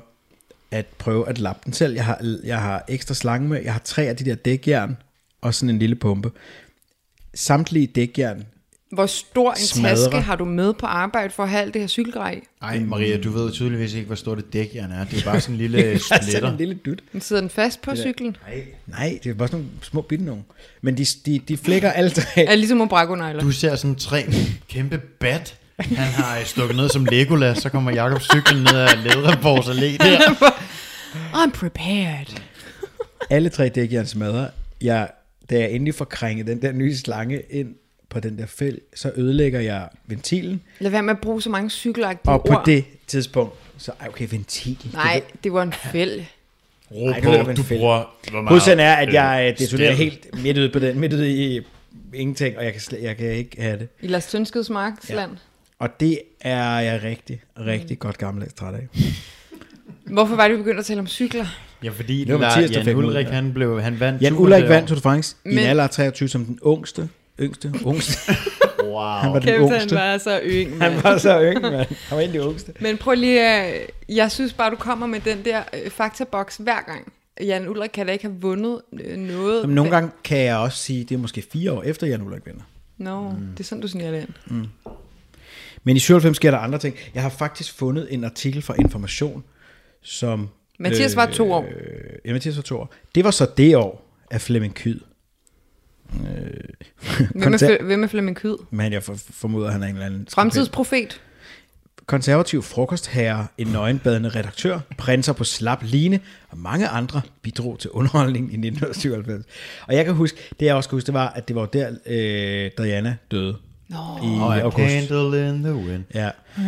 at 0.71 0.85
prøve 0.97 1.29
at 1.29 1.39
lappe 1.39 1.61
den 1.65 1.73
selv. 1.73 1.93
Jeg 1.93 2.05
har, 2.05 2.37
jeg 2.43 2.61
har 2.61 2.85
ekstra 2.87 3.13
slange 3.13 3.49
med. 3.49 3.61
Jeg 3.63 3.73
har 3.73 3.81
tre 3.83 4.03
af 4.03 4.15
de 4.15 4.25
der 4.25 4.35
dækjern, 4.35 4.97
og 5.41 5.53
sådan 5.53 5.69
en 5.69 5.79
lille 5.79 5.95
pumpe. 5.95 6.31
Samtlige 7.33 7.87
dækjern 7.87 8.45
hvor 8.91 9.05
stor 9.05 9.51
en 9.51 9.57
Smadre. 9.57 9.95
taske 9.95 10.21
har 10.21 10.35
du 10.35 10.45
med 10.45 10.73
på 10.73 10.85
arbejde 10.85 11.33
for 11.33 11.43
at 11.43 11.49
have 11.49 11.61
alt 11.61 11.73
det 11.73 11.81
her 11.81 11.87
cykelgrej? 11.87 12.31
i? 12.43 12.47
Ej, 12.61 12.79
Maria, 12.79 13.17
du 13.17 13.31
ved 13.31 13.51
tydeligvis 13.51 13.93
ikke, 13.93 14.05
hvor 14.07 14.15
stort 14.15 14.39
et 14.39 14.53
dækjern 14.53 14.91
er. 14.91 15.05
Det 15.05 15.19
er 15.19 15.23
bare 15.25 15.41
sådan 15.41 15.55
en 15.55 15.61
lille 15.61 15.77
Det 15.83 15.93
er 15.93 15.99
sådan 15.99 16.23
splitter. 16.23 16.51
en 16.51 16.57
lille 16.57 16.73
dut. 16.73 16.99
Den 17.13 17.21
sidder 17.21 17.41
den 17.41 17.49
fast 17.49 17.81
på 17.81 17.91
Det 17.91 17.99
cyklen? 17.99 18.37
Nej, 18.47 18.63
nej, 18.87 19.19
det 19.23 19.29
er 19.29 19.33
bare 19.33 19.47
sådan 19.47 19.59
nogle 19.59 19.71
små 19.81 20.01
bitte 20.01 20.25
nogle. 20.25 20.43
Men 20.81 20.97
de, 20.97 21.05
de, 21.25 21.39
de 21.47 21.57
flækker 21.57 21.91
alle 21.91 22.09
tre. 22.09 22.43
Er 22.45 22.55
ligesom 22.55 22.81
Obrago-negler. 22.81 23.39
Du 23.41 23.51
ser 23.51 23.75
sådan 23.75 23.95
tre 23.95 24.23
kæmpe 24.69 24.97
bat. 24.97 25.55
Han 25.79 25.97
har 25.97 26.39
stukket 26.45 26.75
ned 26.77 26.89
som 26.89 27.05
Legolas, 27.05 27.57
så 27.57 27.69
kommer 27.69 27.91
Jakobs 27.91 28.23
cyklen 28.23 28.63
ned 28.63 28.75
ad 28.79 28.97
Ledreborgs 29.03 29.67
Allé 29.67 29.97
der. 30.07 30.19
I'm 31.45 31.51
prepared. 31.51 32.25
Alle 33.29 33.49
tre 33.49 33.69
dækjern 33.69 34.05
smadrer. 34.05 34.47
Jeg, 34.81 35.09
da 35.49 35.59
jeg 35.59 35.71
endelig 35.71 35.95
får 35.95 36.05
krænget 36.05 36.47
den 36.47 36.61
der 36.61 36.71
nye 36.71 36.95
slange 36.97 37.41
ind 37.49 37.75
på 38.09 38.19
den 38.19 38.37
der 38.37 38.45
fæld, 38.45 38.77
så 38.95 39.11
ødelægger 39.15 39.59
jeg 39.59 39.87
ventilen. 40.07 40.61
Lad 40.79 40.91
være 40.91 41.03
med 41.03 41.13
at 41.13 41.19
bruge 41.21 41.41
så 41.41 41.49
mange 41.49 41.69
cykelagtige 41.69 42.31
Og 42.33 42.43
på 42.47 42.53
ord. 42.53 42.65
det 42.65 42.85
tidspunkt, 43.07 43.53
så 43.77 43.91
ej, 43.99 44.07
okay, 44.07 44.27
ventil. 44.31 44.77
Nej, 44.93 45.21
det 45.43 45.53
var 45.53 45.63
en 45.63 45.73
fæld. 45.73 46.21
Ro 46.91 47.07
Ej, 47.07 47.21
på, 47.21 47.31
det 47.31 47.39
var 47.39 47.49
en 47.49 47.55
du 47.55 47.63
fæld. 47.63 47.79
bruger 47.79 48.03
hvor 48.31 48.41
meget, 48.41 48.49
Hovedsagen 48.49 48.79
er, 48.79 48.93
at 48.93 49.07
øh, 49.07 49.13
jeg 49.13 49.53
øh, 49.53 49.59
detonerer 49.59 49.93
stel. 49.95 50.03
helt 50.11 50.43
midt 50.43 50.57
ude 50.57 50.69
på 50.69 50.79
den, 50.79 50.99
midt 50.99 51.13
ude 51.13 51.29
i 51.55 51.61
ingenting, 52.13 52.57
og 52.57 52.63
jeg 52.63 52.71
kan, 52.71 52.81
slet, 52.81 53.01
jeg 53.03 53.17
kan 53.17 53.31
ikke 53.31 53.61
have 53.61 53.79
det. 53.79 53.87
I 54.01 54.07
Lars 54.07 54.25
Tønskeds 54.27 54.69
marksland. 54.69 55.31
Og 55.79 55.99
det 55.99 56.19
er 56.41 56.79
jeg 56.79 57.03
rigtig, 57.03 57.41
rigtig 57.59 57.99
godt 57.99 58.17
gammeldags 58.17 58.53
træt 58.53 58.73
af. 58.75 58.87
Hvorfor 60.13 60.35
var 60.35 60.47
det, 60.47 60.57
vi 60.57 60.57
begyndte 60.57 60.79
at 60.79 60.85
tale 60.85 60.99
om 60.99 61.07
cykler? 61.07 61.45
Ja, 61.83 61.89
fordi 61.89 62.23
Det 62.23 62.33
var 62.33 62.39
der, 62.39 62.47
Mathias, 62.47 62.71
der 62.71 62.83
Jan 62.83 62.95
ud, 62.95 63.03
Ulrik, 63.03 63.25
ja. 63.27 63.31
han, 63.31 63.53
blev, 63.53 63.81
han 63.81 63.99
vandt 63.99 64.21
Jan 64.21 64.33
Ulrik 64.37 64.63
vandt. 64.69 64.87
Tour 64.87 64.95
de 64.95 65.01
France 65.01 65.35
i 65.45 65.51
en 65.51 65.59
alder 65.59 65.83
af 65.83 65.89
23 65.89 66.29
som 66.29 66.45
den 66.45 66.59
ungste, 66.61 67.09
yngste, 67.41 67.73
ungste. 67.85 68.13
Wow. 68.83 68.99
Han 68.99 69.33
var 69.33 69.39
den 69.39 69.49
han 69.49 69.61
ungste. 69.61 69.95
var 69.95 70.17
så 70.17 70.41
yng, 70.43 70.77
mand. 70.77 70.93
Han 70.93 71.03
var 71.03 71.17
så 71.17 71.41
yng, 71.41 71.61
mand. 71.61 71.87
Han 72.07 72.17
var 72.17 72.27
de 72.27 72.43
ungste. 72.43 72.73
Men 72.79 72.97
prøv 72.97 73.15
lige, 73.15 73.67
øh, 73.67 73.85
jeg 74.09 74.31
synes 74.31 74.53
bare, 74.53 74.71
du 74.71 74.75
kommer 74.75 75.07
med 75.07 75.19
den 75.19 75.45
der 75.45 75.63
øh, 75.73 75.91
faktaboks 75.91 76.57
hver 76.57 76.81
gang. 76.85 77.13
Jan 77.41 77.69
Ulrik 77.69 77.89
kan 77.89 78.05
da 78.05 78.11
ikke 78.11 78.25
have 78.25 78.35
vundet 78.41 78.81
øh, 78.93 79.17
noget. 79.17 79.61
Jamen, 79.61 79.75
nogle 79.75 79.91
gange 79.91 80.11
kan 80.23 80.37
jeg 80.37 80.57
også 80.57 80.77
sige, 80.77 81.03
det 81.03 81.15
er 81.15 81.19
måske 81.19 81.43
fire 81.51 81.71
år 81.71 81.83
efter 81.83 82.07
Jan 82.07 82.21
Ulrik 82.21 82.45
vinder. 82.45 82.61
Nå, 82.97 83.21
no, 83.21 83.29
mm. 83.29 83.47
det 83.51 83.59
er 83.59 83.63
sådan, 83.63 83.81
du 83.81 83.87
signerer 83.87 84.11
det 84.11 84.21
ind. 84.21 84.29
Mm. 84.45 84.67
Men 85.83 85.95
i 85.95 85.99
97 85.99 86.35
sker 86.35 86.51
der 86.51 86.57
andre 86.57 86.79
ting. 86.79 86.95
Jeg 87.13 87.21
har 87.21 87.29
faktisk 87.29 87.77
fundet 87.77 88.13
en 88.13 88.23
artikel 88.23 88.61
fra 88.61 88.75
Information, 88.79 89.43
som... 90.01 90.49
Mathias 90.79 91.15
var 91.15 91.25
to 91.25 91.51
år. 91.51 91.63
Øh, 91.63 91.69
ja, 92.25 92.33
Mathias 92.33 92.57
var 92.57 92.63
to 92.63 92.77
år. 92.77 92.93
Det 93.15 93.23
var 93.23 93.31
så 93.31 93.47
det 93.57 93.75
år 93.75 94.15
af 94.31 94.41
Flemming 94.41 94.75
Kyd. 94.75 94.99
Øh, 96.13 96.53
Hvem 97.41 97.53
er, 97.53 97.57
Fle- 97.57 97.83
hvem 97.83 98.03
er 98.03 98.07
Flemming 98.07 98.37
Kyd? 98.37 98.55
Men 98.71 98.93
jeg 98.93 99.03
for, 99.03 99.15
formoder, 99.31 99.71
han 99.71 99.83
er 99.83 99.87
en 99.87 99.93
eller 99.93 100.05
anden... 100.05 100.27
Fremtidsprofet. 100.33 101.21
Konservativ 102.05 102.63
frokostherre, 102.63 103.47
en 103.57 103.67
nøgenbadende 103.67 104.29
redaktør, 104.29 104.79
prinser 104.97 105.33
på 105.33 105.43
slap 105.43 105.79
line 105.83 106.19
og 106.49 106.57
mange 106.57 106.87
andre 106.87 107.21
bidrog 107.41 107.79
til 107.79 107.89
underholdning 107.89 108.45
i 108.45 108.55
1997. 108.67 109.45
Og 109.87 109.95
jeg 109.95 110.05
kan 110.05 110.13
huske, 110.13 110.37
det 110.59 110.65
jeg 110.65 110.75
også 110.75 110.89
kan 110.89 110.95
huske, 110.95 111.05
det 111.07 111.13
var, 111.13 111.27
at 111.29 111.47
det 111.47 111.55
var 111.55 111.65
der, 111.65 111.89
øh, 112.05 112.71
Diana 112.85 113.15
døde. 113.31 113.55
Nå. 113.89 113.97
I 114.23 114.39
Og 114.39 114.57
a 114.57 114.59
august. 114.61 114.77
candle 115.09 115.49
in 115.49 115.63
the 115.63 115.73
wind. 115.73 116.03
Ja. 116.13 116.29
I 116.57 116.61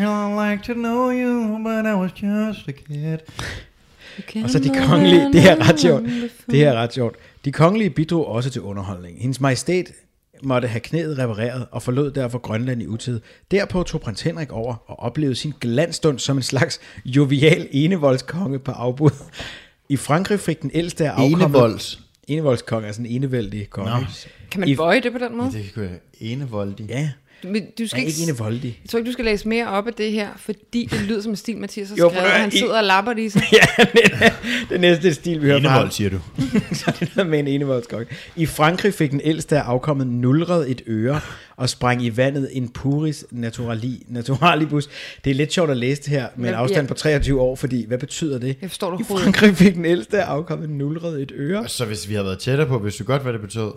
like 0.51 0.63
to 0.63 0.73
know 0.73 1.11
you, 1.11 1.57
but 1.63 1.85
I 1.85 1.93
was 1.95 2.11
just 2.23 2.67
a 2.67 2.71
kid. 2.71 3.17
Og 4.43 4.49
så 4.49 4.59
de 4.59 4.71
kongelige, 4.87 5.33
det 5.33 5.49
er 5.49 5.69
ret 5.69 5.79
sjovt, 5.79 6.03
det 6.51 6.63
er 6.63 6.73
ret 6.73 6.93
sjovt. 6.93 7.15
De 7.45 7.51
kongelige 7.51 7.89
bidrog 7.89 8.27
også 8.27 8.49
til 8.49 8.61
underholdning. 8.61 9.21
Hendes 9.21 9.41
majestæt 9.41 9.91
måtte 10.43 10.67
have 10.67 10.79
knæet 10.79 11.17
repareret 11.17 11.67
og 11.71 11.81
forlod 11.81 12.11
derfor 12.11 12.39
Grønland 12.39 12.81
i 12.81 12.87
utid. 12.87 13.21
Derpå 13.51 13.83
tog 13.83 14.01
prins 14.01 14.21
Henrik 14.21 14.51
over 14.51 14.75
og 14.87 14.99
oplevede 14.99 15.35
sin 15.35 15.53
glansstund 15.59 16.19
som 16.19 16.37
en 16.37 16.43
slags 16.43 16.79
jovial 17.05 17.67
enevoldskonge 17.71 18.59
på 18.59 18.71
afbud. 18.71 19.11
I 19.89 19.97
Frankrig 19.97 20.39
fik 20.39 20.61
den 20.61 20.71
ældste 20.73 21.05
af 21.05 21.09
afkommet... 21.09 21.41
Enevolds? 21.41 22.01
Enevoldskonge 22.27 22.87
er 22.87 22.91
sådan 22.91 23.05
en 23.05 23.11
enevældig 23.11 23.69
konge. 23.69 23.91
Nå. 23.91 24.05
Kan 24.51 24.59
man 24.59 24.77
bøje 24.77 25.01
det 25.01 25.11
på 25.11 25.17
den 25.17 25.37
måde? 25.37 25.51
Det 25.51 25.71
kan 25.73 25.83
være 25.83 25.99
enevoldig. 26.19 26.85
Ja. 26.89 27.09
Men 27.43 27.63
du 27.79 27.87
skal 27.87 27.99
Nej, 27.99 28.07
ikke 28.07 28.23
enevoldig. 28.23 28.79
Jeg 28.83 28.89
tror 28.89 28.99
ikke, 28.99 29.07
du 29.07 29.13
skal 29.13 29.25
læse 29.25 29.47
mere 29.47 29.67
op 29.67 29.87
af 29.87 29.93
det 29.93 30.11
her, 30.11 30.27
fordi 30.37 30.87
det 30.91 31.01
lyder 31.01 31.21
som 31.21 31.31
en 31.31 31.35
stil, 31.35 31.57
Mathias 31.57 31.89
har 31.89 31.95
Jo, 31.95 32.09
skrevet. 32.09 32.27
men, 32.31 32.41
Han 32.41 32.49
I- 32.53 32.57
sidder 32.57 32.77
og 32.77 32.83
lapper 32.83 33.13
det 33.13 33.21
i 33.21 33.29
sig. 33.29 33.43
ja, 33.79 33.83
det, 33.93 34.33
det 34.69 34.81
næste 34.81 35.13
stil, 35.13 35.41
vi 35.41 35.45
hører 35.45 35.55
fra 35.55 35.59
Enevold, 35.59 35.79
ham. 35.81 35.91
siger 35.91 36.09
du. 36.09 36.19
så 36.75 36.83
er 36.87 36.91
det 36.91 37.11
noget 37.15 37.29
med 37.31 37.39
en 37.39 37.47
enevoldskonge. 37.47 38.05
I 38.35 38.45
Frankrig 38.45 38.93
fik 38.93 39.11
den 39.11 39.21
ældste 39.23 39.57
af 39.57 39.61
afkommet 39.61 40.07
nulret 40.07 40.71
et 40.71 40.81
øre 40.87 41.19
og 41.55 41.69
sprang 41.69 42.05
i 42.05 42.17
vandet 42.17 42.49
en 42.51 42.69
puris 42.69 43.25
naturali, 43.31 44.05
naturalibus. 44.07 44.89
Det 45.23 45.31
er 45.31 45.35
lidt 45.35 45.53
sjovt 45.53 45.69
at 45.71 45.77
læse 45.77 46.01
det 46.01 46.09
her 46.09 46.27
med 46.35 46.35
en 46.35 46.41
Hvad- 46.41 46.53
afstand 46.63 46.87
ja. 46.87 46.87
på 46.87 46.93
23 46.93 47.41
år, 47.41 47.55
fordi 47.55 47.85
hvad 47.87 47.97
betyder 47.97 48.37
det? 48.39 48.55
Jeg 48.61 48.69
forstår 48.69 48.91
det 48.91 48.99
I 48.99 49.03
Frankrig 49.03 49.55
fik 49.57 49.75
den 49.75 49.85
ældste 49.85 50.21
af 50.23 50.25
afkommet 50.25 50.69
nulret 50.69 51.21
et 51.21 51.31
øre. 51.35 51.67
Så 51.67 51.85
hvis 51.85 52.09
vi 52.09 52.13
havde 52.13 52.25
været 52.25 52.39
tættere 52.39 52.67
på, 52.67 52.77
vidste 52.77 53.03
du 53.03 53.07
godt, 53.07 53.21
hvad 53.21 53.33
det 53.33 53.41
betød? 53.41 53.71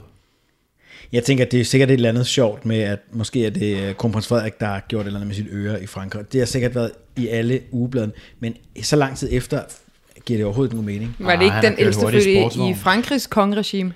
Jeg 1.12 1.24
tænker, 1.24 1.44
at 1.44 1.52
det 1.52 1.60
er 1.60 1.64
sikkert 1.64 1.90
et 1.90 1.94
eller 1.94 2.08
andet 2.08 2.26
sjovt 2.26 2.66
med, 2.66 2.78
at 2.78 2.98
måske 3.12 3.46
er 3.46 3.50
det 3.50 3.82
øh, 3.82 3.94
kronprins 3.94 4.26
Frederik, 4.26 4.60
der 4.60 4.66
har 4.66 4.84
gjort 4.88 5.02
et 5.02 5.06
eller 5.06 5.20
andet 5.20 5.26
med 5.26 5.34
sit 5.34 5.46
øre 5.50 5.82
i 5.82 5.86
Frankrig. 5.86 6.32
Det 6.32 6.40
har 6.40 6.46
sikkert 6.46 6.74
været 6.74 6.92
i 7.16 7.28
alle 7.28 7.60
ugebladene, 7.70 8.12
men 8.40 8.54
så 8.82 8.96
lang 8.96 9.16
tid 9.16 9.28
efter 9.32 9.62
giver 10.24 10.38
det 10.38 10.44
overhovedet 10.44 10.74
nogen 10.74 10.86
mening. 10.86 11.16
Var 11.18 11.36
det 11.36 11.44
ikke 11.44 11.56
den 11.62 11.74
ældste 11.78 12.10
fødte 12.10 12.32
i 12.70 12.74
Frankrigs 12.74 13.26
kongeregime? 13.26 13.94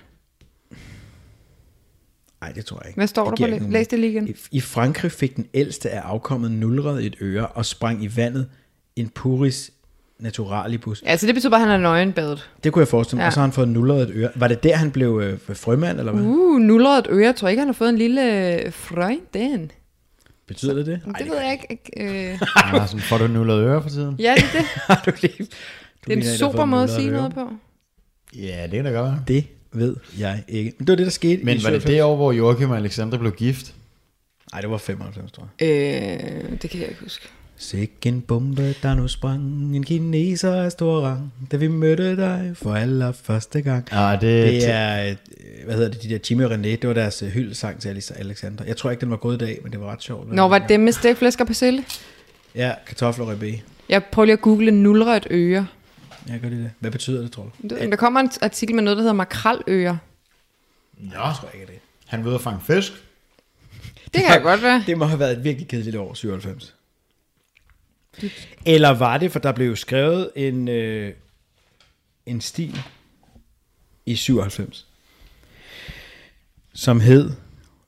Nej, 2.40 2.52
det 2.52 2.66
tror 2.66 2.78
jeg 2.80 2.86
ikke. 2.88 2.96
Hvad 2.96 3.06
står 3.06 3.30
der 3.30 3.46
på 3.46 3.52
det? 3.52 3.70
Læs 3.70 3.88
det 3.88 3.98
lige 3.98 4.12
igen. 4.12 4.28
I, 4.28 4.34
I 4.50 4.60
Frankrig 4.60 5.12
fik 5.12 5.36
den 5.36 5.46
ældste 5.54 5.90
af 5.90 6.00
afkommet 6.00 6.50
nulret 6.50 7.06
et 7.06 7.16
øre 7.20 7.46
og 7.46 7.66
sprang 7.66 8.04
i 8.04 8.16
vandet 8.16 8.48
en 8.96 9.08
puris 9.08 9.70
naturalibus. 10.18 11.02
Ja, 11.06 11.16
så 11.16 11.26
det 11.26 11.34
betyder 11.34 11.50
bare, 11.50 11.62
at 11.62 11.68
han 11.68 11.80
er 11.80 11.82
nøgenbadet. 11.82 12.50
Det 12.64 12.72
kunne 12.72 12.80
jeg 12.80 12.88
forestille 12.88 13.16
mig, 13.16 13.22
Ja. 13.22 13.26
og 13.26 13.32
så 13.32 13.40
har 13.40 13.46
han 13.46 13.52
fået 13.52 13.68
nulret 13.68 14.02
et 14.02 14.10
øre. 14.14 14.30
Var 14.34 14.48
det 14.48 14.62
der, 14.62 14.76
han 14.76 14.90
blev 14.90 15.20
øh, 15.24 15.56
frømand, 15.56 15.98
eller 15.98 16.12
hvad? 16.12 16.22
Uh, 16.22 16.60
nulret 16.60 16.98
et 16.98 17.06
øre. 17.10 17.24
Jeg 17.24 17.36
tror 17.36 17.48
ikke, 17.48 17.60
han 17.60 17.68
har 17.68 17.72
fået 17.72 17.88
en 17.88 17.98
lille 17.98 18.72
frøjden. 18.72 19.70
Betyder 20.48 20.74
det 20.74 20.86
det? 20.86 21.00
Det 21.18 21.26
ved 21.30 21.36
jeg 21.36 21.58
ikke. 21.70 21.90
Øh, 21.96 22.38
Ja, 22.72 22.86
sådan 22.86 23.00
får 23.00 23.18
du 23.18 23.26
nullet 23.26 23.58
øre 23.60 23.82
for 23.82 23.88
tiden. 23.88 24.16
ja, 24.18 24.34
det 24.36 24.44
er 24.44 24.58
det. 24.58 24.66
Har 24.88 25.02
du 25.06 25.12
lige... 25.22 25.32
Det 25.38 25.46
er 26.12 26.12
en 26.12 26.18
en, 26.18 26.24
super 26.24 26.64
måde 26.64 26.82
at 26.84 26.90
sige 26.90 27.08
øre. 27.08 27.16
noget 27.16 27.34
på. 27.34 27.48
Ja, 28.36 28.62
det 28.62 28.70
kan 28.70 28.84
da 28.84 28.90
godt. 28.90 29.14
Det 29.28 29.44
ved 29.72 29.96
jeg 30.18 30.42
ikke. 30.48 30.72
Men 30.78 30.86
det 30.86 30.92
var 30.92 30.96
det, 30.96 31.06
der 31.06 31.10
skete 31.12 31.44
Men 31.44 31.56
i 31.56 31.64
var 31.64 31.70
det 31.70 31.82
97. 31.82 31.84
det 31.84 32.02
år, 32.02 32.16
hvor 32.16 32.32
Joachim 32.32 32.70
og 32.70 32.76
Alexandra 32.76 33.16
blev 33.18 33.32
gift? 33.32 33.74
Nej, 34.52 34.60
det 34.60 34.70
var 34.70 34.78
95, 34.78 35.32
tror 35.32 35.48
jeg. 35.60 35.68
Øh, 35.68 36.62
det 36.62 36.70
kan 36.70 36.80
jeg 36.80 36.88
ikke 36.88 37.00
huske. 37.02 37.28
Sikke 37.60 37.94
en 38.08 38.20
bombe, 38.20 38.74
der 38.82 38.94
nu 38.94 39.08
sprang, 39.08 39.76
en 39.76 39.84
kineser 39.84 40.54
af 40.62 40.72
stor 40.72 41.00
rang, 41.00 41.32
da 41.52 41.56
vi 41.56 41.68
mødte 41.68 42.16
dig 42.16 42.52
for 42.54 42.74
allerførste 42.74 43.62
gang. 43.62 43.88
Ah, 43.92 44.20
det- 44.20 44.46
det 44.52 44.70
er, 44.70 45.10
øh, 45.10 45.16
hvad 45.64 45.74
hedder 45.74 45.90
det, 45.90 46.02
de 46.02 46.08
der 46.08 46.18
Jimmy 46.30 46.44
og 46.44 46.52
René, 46.52 46.62
det 46.62 46.88
var 46.88 46.92
deres 46.94 47.22
øh, 47.22 47.28
hyldesang 47.28 47.80
til 47.80 47.88
Alice 47.88 48.14
Alexander. 48.18 48.64
Jeg 48.64 48.76
tror 48.76 48.90
ikke, 48.90 49.00
den 49.00 49.10
var 49.10 49.16
gået 49.16 49.42
i 49.42 49.44
dag, 49.44 49.58
men 49.62 49.72
det 49.72 49.80
var 49.80 49.92
ret 49.92 50.02
sjovt. 50.02 50.32
Nå, 50.32 50.48
var 50.48 50.58
det 50.58 50.80
med 50.80 50.92
stegt 50.92 51.18
flæsk 51.18 51.40
og 51.40 51.46
persille? 51.46 51.84
Ja, 52.54 52.72
kartofler 52.86 53.24
og 53.26 53.32
ribé. 53.32 53.60
Jeg 53.88 54.04
prøver 54.12 54.26
lige 54.26 54.32
at 54.32 54.40
google 54.40 54.70
nulret 54.70 55.26
øre. 55.30 55.66
Ja, 56.28 56.32
gør 56.32 56.48
det 56.48 56.58
det. 56.58 56.70
Hvad 56.78 56.90
betyder 56.90 57.20
det, 57.22 57.32
tror 57.32 57.42
du? 57.42 57.50
Ved 57.68 57.78
jeg. 57.80 57.90
Der 57.90 57.96
kommer 57.96 58.20
en 58.20 58.30
artikel 58.42 58.74
med 58.74 58.82
noget, 58.82 58.96
der 58.96 59.02
hedder 59.02 59.14
makraløre. 59.14 59.98
Nå, 60.98 61.10
tror 61.14 61.48
ikke, 61.54 61.66
det. 61.66 61.74
han 62.06 62.26
ud 62.26 62.32
og 62.32 62.40
fange 62.40 62.60
fisk. 62.66 62.92
Det 64.14 64.22
kan 64.28 64.42
godt 64.42 64.62
være. 64.62 64.82
Det 64.86 64.98
må 64.98 65.04
have 65.04 65.18
været 65.20 65.38
et 65.38 65.44
virkelig 65.44 65.68
kedeligt 65.68 65.96
år, 65.96 66.14
97. 66.14 66.74
Eller 68.66 68.88
var 68.90 69.18
det, 69.18 69.32
for 69.32 69.38
der 69.38 69.52
blev 69.52 69.66
jo 69.68 69.76
skrevet 69.76 70.30
en, 70.36 70.68
øh, 70.68 71.12
en 72.26 72.40
stil 72.40 72.80
i 74.06 74.14
97, 74.16 74.86
som 76.74 77.00
hed 77.00 77.30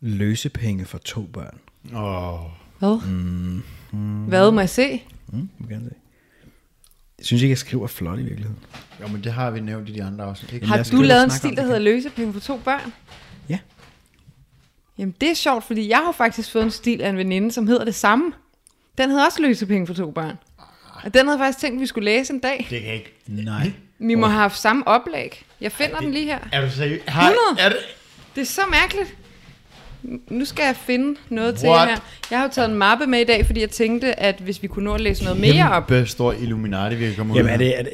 Løsepenge 0.00 0.84
for 0.84 0.98
to 0.98 1.22
børn. 1.22 1.58
Åh. 1.94 2.40
Hvad? 2.78 3.08
Mm, 3.10 3.62
mm, 3.92 4.24
Hvad 4.24 4.50
må 4.50 4.60
jeg 4.60 4.68
se? 4.68 5.02
Mm, 5.32 5.48
må 5.58 5.66
gerne 5.68 5.84
se. 5.88 5.94
Jeg 7.18 7.26
synes 7.26 7.42
ikke, 7.42 7.50
jeg 7.50 7.58
skriver 7.58 7.86
flot 7.86 8.18
i 8.18 8.22
virkeligheden. 8.22 8.58
Jo, 9.02 9.06
men 9.06 9.24
det 9.24 9.32
har 9.32 9.50
vi 9.50 9.60
nævnt 9.60 9.88
i 9.88 9.92
de 9.92 10.04
andre 10.04 10.24
afsnit. 10.24 10.52
ikke? 10.52 10.66
Har 10.66 10.88
du 10.92 11.02
lavet 11.02 11.24
en 11.24 11.30
stil, 11.30 11.56
der 11.56 11.62
hedder 11.62 11.78
løsepenge 11.78 12.32
for 12.32 12.40
to 12.40 12.58
børn? 12.64 12.92
Ja. 13.48 13.58
Jamen, 14.98 15.14
det 15.20 15.30
er 15.30 15.34
sjovt, 15.34 15.64
fordi 15.64 15.88
jeg 15.88 15.98
har 15.98 16.12
faktisk 16.12 16.52
fået 16.52 16.64
en 16.64 16.70
stil 16.70 17.00
af 17.00 17.08
en 17.10 17.16
veninde, 17.16 17.52
som 17.52 17.66
hedder 17.66 17.84
det 17.84 17.94
samme. 17.94 18.32
Den 19.00 19.10
hedder 19.10 19.24
også 19.24 19.42
løsepenge 19.42 19.86
for 19.86 19.94
to 19.94 20.10
børn. 20.10 20.38
Og 21.04 21.14
den 21.14 21.26
havde 21.26 21.38
jeg 21.38 21.46
faktisk 21.46 21.58
tænkt, 21.58 21.74
at 21.76 21.80
vi 21.80 21.86
skulle 21.86 22.04
læse 22.04 22.32
en 22.32 22.38
dag. 22.40 22.66
Det 22.70 22.82
kan 22.82 22.94
ikke. 22.94 23.14
Nej. 23.26 23.72
Vi 23.98 24.14
må 24.14 24.26
have 24.26 24.40
haft 24.40 24.58
samme 24.58 24.88
oplæg. 24.88 25.44
Jeg 25.60 25.72
finder 25.72 25.98
den 25.98 26.12
lige 26.12 26.24
her. 26.24 26.38
Er 26.52 26.60
du 26.60 26.70
seriøs? 26.70 27.00
100. 27.08 27.36
Er 27.58 27.68
det? 27.68 27.78
Det 28.34 28.40
er 28.40 28.46
så 28.46 28.60
mærkeligt. 28.70 29.14
Nu 30.28 30.44
skal 30.44 30.64
jeg 30.64 30.76
finde 30.76 31.18
noget 31.28 31.58
til 31.58 31.68
What? 31.68 31.88
jer 31.88 31.94
her. 31.94 32.00
Jeg 32.30 32.38
har 32.38 32.46
jo 32.46 32.52
taget 32.52 32.70
en 32.70 32.74
mappe 32.74 33.06
med 33.06 33.20
i 33.20 33.24
dag, 33.24 33.46
fordi 33.46 33.60
jeg 33.60 33.70
tænkte, 33.70 34.20
at 34.20 34.40
hvis 34.40 34.62
vi 34.62 34.66
kunne 34.68 34.84
nå 34.84 34.94
at 34.94 35.00
læse 35.00 35.24
noget 35.24 35.40
mere 35.40 35.70
op. 35.70 35.86
Kæmpe 35.86 36.06
stor 36.06 36.32
Illuminati, 36.32 36.94
vi 36.94 37.06
kan 37.06 37.14
komme 37.16 37.32
ud 37.32 37.36
Jamen, 37.36 37.52
er 37.52 37.56
det, 37.56 37.78
er 37.78 37.82
det, 37.82 37.92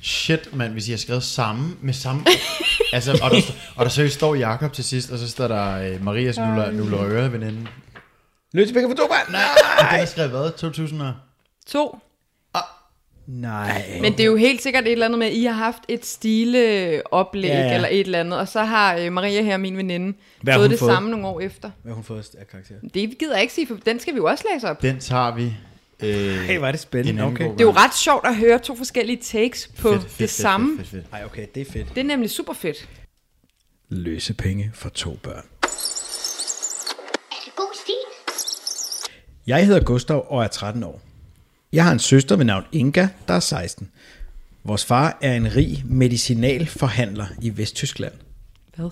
Shit, 0.00 0.56
mand, 0.56 0.72
hvis 0.72 0.88
I 0.88 0.90
har 0.90 0.98
skrevet 0.98 1.22
samme 1.22 1.76
med 1.80 1.94
samme... 1.94 2.24
altså, 2.92 3.12
og 3.22 3.30
der, 3.30 3.40
og 3.76 3.84
der 3.84 3.90
seriøst 3.90 4.14
står 4.14 4.34
Jakob 4.34 4.72
til 4.72 4.84
sidst, 4.84 5.10
og 5.10 5.18
så 5.18 5.28
står 5.28 5.48
der 5.48 5.78
øh, 5.78 6.04
Marias 6.04 6.38
nuller, 6.38 6.70
nuller 6.70 7.04
øre 7.04 7.32
veninde. 7.32 7.66
Løsepenge 8.52 8.88
for 8.88 8.96
to 8.96 9.06
børn? 9.08 9.32
Nej! 9.32 9.90
Den 9.92 10.00
er 10.00 10.04
skrevet 10.04 10.30
hvad? 10.30 10.50
2000 10.58 11.02
og... 11.02 11.14
To. 11.66 11.98
Nej. 13.26 13.98
Men 14.00 14.12
det 14.12 14.20
er 14.20 14.24
jo 14.24 14.36
helt 14.36 14.62
sikkert 14.62 14.84
et 14.84 14.92
eller 14.92 15.06
andet 15.06 15.18
med, 15.18 15.26
at 15.26 15.32
I 15.32 15.44
har 15.44 15.52
haft 15.52 15.82
et 15.88 16.06
stileoplæg 16.06 17.48
Ja, 17.50 17.58
ja, 17.60 17.74
eller 17.74 17.88
et 17.88 18.00
eller 18.00 18.20
andet, 18.20 18.38
og 18.38 18.48
så 18.48 18.62
har 18.64 18.96
øh, 18.96 19.12
Maria 19.12 19.42
her, 19.42 19.56
min 19.56 19.76
veninde, 19.76 20.18
Hvad 20.42 20.54
fået 20.54 20.70
det 20.70 20.78
fået? 20.78 20.92
samme 20.92 21.10
nogle 21.10 21.26
år 21.26 21.40
efter. 21.40 21.70
Hvad 21.82 21.90
har 21.90 21.94
hun 21.94 22.04
fået 22.04 22.30
af 22.38 22.48
karakter? 22.48 22.74
Det 22.94 23.18
gider 23.18 23.32
jeg 23.32 23.42
ikke 23.42 23.54
sige, 23.54 23.66
for 23.66 23.74
den 23.86 24.00
skal 24.00 24.12
vi 24.14 24.16
jo 24.16 24.24
også 24.24 24.44
læse 24.54 24.68
op. 24.70 24.82
Den 24.82 25.00
tager 25.00 25.34
vi. 25.34 25.54
Øh, 26.02 26.36
Hey, 26.40 26.60
er 26.60 26.70
det 26.72 26.80
spændende. 26.80 27.22
Okay. 27.22 27.44
Det 27.52 27.60
er 27.60 27.64
jo 27.64 27.70
ret 27.72 27.94
sjovt 27.96 28.26
at 28.26 28.36
høre 28.36 28.58
to 28.58 28.76
forskellige 28.76 29.22
takes 29.22 29.68
på 29.68 29.88
Fedt, 29.90 29.94
det 29.94 30.02
fedt, 30.02 30.12
fedt, 30.16 30.30
samme. 30.30 30.76
fedt, 30.78 30.88
fedt, 30.88 31.02
fedt. 31.04 31.12
Ej, 31.14 31.24
okay, 31.24 31.46
det 31.54 31.60
er 31.68 31.72
fedt. 31.72 31.88
Det 31.94 31.98
er 32.00 32.04
nemlig 32.04 32.30
super 32.30 32.52
fedt. 32.52 32.88
Løsepenge 33.88 34.70
for 34.74 34.88
to 34.88 35.18
børn. 35.22 35.44
Er 37.32 37.36
det 37.44 37.56
god 37.56 37.74
stil? 37.82 37.94
Jeg 39.46 39.66
hedder 39.66 39.80
Gustav 39.80 40.26
og 40.28 40.44
er 40.44 40.48
13 40.48 40.82
år. 40.84 41.00
Jeg 41.72 41.84
har 41.84 41.92
en 41.92 41.98
søster 41.98 42.36
ved 42.36 42.44
navn 42.44 42.64
Inga, 42.72 43.08
der 43.28 43.34
er 43.34 43.40
16. 43.40 43.88
Vores 44.64 44.84
far 44.84 45.18
er 45.20 45.34
en 45.34 45.56
rig 45.56 45.82
medicinalforhandler 45.86 47.26
i 47.42 47.56
Vesttyskland. 47.56 48.12
Hvad? 48.76 48.90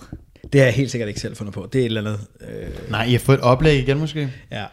Det 0.53 0.61
har 0.61 0.65
jeg 0.65 0.73
helt 0.73 0.91
sikkert 0.91 1.07
ikke 1.07 1.19
selv 1.19 1.35
fundet 1.35 1.53
på. 1.53 1.69
Det 1.73 1.81
er 1.81 1.85
et 1.85 1.85
eller 1.85 2.01
andet... 2.01 2.19
Øh, 2.41 2.91
Nej, 2.91 3.05
I 3.05 3.11
har 3.11 3.19
fået 3.19 3.37
et 3.37 3.43
oplæg 3.43 3.79
igen 3.79 3.97
måske? 3.97 4.29
ja. 4.51 4.65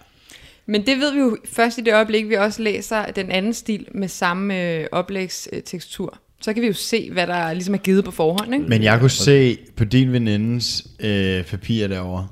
Men 0.67 0.87
det 0.87 0.99
ved 0.99 1.13
vi 1.13 1.19
jo 1.19 1.37
først 1.45 1.79
i 1.79 1.81
det 1.81 1.95
øjeblik, 1.95 2.29
vi 2.29 2.35
også 2.35 2.63
læser 2.63 3.05
den 3.07 3.31
anden 3.31 3.55
stil 3.55 3.87
med 3.95 4.09
samme 4.09 4.63
øh, 4.63 4.87
oplægstekstur. 4.93 6.19
Så 6.41 6.53
kan 6.53 6.63
vi 6.63 6.67
jo 6.67 6.73
se, 6.73 7.11
hvad 7.13 7.27
der 7.27 7.53
ligesom 7.53 7.75
er 7.75 7.79
givet 7.79 8.05
på 8.05 8.11
forhånd. 8.11 8.55
Ikke? 8.55 8.67
Men 8.69 8.83
jeg 8.83 9.01
kunne 9.01 9.11
se 9.11 9.59
på 9.77 9.85
din 9.85 10.13
venindes 10.13 10.87
øh, 11.01 11.45
papir 11.45 11.87
derovre, 11.89 12.29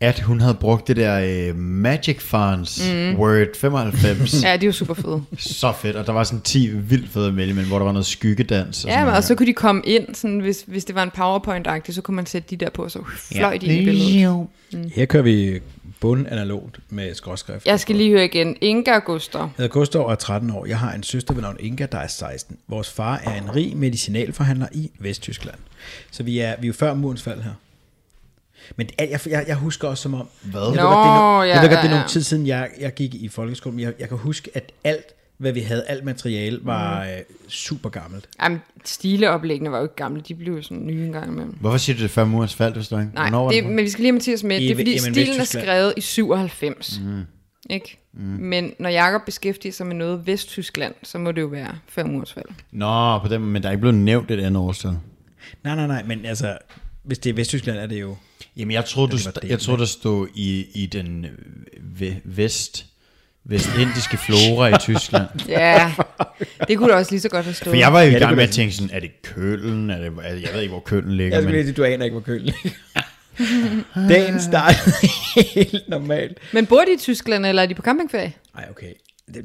at 0.00 0.20
hun 0.20 0.40
havde 0.40 0.54
brugt 0.54 0.88
det 0.88 0.96
der 0.96 1.48
øh, 1.48 1.56
Magic 1.56 2.20
Fonts 2.20 2.90
mm. 2.92 3.14
Word 3.14 3.56
95. 3.56 4.42
Ja, 4.44 4.56
de 4.56 4.62
er 4.62 4.66
jo 4.66 4.72
super 4.72 4.94
fede. 4.94 5.22
Så 5.38 5.72
fedt, 5.72 5.96
og 5.96 6.06
der 6.06 6.12
var 6.12 6.24
sådan 6.24 6.40
10 6.40 6.68
vildt 6.68 7.10
fede 7.10 7.32
med, 7.32 7.52
men 7.54 7.64
hvor 7.64 7.78
der 7.78 7.84
var 7.84 7.92
noget 7.92 8.06
skyggedans. 8.06 8.84
Ja, 8.84 9.04
men, 9.04 9.14
og 9.14 9.24
så 9.24 9.34
kunne 9.34 9.46
de 9.46 9.52
komme 9.52 9.82
ind, 9.84 10.14
sådan, 10.14 10.40
hvis, 10.40 10.64
hvis 10.66 10.84
det 10.84 10.94
var 10.94 11.02
en 11.02 11.10
powerpoint-agtig, 11.10 11.94
så 11.94 12.02
kunne 12.02 12.14
man 12.14 12.26
sætte 12.26 12.48
de 12.50 12.56
der 12.56 12.70
på, 12.70 12.84
og 12.84 12.90
så 12.90 13.02
fløj 13.32 13.58
de 13.58 13.66
ind 13.66 13.74
i 13.74 13.84
billedet. 13.84 14.46
Her 14.94 15.04
kører 15.04 15.22
vi 15.22 15.60
bund 16.00 16.26
analogt 16.30 16.78
med 16.90 17.14
skråskrift. 17.14 17.66
Jeg 17.66 17.80
skal 17.80 17.96
lige 17.96 18.10
høre 18.10 18.24
igen. 18.24 18.56
Inga 18.60 18.94
og 18.94 19.04
Gustav. 19.04 19.40
Jeg 19.40 19.50
hedder 19.56 19.72
Gustav 19.72 20.06
og 20.06 20.12
er 20.12 20.16
13 20.16 20.50
år. 20.50 20.66
Jeg 20.66 20.78
har 20.78 20.92
en 20.92 21.02
søster 21.02 21.34
ved 21.34 21.42
navn 21.42 21.56
Inga, 21.60 21.86
der 21.86 21.98
er 21.98 22.06
16. 22.06 22.56
Vores 22.68 22.90
far 22.90 23.20
er 23.24 23.34
en 23.34 23.56
rig 23.56 23.76
medicinalforhandler 23.76 24.66
i 24.72 24.90
Vesttyskland. 24.98 25.58
Så 26.10 26.22
vi 26.22 26.38
er, 26.38 26.54
vi 26.60 26.66
er 26.66 26.68
jo 26.68 26.72
før 26.72 26.94
murens 26.94 27.22
fald 27.22 27.42
her. 27.42 27.52
Men 28.76 28.88
jeg, 28.98 29.20
jeg, 29.26 29.44
jeg 29.48 29.56
husker 29.56 29.88
også 29.88 30.02
som 30.02 30.14
om... 30.14 30.28
Hvad? 30.42 30.60
Jeg 30.60 30.70
ved 30.70 30.76
Nå, 30.76 30.82
godt, 30.82 30.96
det 30.96 31.10
er, 31.10 31.36
no, 31.36 31.42
ja, 31.42 31.54
jeg 31.54 31.62
ved 31.62 31.68
godt, 31.68 31.76
ja, 31.78 31.82
det 31.82 31.84
er 31.84 31.90
ja. 31.90 31.90
nogle 31.90 32.08
tid 32.08 32.22
siden, 32.22 32.46
jeg, 32.46 32.68
jeg 32.80 32.94
gik 32.94 33.14
i 33.14 33.28
folkeskolen, 33.28 33.76
men 33.76 33.84
jeg, 33.84 33.92
jeg 34.00 34.08
kan 34.08 34.18
huske, 34.18 34.50
at 34.54 34.72
alt, 34.84 35.04
hvad 35.38 35.52
vi 35.52 35.60
havde, 35.60 35.84
alt 35.86 36.04
materiale, 36.04 36.60
var 36.62 37.04
mm. 37.04 37.10
øh, 37.10 37.18
super 37.48 37.88
gammelt. 37.88 38.28
Jamen, 38.42 38.60
stileoplæggene 38.84 39.70
var 39.70 39.76
jo 39.78 39.82
ikke 39.82 39.96
gamle, 39.96 40.22
de 40.28 40.34
blev 40.34 40.54
jo 40.54 40.62
sådan 40.62 40.86
nye 40.86 41.06
en 41.06 41.12
gang 41.12 41.26
imellem. 41.32 41.56
Hvorfor 41.60 41.78
siger 41.78 41.96
du 41.96 42.02
det 42.02 42.10
før 42.10 42.24
murens 42.24 42.54
fald, 42.54 42.74
hvis 42.74 42.88
du 42.88 42.98
ikke? 42.98 43.10
Nej, 43.14 43.30
Hvornår 43.30 43.50
det, 43.50 43.64
det? 43.64 43.72
men 43.72 43.84
vi 43.84 43.90
skal 43.90 44.02
lige 44.02 44.08
have 44.12 44.14
Mathias 44.16 44.42
med. 44.44 44.56
I- 44.60 44.62
Det 44.62 44.70
er 44.70 44.76
fordi, 44.76 44.90
jamen, 44.90 45.14
stilen 45.14 45.40
er 45.40 45.44
skrevet 45.44 45.94
i 45.96 46.00
97. 46.00 47.00
Mm. 47.04 47.22
Ikke? 47.70 47.98
Mm. 48.14 48.20
Men 48.22 48.72
når 48.78 48.88
Jakob 48.90 49.22
beskæftiger 49.26 49.72
sig 49.72 49.86
med 49.86 49.96
noget 49.96 50.26
Vesttyskland, 50.26 50.94
så 51.02 51.18
må 51.18 51.32
det 51.32 51.40
jo 51.40 51.46
være 51.46 51.74
før 51.88 52.04
murens 52.04 52.32
fald. 52.32 52.44
Nå, 52.72 53.18
på 53.18 53.28
den, 53.28 53.40
men 53.46 53.62
der 53.62 53.68
er 53.68 53.72
ikke 53.72 53.80
blevet 53.80 53.98
nævnt 53.98 54.30
et 54.30 54.40
andet 54.40 54.62
årstal. 54.62 54.92
Nej, 55.64 55.74
nej, 55.74 55.86
nej, 55.86 56.02
men 56.06 56.24
altså, 56.26 56.58
hvis 57.02 57.18
det 57.18 57.30
er 57.30 57.34
Vesttyskland, 57.34 57.78
er 57.78 57.86
det 57.86 58.00
jo... 58.00 58.16
Jamen, 58.56 58.72
jeg 58.72 58.84
troede, 58.84 59.12
du, 59.12 59.16
st- 59.16 59.48
jeg 59.48 59.58
troede 59.60 59.80
der 59.80 59.86
stod 59.86 60.28
i, 60.34 60.66
i 60.74 60.86
den 60.86 61.24
øh, 61.24 61.30
ve- 62.00 62.20
vest, 62.24 62.86
vestindiske 63.44 64.16
flora 64.16 64.68
i 64.68 64.78
Tyskland. 64.80 65.26
Ja, 65.48 65.92
det 66.68 66.78
kunne 66.78 66.88
du 66.92 66.94
også 66.94 67.12
lige 67.12 67.20
så 67.20 67.28
godt 67.28 67.44
have 67.44 67.54
stået. 67.54 67.68
For 67.72 67.76
jeg 67.76 67.92
var 67.92 68.02
jo 68.02 68.08
i 68.08 68.12
Ja, 68.12 68.18
gang 68.18 68.36
med 68.36 68.44
at 68.44 68.50
tænke 68.50 68.74
sådan, 68.74 68.90
er 68.96 69.00
det 69.00 69.22
Kølen? 69.22 69.90
Er 69.90 69.98
det, 69.98 70.12
er, 70.22 70.34
jeg 70.34 70.48
ved 70.52 70.60
ikke, 70.60 70.72
hvor 70.72 70.80
Kølen 70.80 71.16
ligger, 71.16 71.36
Jeg 71.36 71.42
skulle 71.42 71.52
lige 71.56 71.64
men 71.64 71.74
sige, 71.74 71.76
du 71.76 71.84
aner 71.94 72.04
ikke, 72.04 72.14
hvor 72.14 72.22
kølen 72.22 72.44
ligger. 72.44 72.70
Dagen 74.08 74.40
startede 74.40 74.90
helt 75.54 75.88
normalt. 75.88 76.38
Men 76.52 76.66
bor 76.66 76.80
de 76.80 76.94
i 76.94 76.98
Tyskland, 76.98 77.46
eller 77.46 77.62
er 77.62 77.66
de 77.66 77.74
på 77.74 77.82
campingferie? 77.82 78.32
Nej, 78.54 78.66
okay. 78.70 78.92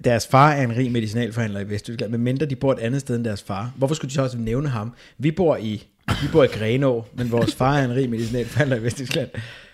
Deres 0.03 0.28
far 0.28 0.51
er 0.51 0.64
en 0.64 0.76
rig 0.76 0.91
medicinalforhandler 0.91 1.60
i 1.60 1.70
Vesttyskland, 1.70 2.12
men 2.12 2.22
mindre 2.22 2.45
de 2.45 2.56
bor 2.56 2.72
et 2.74 2.80
andet 2.80 3.01
sted 3.01 3.16
end 3.16 3.26
deres 3.26 3.43
far. 3.43 3.72
Hvorfor 3.76 3.95
skulle 3.95 4.10
de 4.10 4.14
så 4.16 4.22
også 4.22 4.38
nævne 4.38 4.70
ham? 4.70 4.93
Vi 5.18 5.32
bor 5.32 5.58
i, 5.58 5.88
vi 6.22 6.28
bor 6.32 6.43
i 6.43 6.47
Grenå, 6.47 7.06
men 7.14 7.32
vores 7.32 7.56
far 7.56 7.78
er 7.78 7.86
en 7.86 7.95
rig 7.95 8.10
medicinalforhandler 8.10 8.76
i 8.78 8.84
Vesttyskland. 8.84 9.30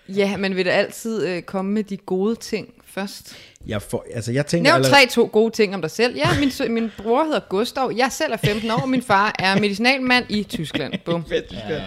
Ja, 0.10 0.38
men 0.38 0.56
vil 0.56 0.66
det 0.66 0.72
altid 0.72 1.28
øh, 1.28 1.42
komme 1.42 1.72
med 1.72 1.84
de 1.84 1.98
gode 1.98 2.36
ting 2.36 2.68
først? 2.86 3.36
Jeg, 3.68 3.82
får, 3.82 4.06
altså, 4.14 4.32
jeg 4.32 4.46
tænker 4.46 4.72
Nævn 4.72 4.84
tre 4.84 5.08
to 5.12 5.30
gode 5.32 5.52
ting 5.54 5.76
om 5.76 5.82
dig 5.82 5.92
selv. 5.92 6.16
Ja, 6.18 6.40
min, 6.40 6.52
sø- 6.52 6.68
min 6.70 6.92
bror 6.98 7.24
hedder 7.24 7.40
Gustav. 7.50 7.92
Jeg 7.98 8.08
selv 8.12 8.34
er 8.34 8.38
15 8.38 8.72
år, 8.72 8.76
og 8.82 8.90
min 8.90 9.02
far 9.02 9.36
er 9.40 9.60
medicinalmand 9.60 10.26
i 10.30 10.44
Tyskland. 10.44 10.94
Bum. 11.06 11.26
Vesttyskland. 11.30 11.82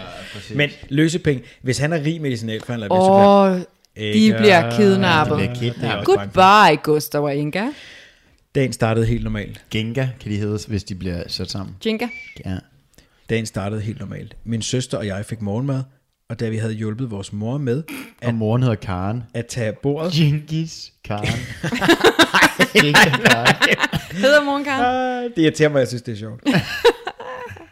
Men 0.55 0.69
løsepenge, 0.89 1.43
hvis 1.61 1.77
han 1.77 1.93
er 1.93 2.03
rig 2.03 2.21
medicinalforhandler 2.21 2.87
i 2.87 2.89
Vesttyskland... 2.89 3.55
Åh, 3.55 3.59
de 4.13 4.35
bliver 4.37 4.77
kidnappet. 4.77 5.39
De 5.39 5.47
bliver 5.59 5.73
kidnappet. 5.73 6.15
Er. 6.15 6.25
Goodbye, 6.73 6.81
Gustav 6.83 7.23
og 7.23 7.35
Inga. 7.35 7.65
Dagen 8.55 8.73
startede 8.73 9.05
helt 9.05 9.23
normalt. 9.23 9.61
Genga 9.71 10.07
kan 10.21 10.31
de 10.31 10.37
hedde, 10.37 10.59
hvis 10.67 10.83
de 10.83 10.95
bliver 10.95 11.23
sat 11.27 11.51
sammen. 11.51 11.75
Jinka. 11.85 12.07
Ja. 12.45 12.55
Dagen 13.29 13.45
startede 13.45 13.81
helt 13.81 13.99
normalt. 13.99 14.35
Min 14.43 14.61
søster 14.61 14.97
og 14.97 15.07
jeg 15.07 15.25
fik 15.25 15.41
morgenmad, 15.41 15.83
og 16.29 16.39
da 16.39 16.49
vi 16.49 16.57
havde 16.57 16.73
hjulpet 16.73 17.11
vores 17.11 17.33
mor 17.33 17.57
med 17.57 17.83
Og 18.23 18.33
moren 18.33 18.61
hedder 18.63 18.75
Karen. 18.75 19.23
at 19.33 19.45
tage 19.47 19.67
af 19.67 19.77
bordet... 19.77 20.13
Genghis 20.13 20.93
Karen. 21.03 21.27
Genghis 22.73 22.95
Karen. 23.25 23.55
Hedder 24.11 24.43
moren 24.43 24.63
Karen? 24.63 25.23
Ah, 25.25 25.31
Det 25.35 25.41
irriterer 25.41 25.69
mig, 25.69 25.79
jeg 25.79 25.87
synes, 25.87 26.01
det 26.01 26.11
er 26.11 26.15
sjovt. 26.15 26.43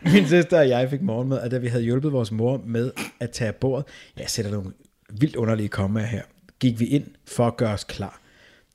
Min 0.13 0.27
søster 0.27 0.59
og 0.59 0.69
jeg 0.69 0.89
fik 0.89 1.01
morgenmad, 1.01 1.37
og 1.37 1.51
da 1.51 1.57
vi 1.57 1.67
havde 1.67 1.83
hjulpet 1.83 2.11
vores 2.11 2.31
mor 2.31 2.61
med 2.65 2.91
at 3.19 3.29
tage 3.31 3.47
af 3.47 3.55
bordet, 3.55 3.85
jeg 4.17 4.25
sætter 4.29 4.51
nogle 4.51 4.71
vildt 5.19 5.35
underlige 5.35 5.69
kommaer 5.69 6.05
her, 6.05 6.21
gik 6.59 6.79
vi 6.79 6.85
ind 6.85 7.03
for 7.27 7.47
at 7.47 7.57
gøre 7.57 7.73
os 7.73 7.83
klar. 7.83 8.19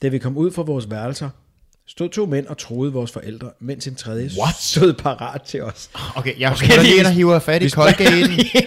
Da 0.03 0.09
vi 0.09 0.19
kom 0.19 0.37
ud 0.37 0.51
fra 0.51 0.63
vores 0.63 0.91
værelser, 0.91 1.31
stod 1.89 2.09
to 2.09 2.27
mænd 2.27 2.47
og 2.47 2.59
troede 2.59 2.93
vores 2.93 3.13
forældre, 3.13 3.51
mens 3.61 3.87
en 3.87 3.95
tredje 3.95 4.31
What? 4.39 4.55
stod 4.55 4.93
parat 4.93 5.43
til 5.43 5.63
os. 5.63 5.91
Okay, 6.17 6.41
jeg 6.41 6.53
okay, 6.53 6.83
lige 6.83 6.97
ind 6.97 7.07
og 7.07 7.13
hiver 7.13 7.39
fat 7.39 7.63
i 7.63 7.67
Colgate'en. 7.67 8.61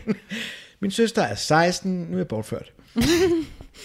Min 0.80 0.90
søster 0.90 1.22
er 1.22 1.34
16, 1.34 1.92
nu 1.92 2.12
er 2.12 2.18
jeg 2.18 2.28
bortført. 2.28 2.72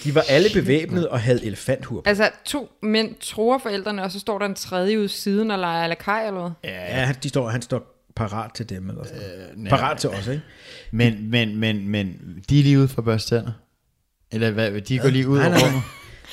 De 0.03 0.15
var 0.15 0.25
alle 0.29 0.49
bevæbnet 0.53 1.07
og 1.07 1.19
havde 1.19 1.45
elefanthur 1.45 2.01
på. 2.01 2.09
Altså, 2.09 2.29
to 2.45 2.69
mænd 2.83 3.15
tror 3.21 3.57
forældrene, 3.57 4.03
og 4.03 4.11
så 4.11 4.19
står 4.19 4.39
der 4.39 4.45
en 4.45 4.55
tredje 4.55 4.99
ude 4.99 5.09
siden 5.09 5.51
og 5.51 5.59
leger 5.59 5.87
lakaj 5.87 6.27
eller 6.27 6.41
hvad? 6.41 6.71
Ja, 6.71 7.05
han, 7.05 7.15
de 7.23 7.29
står, 7.29 7.49
han 7.49 7.61
står 7.61 8.03
parat 8.15 8.51
til 8.53 8.69
dem. 8.69 8.89
Eller 8.89 9.03
sådan 9.03 9.21
noget. 9.55 9.69
parat 9.69 9.97
til 9.97 10.09
os, 10.09 10.27
ikke? 10.27 10.41
Men, 10.91 11.29
men, 11.31 11.55
men, 11.55 11.89
men, 11.89 12.15
de 12.49 12.59
er 12.59 12.63
lige 12.63 12.79
ude 12.79 12.87
for 12.87 12.97
at 12.97 13.05
børste 13.05 13.35
tænder? 13.35 13.51
Eller 14.31 14.51
hvad, 14.51 14.81
de 14.81 14.99
går 14.99 15.09
lige 15.09 15.27
ud 15.27 15.37
Nej, 15.37 15.45
af 15.45 15.51
nej, 15.51 15.59
nej. 15.59 15.67
rummet? 15.67 15.83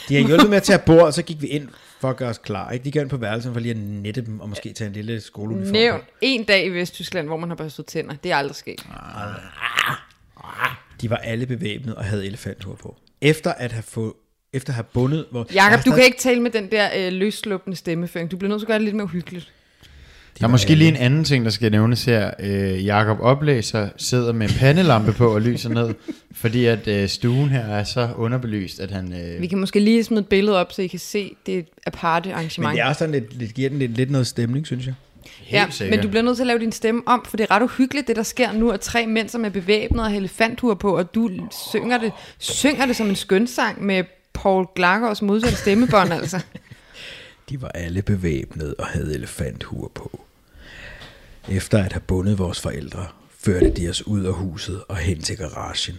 De 0.08 0.14
har 0.14 0.26
hjulpet 0.26 0.50
med 0.50 0.56
at 0.56 0.62
tage 0.62 0.78
bord, 0.78 1.02
og 1.02 1.14
så 1.14 1.22
gik 1.22 1.42
vi 1.42 1.46
ind 1.46 1.68
for 2.00 2.10
at 2.10 2.16
gøre 2.16 2.28
os 2.28 2.38
klar. 2.38 2.70
Ikke? 2.70 2.84
De 2.84 2.92
går 2.92 3.00
ind 3.00 3.10
på 3.10 3.16
værelsen 3.16 3.52
for 3.52 3.60
lige 3.60 3.70
at 3.70 3.76
nette 3.76 4.20
dem, 4.20 4.40
og 4.40 4.48
måske 4.48 4.72
tage 4.72 4.88
en 4.88 4.94
lille 4.94 5.20
skoleuniform 5.20 5.72
Nævn 5.72 6.00
en 6.20 6.44
dag 6.44 6.66
i 6.66 6.68
Vesttyskland, 6.68 7.26
hvor 7.26 7.36
man 7.36 7.48
har 7.48 7.56
børstet 7.56 7.86
tænder. 7.86 8.14
Det 8.24 8.32
er 8.32 8.36
aldrig 8.36 8.56
sket. 8.56 8.86
De 11.00 11.10
var 11.10 11.16
alle 11.16 11.46
bevæbnet 11.46 11.94
og 11.94 12.04
havde 12.04 12.26
elefanthur 12.26 12.74
på. 12.74 12.96
Efter 13.20 13.52
at 13.52 13.72
have, 13.72 13.82
få, 13.82 14.16
efter 14.52 14.70
at 14.70 14.74
have 14.74 14.84
bundet... 14.84 15.26
Hvor, 15.30 15.46
Jakob, 15.54 15.84
du 15.84 15.90
kan 15.90 16.04
ikke 16.04 16.18
tale 16.18 16.40
med 16.40 16.50
den 16.50 16.70
der 16.70 16.90
øh, 16.96 17.12
løsluppende 17.12 17.76
stemmeføring. 17.76 18.30
Du 18.30 18.36
bliver 18.36 18.48
nødt 18.48 18.60
til 18.60 18.64
at 18.64 18.68
gøre 18.68 18.78
det 18.78 18.84
lidt 18.84 18.96
mere 18.96 19.04
uhyggeligt. 19.04 19.52
Der 20.40 20.46
er 20.46 20.50
måske 20.50 20.74
lige 20.74 20.88
en 20.88 20.96
anden 20.96 21.24
ting, 21.24 21.44
der 21.44 21.50
skal 21.50 21.70
nævnes 21.72 22.04
her. 22.04 22.30
Øh, 22.38 22.84
Jakob 22.86 23.18
Oplæser 23.20 23.88
sidder 23.96 24.32
med 24.32 24.48
en 24.48 24.54
pandelampe 24.58 25.12
på 25.12 25.34
og 25.34 25.40
lyser 25.40 25.68
ned, 25.68 25.94
fordi 26.32 26.64
at 26.64 26.88
øh, 26.88 27.08
stuen 27.08 27.48
her 27.48 27.60
er 27.60 27.84
så 27.84 28.08
underbelyst, 28.16 28.80
at 28.80 28.90
han... 28.90 29.12
Øh, 29.12 29.40
Vi 29.40 29.46
kan 29.46 29.58
måske 29.58 29.80
lige 29.80 30.04
smide 30.04 30.20
et 30.20 30.26
billede 30.26 30.56
op, 30.60 30.72
så 30.72 30.82
I 30.82 30.86
kan 30.86 30.98
se, 30.98 31.32
det 31.46 31.54
er 31.54 31.58
et 31.58 31.66
aparte 31.86 32.28
Men 32.28 32.34
arrangement. 32.34 32.74
det 32.74 32.80
er 32.82 32.86
også 32.88 32.98
sådan 32.98 33.12
lidt, 33.14 33.38
lidt, 33.38 33.54
giver 33.54 33.68
den 33.68 33.78
lidt, 33.78 33.96
lidt 33.96 34.10
noget 34.10 34.26
stemning, 34.26 34.66
synes 34.66 34.86
jeg. 34.86 34.94
ja, 35.52 35.66
men 35.90 36.00
du 36.00 36.08
bliver 36.08 36.22
nødt 36.22 36.36
til 36.36 36.42
at 36.42 36.46
lave 36.46 36.58
din 36.58 36.72
stemme 36.72 37.02
om, 37.06 37.24
for 37.28 37.36
det 37.36 37.46
er 37.50 37.54
ret 37.56 37.62
uhyggeligt, 37.62 38.08
det 38.08 38.16
der 38.16 38.22
sker 38.22 38.52
nu, 38.52 38.70
at 38.70 38.80
tre 38.80 39.06
mænd, 39.06 39.28
som 39.28 39.44
er 39.44 39.48
bevæbnet 39.48 40.00
og 40.04 40.10
har 40.10 40.16
elefanthuer 40.16 40.74
på, 40.74 40.96
og 40.96 41.14
du 41.14 41.30
synger 41.70 41.98
det, 41.98 42.12
synger 42.38 42.86
det 42.86 42.96
som 42.96 43.08
en 43.08 43.16
skønsang 43.16 43.84
med 43.84 44.04
Paul 44.32 44.66
Glagers 44.76 45.22
modsatte 45.22 45.56
stemmebånd, 45.56 46.12
altså. 46.12 46.40
De 47.48 47.62
var 47.62 47.68
alle 47.68 48.02
bevæbnet 48.02 48.74
og 48.78 48.86
havde 48.86 49.14
elefanthuer 49.14 49.88
på. 49.94 50.20
Efter 51.48 51.78
at 51.84 51.92
have 51.92 52.00
bundet 52.00 52.38
vores 52.38 52.60
forældre, 52.60 53.06
førte 53.38 53.70
de 53.70 53.88
os 53.88 54.06
ud 54.06 54.24
af 54.24 54.32
huset 54.32 54.82
og 54.88 54.96
hen 54.96 55.20
til 55.22 55.36
garagen, 55.36 55.96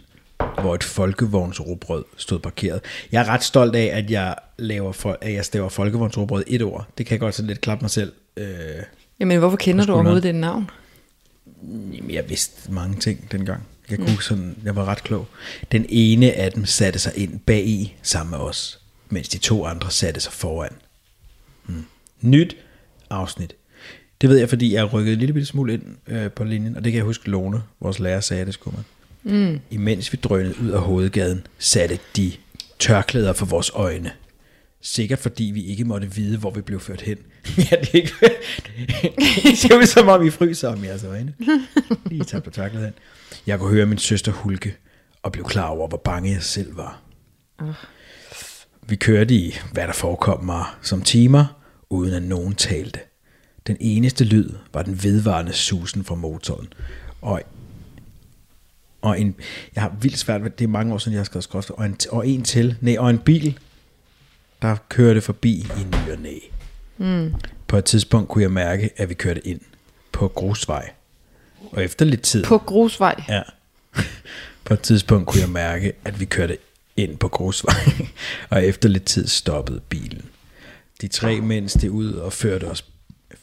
hvor 0.62 0.76
et 0.76 0.84
folkevognsrobrød 0.84 2.04
stod 2.18 2.40
parkeret. 2.40 2.82
Jeg 3.12 3.22
er 3.22 3.30
ret 3.30 3.44
stolt 3.44 3.76
af, 3.76 3.86
at 3.98 4.12
jeg 4.12 4.36
laver, 4.58 4.92
for, 4.92 5.18
at 5.22 5.34
jeg 5.34 5.46
staver 5.46 5.70
folkevognsrobrød 5.70 6.44
et 6.48 6.62
ord. 6.62 6.88
Det 6.98 7.06
kan 7.06 7.12
jeg 7.14 7.20
godt 7.20 7.36
sådan 7.36 7.48
lidt 7.48 7.62
klappe 7.62 7.84
mig 7.84 7.90
selv. 7.92 8.14
Øh, 8.38 8.48
Jamen, 9.20 9.40
hvorfor 9.40 9.58
kender 9.58 9.86
du 9.86 9.94
overhovedet 9.94 10.24
det 10.24 10.36
navn? 10.36 10.70
Jamen, 11.94 12.12
jeg 12.12 12.30
vidste 12.30 12.72
mange 12.72 13.00
ting 13.00 13.32
dengang. 13.32 13.64
Jeg, 13.90 14.00
Mm. 14.00 14.06
kunne 14.06 14.22
sådan, 14.24 14.56
jeg 14.64 14.76
var 14.76 14.86
ret 14.86 15.04
klog. 15.04 15.28
Den 15.72 15.86
ene 15.90 16.32
af 16.34 16.52
dem 16.52 16.66
satte 16.66 17.00
sig 17.00 17.12
ind 17.16 17.40
bag 17.40 17.66
i 17.68 17.96
sammen 18.02 18.32
med 18.32 18.40
os, 18.40 18.80
mens 19.10 19.30
de 19.30 19.38
to 19.38 19.66
andre 19.66 19.92
satte 19.92 20.20
sig 20.22 20.34
foran. 20.34 20.72
Hmm. 21.66 21.86
Nyt 22.22 22.58
afsnit. 23.10 23.56
Det 24.22 24.30
ved 24.30 24.38
jeg, 24.38 24.50
fordi 24.50 24.74
jeg 24.74 24.94
rykkede 24.94 25.14
en 25.14 25.20
lille 25.20 25.34
bitte 25.34 25.46
smule 25.46 25.74
ind 25.74 25.84
øh, 26.08 26.32
på 26.32 26.44
linjen, 26.44 26.76
og 26.76 26.84
det 26.84 26.92
kan 26.92 26.98
jeg 26.98 27.06
huske 27.06 27.30
Lone, 27.30 27.62
vores 27.80 28.00
lærer, 28.00 28.20
sagde 28.20 28.46
det 28.46 28.54
skulle 28.54 28.78
man. 28.78 28.86
Mm. 29.26 29.60
Imens 29.72 30.14
vi 30.14 30.18
drønede 30.24 30.56
ud 30.62 30.70
af 30.70 30.82
hovedgaden, 30.82 31.48
satte 31.60 32.00
de 32.16 32.32
tørklæder 32.80 33.34
for 33.34 33.46
vores 33.46 33.72
øjne. 33.74 34.12
Sikkert 34.82 35.20
fordi 35.20 35.44
vi 35.44 35.64
ikke 35.64 35.86
måtte 35.86 36.16
vide, 36.16 36.38
hvor 36.38 36.52
vi 36.52 36.62
blev 36.62 36.80
ført 36.80 37.02
hen. 37.02 37.18
ja, 37.72 37.76
det 37.82 37.90
er 37.90 37.96
ikke... 37.96 38.14
det 39.44 39.58
ser 39.58 39.78
ud 39.78 39.86
som 39.86 40.08
om, 40.08 40.28
I 40.28 40.30
fryser 40.30 40.70
om 40.70 40.84
jeres 40.84 41.04
øjne. 41.04 41.34
Lige 42.06 42.24
tage 42.24 42.42
på 42.42 42.50
tørklædet 42.50 42.86
hen. 42.86 42.94
Jeg 43.48 43.60
kunne 43.60 43.72
høre 43.72 43.86
min 43.86 43.98
søster 43.98 44.32
hulke, 44.32 44.76
og 45.24 45.32
blev 45.32 45.46
klar 45.46 45.68
over, 45.68 45.88
hvor 45.88 45.98
bange 45.98 46.32
jeg 46.32 46.44
selv 46.44 46.78
var. 46.78 47.02
Åh. 47.62 47.74
Vi 48.88 48.96
kørte 48.96 49.34
i, 49.34 49.56
hvad 49.72 49.88
der 49.88 49.94
forekom 49.94 50.44
mig, 50.44 50.66
som 50.82 51.02
timer, 51.02 51.46
uden 51.90 52.14
at 52.14 52.24
nogen 52.24 52.56
talte. 52.56 53.00
Den 53.68 53.78
eneste 53.80 54.24
lyd 54.24 54.50
var 54.74 54.82
den 54.82 55.04
vedvarende 55.04 55.54
susen 55.54 56.04
fra 56.04 56.16
motoren. 56.16 56.74
Og, 57.22 57.42
og 59.02 59.20
en, 59.20 59.36
jeg 59.76 59.84
har 59.84 59.96
vildt 60.02 60.18
svært 60.18 60.44
ved, 60.44 60.52
det 60.52 60.64
er 60.64 60.70
mange 60.70 60.94
år 60.94 60.98
siden, 60.98 61.14
jeg 61.14 61.20
har 61.20 61.26
skrevet 61.26 61.44
skråst, 61.44 61.70
og 61.70 61.86
en, 61.86 61.98
og 62.10 62.28
en 62.28 62.44
til, 62.44 62.76
nej, 62.82 62.98
og 63.00 63.10
en 63.10 63.18
bil, 63.20 63.60
der 64.62 64.76
kørte 64.90 65.22
forbi 65.22 65.54
i 65.60 65.84
ny 65.84 66.12
og 66.12 66.20
næ. 66.20 66.40
Mm. 66.98 67.34
På 67.68 67.78
et 67.78 67.86
tidspunkt 67.86 68.30
kunne 68.30 68.42
jeg 68.42 68.52
mærke, 68.52 68.90
at 68.98 69.10
vi 69.10 69.14
kørte 69.14 69.48
ind 69.48 69.62
på 70.12 70.28
grusvej. 70.28 70.90
Og 71.72 71.84
efter 71.84 72.06
lidt 72.06 72.22
tid... 72.22 72.44
På 72.44 72.58
grusvej? 72.58 73.24
Ja. 73.30 73.42
På 74.66 74.74
et 74.74 74.82
tidspunkt 74.82 75.28
kunne 75.28 75.42
jeg 75.42 75.50
mærke, 75.50 75.94
at 76.06 76.20
vi 76.20 76.26
kørte 76.26 76.58
ind 76.98 77.18
på 77.18 77.28
grusvej. 77.28 77.76
og 78.50 78.66
efter 78.66 78.90
lidt 78.90 79.06
tid 79.06 79.28
stoppede 79.28 79.80
bilen. 79.90 80.22
De 81.02 81.08
tre 81.08 81.42
mænd 81.42 81.70
steg 81.70 81.92
ud 81.92 82.12
og 82.14 82.34
førte 82.34 82.64
os, 82.66 82.86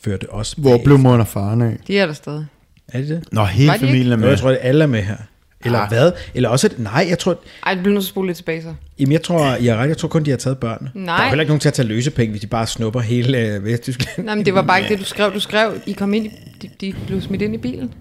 førte 0.00 0.30
os 0.32 0.53
Hvor 0.53 0.76
bag- 0.76 0.84
blev 0.84 0.98
mor 0.98 1.16
og 1.16 1.28
faren 1.28 1.62
af? 1.62 1.76
De 1.86 1.98
er 1.98 2.07
der 2.07 2.12
stadig. 2.12 2.46
Er 2.88 2.98
det 3.00 3.09
det? 3.09 3.24
Nå, 3.32 3.44
hele 3.44 3.68
Var 3.68 3.76
de 3.76 3.76
ikke? 3.76 3.86
familien 3.86 4.12
er 4.12 4.16
med. 4.16 4.28
Jeg 4.28 4.38
tror, 4.38 4.50
at 4.50 4.59
alle 4.61 4.82
er 4.82 4.88
med 4.88 5.03
her. 5.03 5.16
Eller 5.64 5.78
Ah. 5.78 5.88
hvad? 5.88 6.12
Eller 6.34 6.48
også, 6.48 6.66
at, 6.66 6.78
nej, 6.78 7.07
jeg 7.09 7.18
tror, 7.18 7.40
Ej, 7.66 7.74
du 7.74 7.80
bliver 7.80 7.94
nødt 7.94 8.03
til 8.05 8.09
at 8.09 8.11
spole 8.11 8.26
lidt 8.28 8.36
tilbage 8.36 8.62
så. 8.62 8.74
jamen, 8.98 9.12
jeg 9.12 9.22
tror, 9.22 9.44
jeg 9.55 9.76
ret, 9.76 9.88
jeg 9.88 9.96
tror 9.96 10.09
kun, 10.09 10.24
de 10.24 10.30
har 10.30 10.36
taget 10.36 10.59
børnene. 10.59 10.90
Nej. 10.94 11.16
Der 11.16 11.22
er 11.22 11.26
jo 11.26 11.28
heller 11.30 11.42
ikke 11.42 11.50
nogen 11.50 11.61
til 11.61 11.68
at 11.68 11.74
tage 11.74 11.88
løsepenge, 11.88 12.30
hvis 12.30 12.40
de 12.40 12.46
bare 12.46 12.66
snupper 12.66 13.00
hele 13.00 13.38
øh, 13.38 13.64
Vesttyskland. 13.64 14.26
Nej, 14.26 14.34
men 14.34 14.46
det 14.46 14.55
var 14.55 14.62
bare 14.62 14.78
ikke 14.80 14.88
det, 14.92 14.98
du 14.98 15.05
skrev. 15.05 15.34
Du 15.34 15.40
skrev, 15.40 15.74
I 15.86 15.92
kom 15.92 16.14
ind, 16.14 16.26
i, 16.26 16.30
de, 16.62 16.70
de 16.80 16.94
blev 17.07 17.20
smidt 17.20 17.42
ind 17.42 17.55
i 17.55 17.59
bilen. 17.59 17.94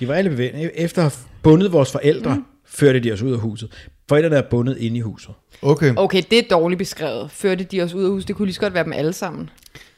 De 0.00 0.08
var 0.08 0.14
alle 0.14 0.30
bevægende. 0.30 0.70
Efter 0.78 1.02
at 1.06 1.12
have 1.12 1.24
bundet 1.42 1.72
vores 1.72 1.92
forældre, 1.92 2.34
mm. 2.34 2.44
førte 2.66 3.00
de 3.00 3.12
os 3.12 3.22
ud 3.22 3.32
af 3.32 3.38
huset. 3.38 3.68
Forældrene 4.08 4.36
er 4.36 4.42
bundet 4.50 4.76
inde 4.78 4.96
i 4.96 5.00
huset. 5.00 5.30
Okay. 5.62 5.92
Okay, 5.96 6.22
det 6.30 6.38
er 6.38 6.42
dårligt 6.50 6.78
beskrevet. 6.78 7.30
Førte 7.30 7.64
de 7.64 7.82
os 7.82 7.94
ud 7.94 8.04
af 8.04 8.10
huset? 8.10 8.28
Det 8.28 8.36
kunne 8.36 8.46
lige 8.46 8.54
så 8.54 8.60
godt 8.60 8.74
være 8.74 8.84
dem 8.84 8.92
alle 8.92 9.12
sammen. 9.12 9.50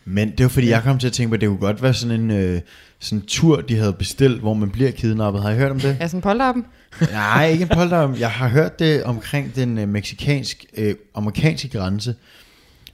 Men 0.05 0.31
det 0.31 0.43
var 0.43 0.49
fordi, 0.49 0.69
jeg 0.69 0.83
kom 0.83 0.99
til 0.99 1.07
at 1.07 1.13
tænke 1.13 1.29
på, 1.29 1.35
at 1.35 1.41
det 1.41 1.49
kunne 1.49 1.59
godt 1.59 1.83
være 1.83 1.95
sådan 1.95 2.21
en 2.21 2.31
øh, 2.31 2.61
sådan 2.99 3.19
en 3.19 3.27
tur, 3.27 3.61
de 3.61 3.77
havde 3.77 3.93
bestilt, 3.93 4.41
hvor 4.41 4.55
man 4.55 4.71
bliver 4.71 4.91
kidnappet. 4.91 5.43
Har 5.43 5.51
I 5.51 5.57
hørt 5.57 5.71
om 5.71 5.81
det? 5.81 5.97
Ja, 6.01 6.07
sådan 6.09 6.21
polterappen. 6.21 6.65
Nej, 7.13 7.49
ikke 7.49 7.63
en 7.63 7.69
polterabend. 7.69 8.19
Jeg 8.19 8.31
har 8.31 8.49
hørt 8.49 8.79
det 8.79 9.05
omkring 9.05 9.55
den 9.57 9.79
øh, 9.79 9.89
meksikansk, 9.89 10.65
øh, 10.77 10.95
amerikanske 11.15 11.69
grænse, 11.69 12.15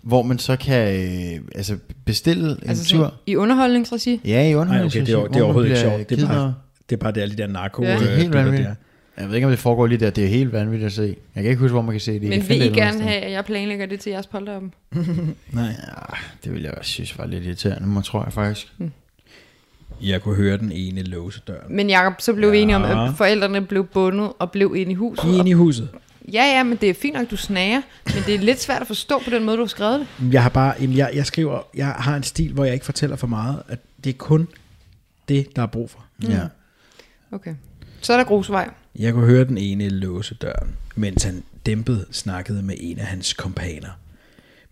hvor 0.03 0.23
man 0.23 0.39
så 0.39 0.57
kan 0.57 0.95
øh, 0.95 1.41
altså 1.55 1.77
bestille 2.05 2.51
en 2.51 2.59
Altså 2.69 2.85
tur. 2.85 3.15
i 3.27 3.37
underholdningsregi. 3.37 4.21
Ja, 4.25 4.43
i 4.43 4.53
Nej, 4.53 4.55
underholdning. 4.61 4.93
okay, 4.93 5.01
det 5.07 5.15
er, 5.15 5.27
det 5.27 5.37
er 5.37 5.43
overhovedet 5.43 5.69
ikke 5.71 5.81
sjovt. 5.81 6.09
Det 6.11 6.23
er 6.23 6.27
bare, 6.27 6.55
det 6.91 6.97
er 6.97 7.01
bare 7.01 7.13
det 7.13 7.23
er 7.23 7.27
lige 7.27 7.39
der 7.39 7.47
narko. 7.47 7.83
Ja. 7.85 7.89
Det 7.95 7.97
er 7.97 8.01
øh, 8.03 8.17
helt 8.17 8.19
billeder 8.19 8.43
vanvittigt. 8.45 8.69
der. 8.69 8.75
Jeg 9.19 9.29
ved 9.29 9.35
ikke, 9.35 9.47
om 9.47 9.51
det 9.53 9.59
foregår 9.59 9.87
lige 9.87 9.99
der. 9.99 10.11
Det 10.11 10.25
er 10.25 10.29
helt 10.29 10.53
vanvittigt 10.53 10.87
at 10.87 10.93
se. 10.93 11.17
Jeg 11.35 11.43
kan 11.43 11.51
ikke 11.51 11.61
huske, 11.61 11.73
hvor 11.73 11.83
man 11.83 11.93
kan 11.93 12.01
se 12.01 12.13
det. 12.15 12.23
Jeg 12.23 12.29
Men 12.31 12.41
kan 12.41 12.49
vil 12.49 12.63
I 12.63 12.69
gerne 12.69 13.01
have, 13.03 13.15
at 13.21 13.33
jeg 13.33 13.45
planlægger 13.45 13.87
det 13.87 14.01
til 14.01 14.11
jeres 14.11 14.27
polterappen? 14.27 14.75
Nej. 15.53 15.65
Ja, 15.65 16.17
det 16.45 16.53
vil 16.55 16.63
jeg 16.63 16.73
også 16.75 16.91
synes 16.91 17.19
var 17.19 17.27
lidt 17.27 17.45
irriterende, 17.45 17.89
må 17.89 18.01
tror 18.01 18.25
jeg 18.25 18.33
faktisk. 18.33 18.73
Jeg 20.03 20.23
kunne 20.23 20.37
høre 20.37 20.59
den 20.59 20.73
ene 20.73 21.03
låse 21.03 21.41
døren. 21.47 21.77
Men 21.77 21.91
Jacob, 21.91 22.15
så 22.21 22.33
blev 22.33 22.53
vi 22.53 22.59
enige 22.59 22.77
om, 22.77 22.83
Ja. 22.83 23.09
at 23.09 23.15
forældrene 23.17 23.61
blev 23.67 23.87
bundet 23.87 24.33
og 24.39 24.51
blev 24.53 24.75
inde 24.77 24.93
i 24.93 24.95
huset. 24.95 25.25
De 25.25 25.35
er 25.35 25.39
inde 25.39 25.51
i 25.51 25.55
huset. 25.55 25.89
Ja, 26.33 26.43
ja, 26.57 26.63
men 26.63 26.79
det 26.81 26.91
er 26.91 26.95
fint 26.95 27.15
nok, 27.17 27.31
du 27.31 27.37
snager. 27.37 27.81
Men 28.05 28.23
det 28.27 28.35
er 28.35 28.39
lidt 28.39 28.61
svært 28.61 28.81
at 28.81 28.87
forstå 28.87 29.21
på 29.25 29.31
den 29.31 29.45
måde, 29.45 29.57
du 29.57 29.63
har 29.63 29.69
skrevet 29.69 30.01
det. 30.21 30.33
Jeg 30.33 30.43
har 30.43 30.49
bare, 30.51 30.75
jamen, 30.81 30.97
jeg, 30.97 31.11
jeg 31.15 31.27
skriver, 31.27 31.61
jeg 31.75 31.87
har 31.89 32.17
en 32.17 32.23
stil, 32.23 32.53
hvor 32.53 32.65
jeg 32.65 32.75
ikke 32.75 32.85
fortæller 32.87 33.17
for 33.17 33.27
meget, 33.27 33.63
at 33.69 33.79
det 34.05 34.11
er 34.11 34.17
kun 34.19 34.49
det, 35.29 35.57
der 35.57 35.63
er 35.63 35.67
brug 35.67 35.91
for. 35.91 36.05
Ja. 36.29 36.41
Okay. 37.33 37.55
Så 38.01 38.13
er 38.13 38.17
der 38.17 38.25
grusvej. 38.25 38.71
Jeg 38.99 39.13
kunne 39.13 39.27
høre 39.27 39.45
den 39.45 39.59
ene 39.59 39.89
låse 39.89 40.35
døren, 40.35 40.77
mens 40.95 41.23
han 41.23 41.43
dæmpet 41.67 42.07
snakkede 42.11 42.63
med 42.63 42.75
en 42.81 42.99
af 42.99 43.07
hans 43.07 43.33
kompaner. 43.33 43.89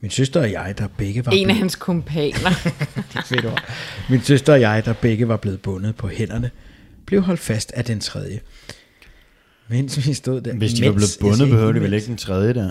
Min 0.00 0.10
søster 0.10 0.40
og 0.40 0.52
jeg, 0.52 0.74
der 0.78 0.88
begge 0.96 1.26
var 1.26 1.32
En 1.32 1.50
af 1.50 1.56
hans 1.56 1.76
kompaner. 1.76 2.50
Fedt 3.28 3.44
ord. 3.44 3.62
Min 4.10 4.20
søster 4.22 4.52
og 4.52 4.60
jeg, 4.60 4.84
der 4.84 4.92
begge 4.92 5.28
var 5.28 5.36
blevet 5.36 5.62
bundet 5.62 5.96
på 5.96 6.08
hænderne, 6.08 6.50
blev 7.06 7.22
holdt 7.22 7.40
fast 7.40 7.72
af 7.72 7.84
den 7.84 8.00
tredje. 8.00 8.40
Mens 9.68 10.06
vi 10.06 10.14
stod 10.14 10.40
der. 10.40 10.54
Hvis 10.54 10.72
de 10.74 10.80
mens, 10.80 10.86
var 10.88 10.92
blevet 10.94 11.16
bundet, 11.20 11.48
behøver 11.48 11.72
de 11.72 11.80
vel 11.80 11.92
ikke 11.92 12.06
den 12.06 12.16
tredje 12.16 12.54
der. 12.54 12.68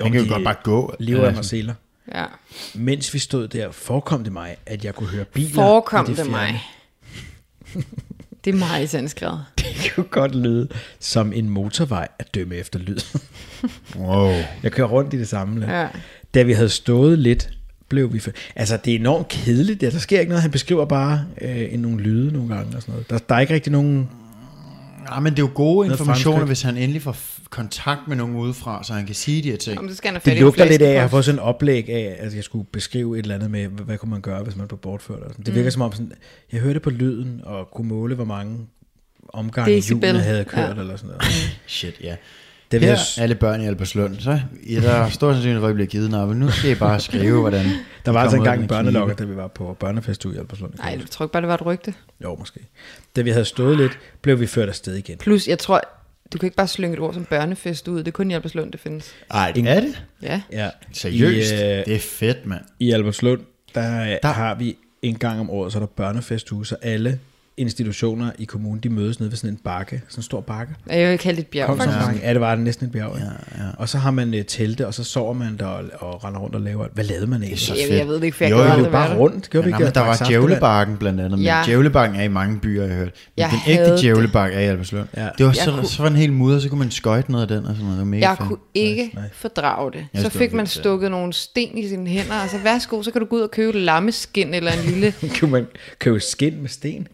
Jo, 0.00 0.04
Han 0.04 0.12
kan 0.12 0.24
jo 0.24 0.32
godt 0.32 0.44
bare 0.44 0.56
gå. 0.62 0.94
Lever 1.00 1.26
af 1.28 1.34
Marcella. 1.34 1.74
ja. 2.14 2.24
Mens 2.74 3.14
vi 3.14 3.18
stod 3.18 3.48
der, 3.48 3.70
forekom 3.70 4.24
det 4.24 4.32
mig, 4.32 4.56
at 4.66 4.84
jeg 4.84 4.94
kunne 4.94 5.08
høre 5.08 5.24
biler. 5.24 5.54
Forekom 5.54 6.06
det 6.06 6.16
fjerne. 6.16 6.30
mig. 6.30 6.60
Det 8.46 8.54
er 8.54 8.58
meget 8.58 8.90
sandskrevet. 8.90 9.44
Det 9.58 9.92
kunne 9.94 10.06
godt 10.10 10.34
lyde 10.34 10.68
som 11.00 11.32
en 11.32 11.50
motorvej 11.50 12.08
at 12.18 12.34
dømme 12.34 12.54
efter 12.54 12.78
lyd. 12.78 12.98
Wow. 13.96 14.32
Jeg 14.62 14.72
kører 14.72 14.88
rundt 14.88 15.14
i 15.14 15.18
det 15.18 15.28
samme. 15.28 15.78
Ja. 15.80 15.88
Da 16.34 16.42
vi 16.42 16.52
havde 16.52 16.68
stået 16.68 17.18
lidt, 17.18 17.50
blev 17.88 18.12
vi... 18.12 18.18
For... 18.18 18.30
Altså, 18.56 18.78
det 18.84 18.94
er 18.94 18.98
enormt 18.98 19.28
kedeligt. 19.28 19.80
Der, 19.80 19.90
der 19.90 19.98
sker 19.98 20.20
ikke 20.20 20.28
noget. 20.28 20.42
Han 20.42 20.50
beskriver 20.50 20.84
bare 20.84 21.24
øh, 21.40 21.74
en 21.74 21.80
nogle 21.80 22.00
lyde 22.00 22.32
nogle 22.32 22.54
gange 22.54 22.76
og 22.76 22.82
sådan 22.82 22.92
noget. 22.92 23.10
Der, 23.10 23.18
der 23.18 23.34
er 23.34 23.40
ikke 23.40 23.54
rigtig 23.54 23.72
nogen... 23.72 24.08
Ja, 25.10 25.20
men 25.20 25.32
det 25.32 25.38
er 25.38 25.42
jo 25.42 25.50
gode 25.54 25.88
informationer, 25.88 26.44
hvis 26.44 26.62
han 26.62 26.76
endelig 26.76 27.02
får 27.02 27.16
kontakt 27.56 28.00
med 28.08 28.16
nogen 28.16 28.36
udefra, 28.36 28.84
så 28.84 28.92
han 28.92 29.06
kan 29.06 29.14
sige 29.14 29.42
de 29.42 29.50
her 29.50 29.56
ting. 29.56 29.76
Jamen, 29.76 29.90
så 29.90 29.96
skal 29.96 30.12
han 30.12 30.20
Det 30.24 30.36
i 30.36 30.40
lugter 30.40 30.64
lidt 30.64 30.82
af, 30.82 30.88
at 30.88 30.94
jeg 30.94 31.02
har 31.02 31.08
fået 31.08 31.24
sådan 31.24 31.38
en 31.38 31.42
oplæg 31.42 31.88
af, 31.90 32.16
at 32.18 32.34
jeg 32.34 32.44
skulle 32.44 32.66
beskrive 32.72 33.18
et 33.18 33.22
eller 33.22 33.34
andet 33.34 33.50
med, 33.50 33.66
hvad, 33.68 33.84
hvad 33.84 33.98
kunne 33.98 34.10
man 34.10 34.20
gøre, 34.20 34.42
hvis 34.42 34.56
man 34.56 34.68
blev 34.68 34.78
bortført. 34.78 35.18
Og 35.20 35.30
sådan. 35.30 35.44
Det 35.44 35.54
virker 35.54 35.66
Mm. 35.66 35.70
som 35.70 35.82
om, 35.82 35.92
sådan, 35.92 36.12
jeg 36.52 36.60
hørte 36.60 36.80
på 36.80 36.90
lyden 36.90 37.40
og 37.44 37.68
kunne 37.74 37.88
måle, 37.88 38.14
hvor 38.14 38.24
mange 38.24 38.58
omgange 39.28 39.80
hjulene 39.80 40.18
havde 40.20 40.44
kørt 40.44 40.76
Ja. 40.76 40.80
eller 40.80 40.96
sådan 40.96 41.08
noget. 41.10 41.22
Shit, 41.66 41.94
ja. 42.02 42.16
Det 42.72 42.80
Her 42.80 42.88
jeg- 42.88 42.98
alle 43.18 43.34
børn 43.34 43.60
i 43.60 43.66
Alberslund, 43.66 44.16
så 44.20 44.40
ja, 44.70 44.80
der 44.80 44.90
er 44.90 45.10
stor 45.10 45.32
sandsynlighed 45.32 45.60
for, 45.62 45.66
at 45.66 45.70
I 45.70 45.74
bliver 45.74 45.88
kidnappet. 45.88 46.36
Nu 46.36 46.50
skal 46.50 46.70
I 46.70 46.74
bare 46.74 47.00
skrive, 47.00 47.40
hvordan... 47.40 47.66
Der 48.06 48.12
var 48.12 48.20
I 48.20 48.22
altså 48.22 48.36
engang 48.36 48.62
en 48.62 48.68
børnelokker, 48.68 49.14
da 49.14 49.24
vi 49.24 49.36
var 49.36 49.46
på 49.48 49.76
børnefest 49.80 50.24
i 50.24 50.28
Albertslund. 50.38 50.72
Nej, 50.78 50.96
jeg 51.00 51.10
tror 51.10 51.24
ikke 51.24 51.32
bare, 51.32 51.40
det 51.42 51.48
var 51.48 51.54
et 51.54 51.66
rygte. 51.66 51.94
Jo, 52.24 52.34
måske. 52.36 52.60
Da 53.16 53.22
vi 53.22 53.30
havde 53.30 53.44
stået 53.44 53.76
lidt, 53.76 53.98
blev 54.22 54.40
vi 54.40 54.46
ført 54.46 54.68
afsted 54.68 54.94
igen. 54.94 55.18
Plus, 55.18 55.48
jeg 55.48 55.58
tror, 55.58 55.80
du 56.32 56.38
kan 56.38 56.46
ikke 56.46 56.56
bare 56.56 56.68
slynge 56.68 56.94
et 56.94 57.00
ord 57.00 57.14
som 57.14 57.24
børnefest 57.24 57.88
ud. 57.88 57.98
Det 57.98 58.06
er 58.08 58.12
kun 58.12 58.30
i 58.30 58.34
Albertslund, 58.34 58.72
det 58.72 58.80
findes. 58.80 59.12
Ej, 59.30 59.52
det 59.52 59.68
er 59.68 59.80
det? 59.80 60.02
Ja. 60.22 60.42
Ja. 60.52 60.70
Seriøst? 60.92 61.52
øh, 61.52 61.58
Det 61.60 61.88
er 61.88 61.98
fedt, 61.98 62.46
mand. 62.46 62.60
I 62.80 62.90
Albertslund, 62.92 63.40
der, 63.74 64.18
der 64.22 64.28
har 64.28 64.54
vi 64.54 64.76
en 65.02 65.18
gang 65.18 65.40
om 65.40 65.50
året, 65.50 65.72
så 65.72 65.78
er 65.78 65.80
der 65.80 65.86
børnefestuge, 65.86 66.66
så 66.66 66.76
alle 66.82 67.18
institutioner 67.58 68.30
i 68.38 68.44
kommunen, 68.44 68.78
de 68.80 68.88
mødes 68.88 69.20
nede 69.20 69.30
ved 69.30 69.36
sådan 69.36 69.50
en 69.50 69.56
bakke, 69.64 70.02
sådan 70.08 70.18
en 70.18 70.22
stor 70.22 70.40
bakke. 70.40 70.74
Jeg 70.90 71.10
vil 71.10 71.18
kalde 71.18 71.36
det 71.36 71.42
et 71.42 71.48
bjerg, 71.50 71.66
Kom, 71.66 71.78
faktisk. 71.78 71.98
faktisk. 71.98 72.22
Ja, 72.24 72.32
det 72.32 72.40
var 72.40 72.54
det 72.54 72.64
næsten 72.64 72.86
et 72.86 72.92
bjerg. 72.92 73.12
Ja. 73.18 73.24
Ja. 73.64 73.70
Og 73.78 73.88
så 73.88 73.98
har 73.98 74.10
man 74.10 74.34
uh, 74.34 74.40
telte, 74.48 74.86
og 74.86 74.94
så 74.94 75.04
sover 75.04 75.32
man 75.32 75.56
der 75.56 75.66
og, 75.66 75.84
og 75.98 76.24
render 76.24 76.40
rundt 76.40 76.54
og 76.54 76.60
laver. 76.60 76.86
Hvad 76.94 77.04
lavede 77.04 77.26
man 77.26 77.42
egentlig? 77.42 77.60
så 77.60 77.74
Jeg- 77.74 77.86
fedt. 77.88 77.98
jeg 77.98 78.08
ved 78.08 78.14
det 78.14 78.24
ikke, 78.24 78.36
for 78.36 78.44
jeg 78.44 78.50
Jo, 78.50 78.56
jo, 78.56 78.62
aldrig 78.62 78.86
jo, 78.86 78.90
bare 78.90 79.16
rundt. 79.18 79.48
Vi 79.52 79.58
Ja, 79.58 79.64
ikke 79.66 79.78
men 79.78 79.86
det? 79.86 79.94
der 79.94 80.00
var 80.00 80.22
djævlebakken 80.28 80.96
blandt 80.96 81.20
andet, 81.20 81.38
men 81.38 81.44
Ja. 81.44 81.62
djævlebakken 81.66 82.20
er 82.20 82.24
i 82.24 82.28
mange 82.28 82.60
byer, 82.60 82.82
jeg 82.82 82.90
har 82.92 82.98
hørt. 82.98 83.08
Men 83.14 83.32
Jeg 83.36 83.50
den 83.66 83.72
ægte 83.72 83.96
djævlebak 84.02 84.52
er 84.52 84.58
i 84.60 84.64
Alberslund. 84.64 85.08
Ja. 85.16 85.28
Det 85.38 85.46
var 85.46 85.52
Jeg 85.52 85.54
så, 85.64 85.70
kunne- 85.70 85.86
så 85.86 86.02
var 86.02 86.08
den 86.08 86.18
helt 86.18 86.32
mudder, 86.32 86.58
så 86.60 86.68
kunne 86.68 86.78
man 86.78 86.90
skøjte 86.90 87.32
noget 87.32 87.42
af 87.50 87.56
den 87.56 87.66
og 87.66 87.74
sådan 87.74 87.84
noget. 87.84 87.92
Det 87.92 87.98
var 87.98 88.04
mega 88.10 88.28
Jeg 88.28 88.36
fedt. 88.38 88.48
kunne 88.48 88.58
ikke 88.74 89.10
fordrage 89.32 89.92
det. 89.92 90.06
Jeg 90.14 90.22
Så 90.22 90.30
fik 90.30 90.52
man 90.52 90.66
stukket 90.66 91.10
nogle 91.10 91.32
sten 91.32 91.78
i 91.78 91.88
sine 91.88 92.06
hænder, 92.08 92.34
og 92.44 92.50
så 92.50 92.58
værsgo, 92.64 93.02
så 93.02 93.10
kan 93.10 93.20
du 93.20 93.26
gå 93.26 93.36
ud 93.36 93.40
og 93.40 93.50
købe 93.50 93.68
et 93.78 93.84
lammeskin 93.84 94.54
eller 94.54 94.72
en 94.72 94.78
lille... 94.90 95.14
Kunne 95.40 95.50
man 95.50 95.66
købe 95.98 96.20
skin 96.20 96.60
med 96.60 96.68
sten? 96.68 97.06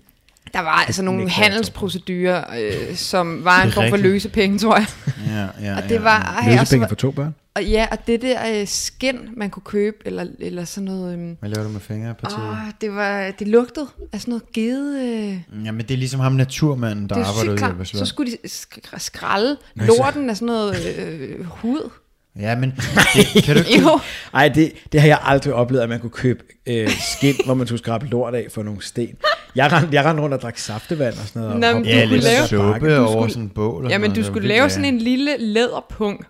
Der 0.54 0.60
var 0.60 0.84
altså 0.86 1.02
nogle 1.02 1.30
handelsprocedurer, 1.30 2.44
øh, 2.60 2.96
som 2.96 3.44
var 3.44 3.62
en 3.62 3.72
form 3.72 3.74
for 3.74 3.82
rigtigt. 3.82 4.02
løse 4.02 4.28
penge, 4.28 4.58
tror 4.58 4.76
jeg. 4.76 4.86
Ja, 5.26 5.46
ja, 5.70 5.76
og 5.82 5.88
det 5.88 6.04
var... 6.04 6.42
ja. 6.46 6.58
Løsepenge 6.60 6.88
for 6.88 6.94
to 6.94 7.10
børn? 7.10 7.34
Og 7.54 7.64
ja, 7.64 7.86
og 7.90 7.98
det 8.06 8.22
der 8.22 8.60
øh, 8.60 8.66
skin, 8.66 9.18
man 9.36 9.50
kunne 9.50 9.62
købe, 9.64 9.96
eller, 10.04 10.26
eller 10.38 10.64
sådan 10.64 10.84
noget... 10.84 11.18
Øh, 11.18 11.34
Hvad 11.40 11.50
laver 11.50 11.66
du 11.66 11.72
med 11.72 11.80
fingerpartiet? 11.80 12.38
åh, 12.38 12.56
det, 12.80 12.94
var, 12.94 13.30
det 13.30 13.48
lugtede 13.48 13.86
af 14.12 14.20
sådan 14.20 14.32
noget 14.32 14.52
gede... 14.52 15.08
Øh, 15.56 15.66
Jamen, 15.66 15.80
det 15.80 15.90
er 15.94 15.98
ligesom 15.98 16.20
ham 16.20 16.32
naturmanden, 16.32 17.08
der 17.08 17.16
er 17.16 17.44
ude 17.44 17.54
i 17.54 17.56
klart. 17.56 17.70
Alberslund. 17.70 18.06
Så 18.06 18.08
skulle 18.08 18.32
de 18.32 18.36
sk- 18.48 18.98
skralde 18.98 19.56
lorten 19.74 20.30
af 20.30 20.36
sådan 20.36 20.46
noget 20.46 20.96
øh, 20.98 21.44
hud. 21.44 21.90
Ja, 22.40 22.56
men 22.56 22.70
det, 23.34 23.44
kan 23.44 23.56
du 23.56 23.62
ikke... 23.62 23.80
Jo, 23.80 24.00
Ej, 24.34 24.48
det, 24.48 24.72
det 24.92 25.00
har 25.00 25.08
jeg 25.08 25.18
aldrig 25.22 25.54
oplevet, 25.54 25.82
at 25.82 25.88
man 25.88 26.00
kunne 26.00 26.10
købe 26.10 26.44
øh, 26.66 26.88
skin, 27.16 27.34
hvor 27.44 27.54
man 27.54 27.66
skulle 27.66 27.78
skrabe 27.78 28.06
lort 28.06 28.34
af 28.34 28.46
for 28.50 28.62
nogle 28.62 28.82
sten. 28.82 29.16
Jeg 29.56 29.72
rendte, 29.72 29.94
jeg 29.94 30.04
rendte 30.04 30.22
rundt 30.22 30.34
og 30.34 30.40
drak 30.42 30.58
saftevand 30.58 31.14
og 31.14 31.26
sådan 31.28 31.42
noget. 31.42 31.60
Nå, 31.60 31.66
og 31.66 31.74
men 31.74 31.84
hoppede 31.84 32.00
du 32.00 32.02
op 32.02 32.08
kunne 32.08 32.16
ad 32.16 32.22
lave- 32.22 32.46
suppe 32.48 32.72
bakke. 32.72 32.98
over 33.00 33.12
skulle- 33.12 33.30
sådan 33.32 33.42
en 33.42 33.48
bål. 33.50 33.86
Ja, 33.90 33.98
men 33.98 34.10
noget. 34.10 34.16
du 34.16 34.24
skulle 34.30 34.48
lave 34.48 34.62
ja. 34.62 34.68
sådan 34.68 34.84
en 34.84 34.98
lille 34.98 35.36
læderpung, 35.38 36.24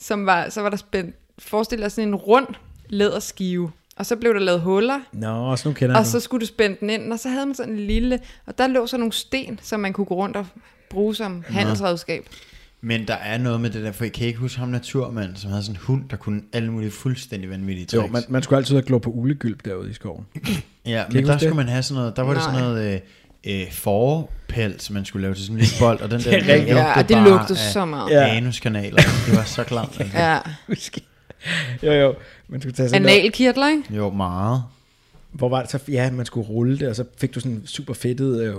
som 0.00 0.26
var, 0.26 0.48
så 0.50 0.60
var 0.62 0.68
der 0.70 0.76
spændt, 0.76 1.16
forestil 1.38 1.78
dig 1.78 1.92
sådan 1.92 2.08
en 2.08 2.14
rund 2.14 2.46
læderskive, 2.88 3.70
og 3.96 4.06
så 4.06 4.16
blev 4.16 4.34
der 4.34 4.40
lavet 4.40 4.60
huller, 4.60 5.00
Nå, 5.12 5.20
sådan 5.56 5.68
nogle 5.68 5.74
kender 5.78 5.94
jeg 5.94 6.00
og 6.00 6.06
så 6.06 6.20
skulle 6.20 6.40
du 6.40 6.46
spænde 6.46 6.76
den 6.80 6.90
ind, 6.90 7.12
og 7.12 7.18
så 7.18 7.28
havde 7.28 7.46
man 7.46 7.54
sådan 7.54 7.72
en 7.72 7.78
lille, 7.78 8.18
og 8.46 8.58
der 8.58 8.66
lå 8.66 8.86
så 8.86 8.96
nogle 8.96 9.12
sten, 9.12 9.58
som 9.62 9.80
man 9.80 9.92
kunne 9.92 10.04
gå 10.04 10.14
rundt 10.14 10.36
og 10.36 10.46
bruge 10.90 11.14
som 11.14 11.44
handelsredskab. 11.48 12.24
Men 12.82 13.08
der 13.08 13.14
er 13.14 13.38
noget 13.38 13.60
med 13.60 13.70
det 13.70 13.82
der, 13.84 13.92
for 13.92 14.04
jeg 14.04 14.12
kan 14.12 14.26
ikke 14.26 14.38
huske 14.38 14.58
ham 14.58 14.68
naturmanden, 14.68 15.36
som 15.36 15.50
havde 15.50 15.62
sådan 15.62 15.74
en 15.74 15.80
hund, 15.82 16.04
der 16.10 16.16
kunne 16.16 16.42
alle 16.52 16.72
mulige 16.72 16.90
fuldstændig 16.90 17.50
vanvittige 17.50 17.86
tricks. 17.86 18.06
Jo, 18.06 18.12
man, 18.12 18.22
man 18.28 18.42
skulle 18.42 18.56
altid 18.56 18.76
og 18.76 18.82
glå 18.84 18.98
på 18.98 19.10
ulegylp 19.10 19.64
derude 19.64 19.90
i 19.90 19.92
skoven. 19.94 20.26
Ja, 20.86 21.04
I 21.10 21.12
men 21.14 21.24
der 21.26 21.32
det? 21.32 21.40
skulle 21.40 21.56
man 21.56 21.68
have 21.68 21.82
sådan 21.82 21.98
noget, 22.00 22.16
der 22.16 22.22
var 22.22 22.34
det 22.34 22.42
sådan 22.42 22.60
Nej. 22.60 22.68
noget 22.68 23.02
øh, 23.46 23.60
øh, 23.62 23.72
forpels, 23.72 24.90
man 24.90 25.04
skulle 25.04 25.22
lave 25.22 25.34
til 25.34 25.42
sådan 25.44 25.56
en 25.56 25.60
lille 25.60 25.74
bold, 25.80 26.00
og 26.00 26.10
den 26.10 26.20
der, 26.24 26.30
Det 26.30 26.34
rigtigt. 26.34 26.68
den 26.68 26.76
Ja, 26.76 26.94
det 26.98 27.08
bare 27.08 27.28
lugtede 27.28 27.58
af 27.58 27.72
så 27.72 27.84
meget. 27.84 28.10
Ja. 28.10 28.36
Anuskanaler, 28.36 29.02
det 29.26 29.36
var 29.36 29.44
så 29.44 29.64
klamt. 29.64 30.00
Altså. 30.00 30.18
Ja, 30.18 30.38
jo, 31.82 31.92
jo. 31.92 32.14
Man 32.48 32.60
skulle 32.60 32.74
tage 32.74 32.88
sådan 32.88 33.02
analkirtler, 33.08 33.68
ikke? 33.68 33.82
Jo, 33.96 34.10
meget. 34.10 34.62
hvor 35.32 35.48
var 35.48 35.60
det 35.62 35.70
så? 35.70 35.78
Ja, 35.88 36.10
man 36.10 36.26
skulle 36.26 36.48
rulle 36.48 36.78
det, 36.78 36.88
og 36.88 36.96
så 36.96 37.04
fik 37.18 37.34
du 37.34 37.40
sådan 37.40 37.62
super 37.66 37.94
fedtet 37.94 38.40
øh, 38.42 38.54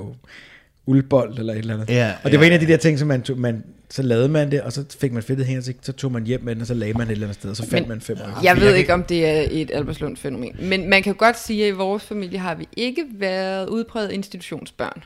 uldbold 0.85 1.39
eller 1.39 1.53
et 1.53 1.59
eller 1.59 1.73
andet. 1.73 1.89
Ja, 1.89 2.11
og 2.23 2.31
det 2.31 2.39
var 2.39 2.45
ja, 2.45 2.49
en 2.49 2.53
af 2.53 2.59
de 2.59 2.67
der 2.67 2.77
ting, 2.77 2.99
som 2.99 3.07
man, 3.07 3.21
tog, 3.21 3.37
man 3.39 3.63
så 3.89 4.01
lavede 4.01 4.29
man 4.29 4.51
det, 4.51 4.61
og 4.61 4.73
så 4.73 4.83
fik 5.01 5.11
man 5.13 5.23
fedtet 5.23 5.45
hænder, 5.45 5.61
så, 5.61 5.73
så 5.81 5.91
tog 5.93 6.11
man 6.11 6.23
hjem 6.23 6.43
med 6.43 6.53
den, 6.55 6.61
og 6.61 6.67
så 6.67 6.73
lagde 6.73 6.93
man 6.93 7.01
det 7.01 7.11
et 7.11 7.11
eller 7.11 7.27
andet 7.27 7.35
sted, 7.39 7.49
og 7.49 7.55
så 7.55 7.63
fandt 7.69 7.87
Men- 7.87 7.89
man 7.89 8.01
fem 8.01 8.17
år. 8.21 8.43
Jeg 8.43 8.57
ved 8.57 8.75
ikke, 8.75 8.93
om 8.93 9.03
det 9.03 9.25
er 9.27 9.47
et 9.51 9.71
Albertslund-fænomen. 9.73 10.51
Men 10.61 10.89
man 10.89 11.03
kan 11.03 11.15
godt 11.15 11.39
sige, 11.39 11.63
at 11.65 11.69
i 11.69 11.71
vores 11.75 12.03
familie 12.03 12.39
har 12.39 12.55
vi 12.55 12.67
ikke 12.77 13.03
været 13.19 13.67
udpræget 13.69 14.11
institutionsbørn. 14.11 15.03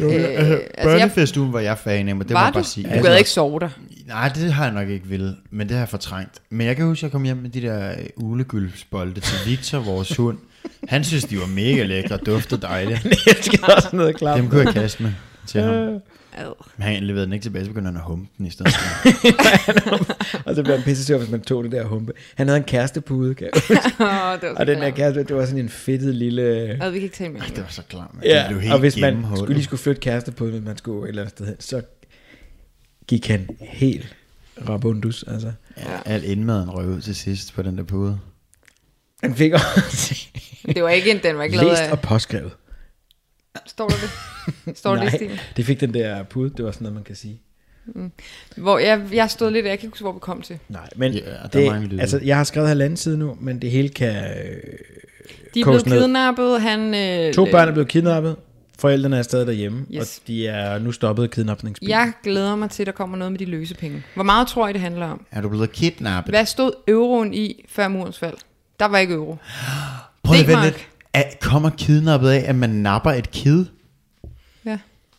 Jo, 0.00 0.08
Øh, 0.10 0.14
øh, 0.14 0.20
altså, 0.24 0.44
jeg- 0.46 0.60
børnefestugen 0.84 1.52
var 1.52 1.60
jeg 1.60 1.78
fan 1.78 2.08
af, 2.08 2.16
men 2.16 2.22
det 2.22 2.30
må 2.30 2.34
Var 2.38 2.44
jeg 2.44 2.52
bare 2.54 2.64
sige. 2.64 2.98
Du 2.98 3.02
gad 3.02 3.18
ikke 3.18 3.30
sove 3.30 3.60
der. 3.60 3.68
Nej, 4.06 4.28
det 4.28 4.52
har 4.52 4.64
jeg 4.64 4.74
nok 4.74 4.88
ikke 4.88 5.06
ville, 5.06 5.34
men 5.50 5.68
det 5.68 5.74
har 5.76 5.80
jeg 5.80 5.88
fortrængt. 5.88 6.32
Men 6.50 6.66
jeg 6.66 6.76
kan 6.76 6.84
huske, 6.84 6.98
at 7.00 7.02
jeg 7.02 7.12
kom 7.12 7.22
hjem 7.24 7.36
med 7.36 7.50
de 7.50 7.60
der 7.62 7.90
øh, 7.90 7.96
ulegyldsbolde 8.16 9.20
til 9.20 9.38
Victor, 9.50 9.78
vores 9.78 10.16
hund. 10.16 10.38
Han 10.88 11.04
synes, 11.04 11.24
de 11.24 11.38
var 11.38 11.46
mega 11.46 11.82
lækre 11.84 12.14
og 12.14 12.26
duftede 12.26 12.60
dejligt. 12.60 13.04
jeg 13.26 13.36
skal 13.40 13.60
også 13.76 13.88
noget 13.92 14.16
klart. 14.16 14.38
Dem 14.38 14.48
kunne 14.48 14.64
jeg 14.64 14.74
kaste 14.74 15.02
med 15.02 15.12
til 15.46 15.60
ham. 15.62 15.74
Ad. 16.36 16.52
Men 16.76 16.86
han 16.86 17.02
leverede 17.02 17.24
den 17.26 17.32
ikke 17.32 17.42
tilbage, 17.42 17.64
så 17.64 17.70
begyndte 17.70 17.88
han 17.88 17.96
at 17.96 18.02
humpe 18.02 18.28
den 18.38 18.46
i 18.46 18.50
stedet. 18.50 18.72
og 20.46 20.54
så 20.54 20.62
blev 20.62 20.74
han 20.76 20.84
pisse 20.84 21.04
sur, 21.04 21.18
hvis 21.18 21.30
man 21.30 21.40
tog 21.40 21.64
det 21.64 21.72
der 21.72 21.84
humpe. 21.84 22.12
Han 22.34 22.48
havde 22.48 22.56
en 22.58 22.64
kærestepude, 22.64 23.34
kan 23.34 23.48
jeg 23.54 23.62
huske. 23.68 23.74
Åh, 24.04 24.06
det 24.40 24.48
var 24.48 24.54
så 24.54 24.54
Og 24.56 24.66
den 24.66 24.74
der 24.76 24.80
klamt. 24.82 24.94
kæreste, 24.96 25.22
det 25.24 25.36
var 25.36 25.44
sådan 25.44 25.58
en 25.58 25.68
fedtet 25.68 26.14
lille... 26.14 26.42
Ad, 26.42 26.90
vi 26.90 26.98
kan 26.98 27.02
ikke 27.02 27.16
tale 27.16 27.32
mere. 27.32 27.40
om 27.42 27.46
det 27.46 27.56
det. 27.56 27.64
var 27.64 27.70
så 27.70 27.82
klamt. 27.88 28.10
Ja, 28.24 28.38
det 28.38 28.44
blev 28.48 28.60
helt 28.60 28.72
og 28.74 28.78
hvis 28.80 28.96
man 29.00 29.10
gennemhullet. 29.10 29.38
skulle 29.38 29.54
lige 29.54 29.64
skulle 29.64 29.80
flytte 29.80 30.00
kærestepuden, 30.00 30.52
hvis 30.54 30.64
man 30.64 30.76
skulle 30.76 31.04
et 31.04 31.08
eller 31.08 31.22
andet 31.22 31.36
sted 31.36 31.46
hen, 31.46 31.56
så 31.58 31.82
gik 33.08 33.26
han 33.28 33.48
helt 33.60 34.16
rabundus, 34.68 35.22
altså. 35.28 35.52
Ja, 35.76 35.82
al 36.04 36.24
indmaden 36.24 36.70
røg 36.70 36.86
ud 36.86 37.00
til 37.00 37.14
sidst 37.16 37.54
på 37.54 37.62
den 37.62 37.78
der 37.78 37.84
pude. 37.84 38.18
Han 39.22 39.34
fik 39.34 39.52
også 39.52 40.26
det 40.74 40.82
var 40.82 40.88
ikke 40.90 41.10
en, 41.10 41.18
den 41.22 41.36
var 41.38 41.42
ikke 41.44 41.56
lavet 41.56 41.70
læst 41.70 41.82
af... 41.82 41.92
og 41.92 42.00
påskrevet. 42.00 42.52
Står 43.66 43.88
der 43.88 43.94
det? 44.66 44.78
Står 44.78 44.94
det 44.94 45.02
i 45.02 45.04
Nej, 45.04 45.16
stilen? 45.16 45.38
det 45.56 45.66
fik 45.66 45.80
den 45.80 45.94
der 45.94 46.22
pude, 46.22 46.50
det 46.56 46.64
var 46.64 46.70
sådan 46.70 46.84
noget, 46.84 46.94
man 46.94 47.04
kan 47.04 47.16
sige. 47.16 47.40
Hvor 48.56 48.78
jeg, 48.78 49.02
jeg 49.12 49.30
stod 49.30 49.50
lidt, 49.50 49.66
jeg 49.66 49.78
kan 49.78 49.86
ikke 49.86 49.94
huske, 49.94 50.02
hvor 50.02 50.12
vi 50.12 50.18
kom 50.18 50.42
til. 50.42 50.58
Nej, 50.68 50.88
men 50.96 51.12
Ja, 51.12 51.20
der 51.52 51.60
er 51.66 51.70
mange 51.72 51.88
det, 51.90 52.00
altså, 52.00 52.20
jeg 52.24 52.36
har 52.36 52.44
skrevet 52.44 52.68
halvanden 52.68 52.96
side 52.96 53.18
nu, 53.18 53.36
men 53.40 53.62
det 53.62 53.70
hele 53.70 53.88
kan 53.88 54.08
øh, 54.16 54.22
De 55.54 55.60
er 55.60 55.64
blevet 55.64 55.86
ned. 55.86 56.00
kidnappet, 56.00 56.60
han... 56.62 56.94
Øh, 56.94 57.34
To 57.34 57.44
børn 57.50 57.68
er 57.68 57.72
blevet 57.72 57.88
kidnappet, 57.88 58.36
forældrene 58.78 59.18
er 59.18 59.22
stadig 59.22 59.46
derhjemme, 59.46 59.86
Yes. 59.94 60.18
og 60.18 60.26
de 60.26 60.46
er 60.46 60.78
nu 60.78 60.92
stoppet 60.92 61.30
kidnapningsbilen. 61.30 61.90
Jeg 61.90 62.12
glæder 62.24 62.56
mig 62.56 62.70
til, 62.70 62.82
at 62.82 62.86
der 62.86 62.92
kommer 62.92 63.16
noget 63.16 63.32
med 63.32 63.38
de 63.38 63.44
løse 63.44 63.74
penge. 63.74 64.02
Hvor 64.14 64.22
meget 64.24 64.48
tror 64.48 64.68
I, 64.68 64.72
det 64.72 64.80
handler 64.80 65.06
om? 65.06 65.26
Er 65.30 65.40
du 65.40 65.48
blevet 65.48 65.72
kidnappet? 65.72 66.32
Hvad 66.34 66.46
stod 66.46 66.72
euroen 66.88 67.34
i 67.34 67.64
før 67.68 67.88
murens 67.88 68.18
fald? 68.18 68.36
Der 68.80 68.86
var 68.86 68.98
ikke 68.98 69.14
euro. 69.14 69.36
Prøv 70.22 70.40
at 70.40 70.46
vente 70.46 70.64
lidt. 70.64 70.88
Er, 71.12 71.22
kommer 71.40 71.70
kidnappet 71.70 72.28
af, 72.28 72.44
at 72.48 72.54
man 72.54 72.70
napper 72.70 73.10
et 73.10 73.30
kid? 73.30 73.64
Ja. 74.64 74.78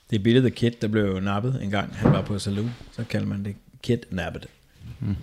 Det 0.10 0.20
er 0.20 0.24
billedet 0.24 0.46
af 0.46 0.54
Kid, 0.54 0.72
der 0.82 0.88
blev 0.88 1.20
nappet 1.20 1.60
en 1.64 1.70
gang. 1.70 1.96
Han 1.96 2.12
var 2.12 2.22
på 2.22 2.40
saloon, 2.40 2.72
så 2.92 3.04
kalder 3.10 3.28
man 3.28 3.46
det 3.46 3.56
kidnappet. 3.84 4.48
Hmm. 5.00 5.16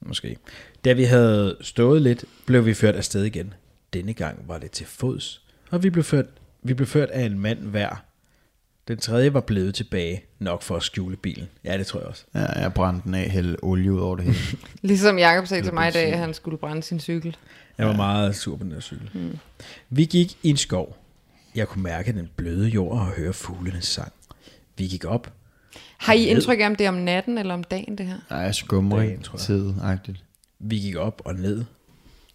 Måske. 0.00 0.36
Da 0.84 0.92
vi 0.92 1.04
havde 1.04 1.56
stået 1.60 2.02
lidt, 2.02 2.24
blev 2.46 2.66
vi 2.66 2.74
ført 2.74 2.94
afsted 2.94 3.24
igen. 3.24 3.54
Denne 3.92 4.12
gang 4.12 4.48
var 4.48 4.58
det 4.58 4.70
til 4.70 4.86
fods, 4.86 5.42
og 5.70 5.82
vi 5.82 5.90
blev 5.90 6.04
ført, 6.04 6.26
vi 6.62 6.74
blev 6.74 6.86
ført 6.86 7.08
af 7.10 7.22
en 7.22 7.38
mand 7.38 7.58
hver. 7.58 8.04
Den 8.88 8.98
tredje 8.98 9.34
var 9.34 9.40
blevet 9.40 9.74
tilbage, 9.74 10.24
nok 10.38 10.62
for 10.62 10.76
at 10.76 10.82
skjule 10.82 11.16
bilen. 11.16 11.48
Ja, 11.64 11.78
det 11.78 11.86
tror 11.86 12.00
jeg 12.00 12.08
også. 12.08 12.24
Ja, 12.34 12.60
jeg 12.60 12.74
brændte 12.74 13.04
den 13.04 13.14
af, 13.14 13.30
hælde 13.30 13.56
olie 13.62 13.92
ud 13.92 14.00
over 14.00 14.16
det 14.16 14.24
hele. 14.24 14.58
Ligesom 14.82 15.18
Jacob 15.18 15.46
sagde 15.46 15.62
til 15.62 15.74
mig 15.74 15.88
i 15.88 15.92
dag, 15.92 16.12
at 16.12 16.18
han 16.18 16.34
skulle 16.34 16.58
brænde 16.58 16.82
sin 16.82 17.00
cykel. 17.00 17.36
Jeg 17.78 17.86
var 17.86 17.96
meget 17.96 18.36
sur 18.36 18.56
på 18.56 18.64
den 18.64 18.70
der 18.72 18.80
cykel. 18.80 19.10
Mm. 19.14 19.38
Vi 19.90 20.04
gik 20.04 20.38
i 20.42 20.50
en 20.50 20.56
skov. 20.56 20.96
Jeg 21.54 21.68
kunne 21.68 21.82
mærke 21.82 22.12
den 22.12 22.30
bløde 22.36 22.68
jord 22.68 22.92
og 23.00 23.06
høre 23.06 23.32
fuglenes 23.32 23.84
sang. 23.84 24.12
Vi 24.78 24.86
gik 24.86 25.04
op. 25.04 25.32
Har 25.98 26.12
I 26.12 26.24
indtryk 26.26 26.60
af, 26.60 26.66
om 26.66 26.76
det 26.76 26.84
er 26.84 26.88
om 26.88 26.94
natten 26.94 27.38
eller 27.38 27.54
om 27.54 27.64
dagen, 27.64 27.98
det 27.98 28.06
her? 28.06 28.18
Nej, 28.30 28.52
skumring 28.52 29.08
Dagen, 29.10 29.22
tror 29.22 29.38
jeg. 29.38 29.46
tid-agtigt. 29.46 30.24
Vi 30.58 30.78
gik 30.78 30.96
op 30.96 31.22
og 31.24 31.34
ned 31.34 31.64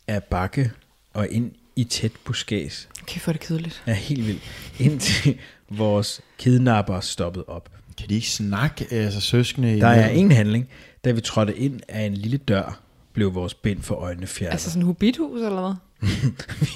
af 0.08 0.24
bakke 0.24 0.72
og 1.14 1.28
ind 1.30 1.52
i 1.76 1.84
tæt 1.84 2.12
buskæs. 2.24 2.90
Okay, 3.02 3.20
for 3.20 3.32
det 3.32 3.42
kedeligt. 3.42 3.84
Er 3.86 3.94
helt 3.94 4.28
vildt. 4.28 4.42
Indtil 4.80 5.40
vores 5.78 6.22
kidnapper 6.38 7.00
stoppede 7.00 7.46
op. 7.48 7.70
Kan 7.98 8.10
de 8.10 8.16
ikke 8.16 8.30
snakke, 8.30 8.88
altså 8.92 9.22
søskende? 9.22 9.78
i 9.78 9.80
Der 9.80 9.88
er 9.88 10.10
ingen 10.10 10.32
handling. 10.32 10.68
Da 11.06 11.12
vi 11.12 11.22
trådte 11.22 11.58
ind 11.58 11.80
af 11.88 12.02
en 12.02 12.14
lille 12.14 12.38
dør, 12.38 12.80
blev 13.14 13.34
vores 13.34 13.54
bind 13.54 13.82
for 13.82 13.96
øjnene 13.96 14.28
fjernet. 14.28 14.52
Altså 14.52 14.70
sådan 14.70 14.82
en 14.82 14.86
hubithus, 14.86 15.42
eller 15.42 15.62
hvad? 15.62 15.76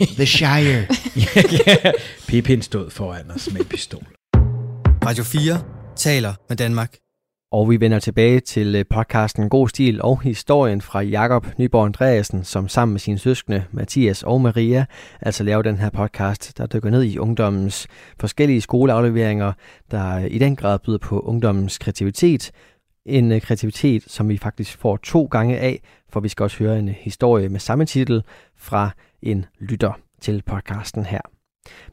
The 0.18 0.26
Shire. 0.26 0.88
ja, 1.68 1.92
Pippin 2.28 2.62
stod 2.62 2.90
foran 2.90 3.32
os 3.32 3.52
med 3.52 3.62
en 3.62 3.68
pistol. 3.68 4.06
Radio 5.06 5.24
4 5.24 5.62
taler 5.96 6.34
med 6.50 6.58
Danmark. 6.58 7.05
Og 7.56 7.70
vi 7.70 7.80
vender 7.80 8.00
tilbage 8.00 8.40
til 8.40 8.76
øh, 8.76 8.86
podcasten 8.90 9.50
God 9.50 9.70
Stil 9.70 10.02
og 10.02 10.22
historien 10.22 10.82
fra 10.82 11.02
Jakob 11.02 11.48
Nyborg 11.58 11.86
Andreasen, 11.86 12.44
som 12.44 12.68
sammen 12.68 12.94
med 12.94 13.00
sine 13.00 13.18
søskende 13.18 13.64
Mathias 13.72 14.24
og 14.24 14.42
Maria 14.42 14.86
altså 15.22 15.44
laver 15.44 15.62
den 15.62 15.78
her 15.78 15.90
podcast, 15.90 16.58
der 16.58 16.68
dykker 16.68 16.90
ned 16.90 17.04
i 17.04 17.18
ungdommens 17.18 17.88
forskellige 18.20 18.62
skoleafleveringer, 18.62 19.54
der 19.92 20.16
øh, 20.16 20.26
i 20.32 20.38
den 20.38 20.56
grad 20.56 20.80
byder 20.80 20.98
på 20.98 21.20
ungdommens 21.20 21.78
kreativitet, 21.78 22.52
En 23.06 23.32
øh, 23.32 23.42
kreativitet, 23.42 24.04
som 24.08 24.30
vi 24.30 24.38
faktisk 24.38 24.78
får 24.78 24.98
to 24.98 25.26
gange 25.26 25.58
af, 25.58 25.82
for 26.10 26.20
vi 26.20 26.30
skal 26.30 26.44
også 26.44 26.58
høre 26.60 26.80
en 26.80 26.90
historie 26.90 27.50
med 27.50 27.60
samme 27.60 27.86
titel 27.86 28.24
fra 28.58 28.90
en 29.22 29.46
lytter 29.60 30.00
til 30.22 30.44
podcasten 30.46 31.06
her. 31.06 31.35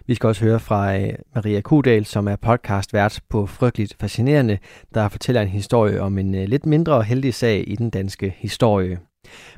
Vi 0.06 0.14
skal 0.14 0.26
også 0.26 0.44
høre 0.44 0.60
fra 0.60 0.98
øh, 0.98 1.14
Maria 1.34 1.60
Kudal, 1.60 2.04
som 2.04 2.28
er 2.28 2.36
podcastvært 2.36 3.20
på 3.28 3.46
Frygteligt 3.46 3.96
Fascinerende, 4.00 4.58
der 4.94 5.08
fortæller 5.08 5.42
en 5.42 5.48
historie 5.48 6.00
om 6.00 6.18
en 6.18 6.34
øh, 6.34 6.44
lidt 6.48 6.66
mindre 6.66 7.02
heldig 7.02 7.34
sag 7.34 7.64
i 7.66 7.76
den 7.76 7.90
danske 7.90 8.34
historie. 8.38 8.98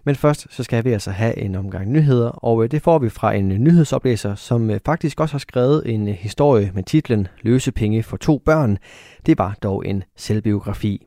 Men 0.04 0.14
først 0.14 0.46
så 0.50 0.62
skal 0.62 0.84
vi 0.84 0.92
altså 0.92 1.10
have 1.10 1.38
en 1.38 1.54
omgang 1.54 1.92
nyheder, 1.92 2.28
og 2.28 2.64
øh, 2.64 2.70
det 2.70 2.82
får 2.82 2.98
vi 2.98 3.08
fra 3.08 3.32
en 3.32 3.48
nyhedsoplæser, 3.48 4.34
som 4.34 4.70
faktisk 4.86 5.20
også 5.20 5.34
har 5.34 5.38
skrevet 5.38 5.82
en 5.86 6.08
historie 6.08 6.70
med 6.74 6.82
titlen 6.82 7.28
Løse 7.42 7.72
penge 7.72 8.02
for 8.02 8.16
to 8.16 8.42
børn. 8.44 8.78
Det 9.26 9.38
var 9.38 9.56
dog 9.62 9.86
en 9.86 10.02
selvbiografi. 10.16 11.06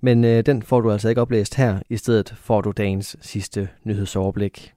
Men 0.00 0.24
den 0.24 0.62
får 0.62 0.80
du 0.80 0.90
altså 0.90 1.08
ikke 1.08 1.20
oplæst 1.20 1.54
her. 1.54 1.78
I 1.90 1.96
stedet 1.96 2.34
får 2.36 2.60
du 2.60 2.70
dagens 2.70 3.16
sidste 3.20 3.68
nyhedsoverblik. 3.84 4.72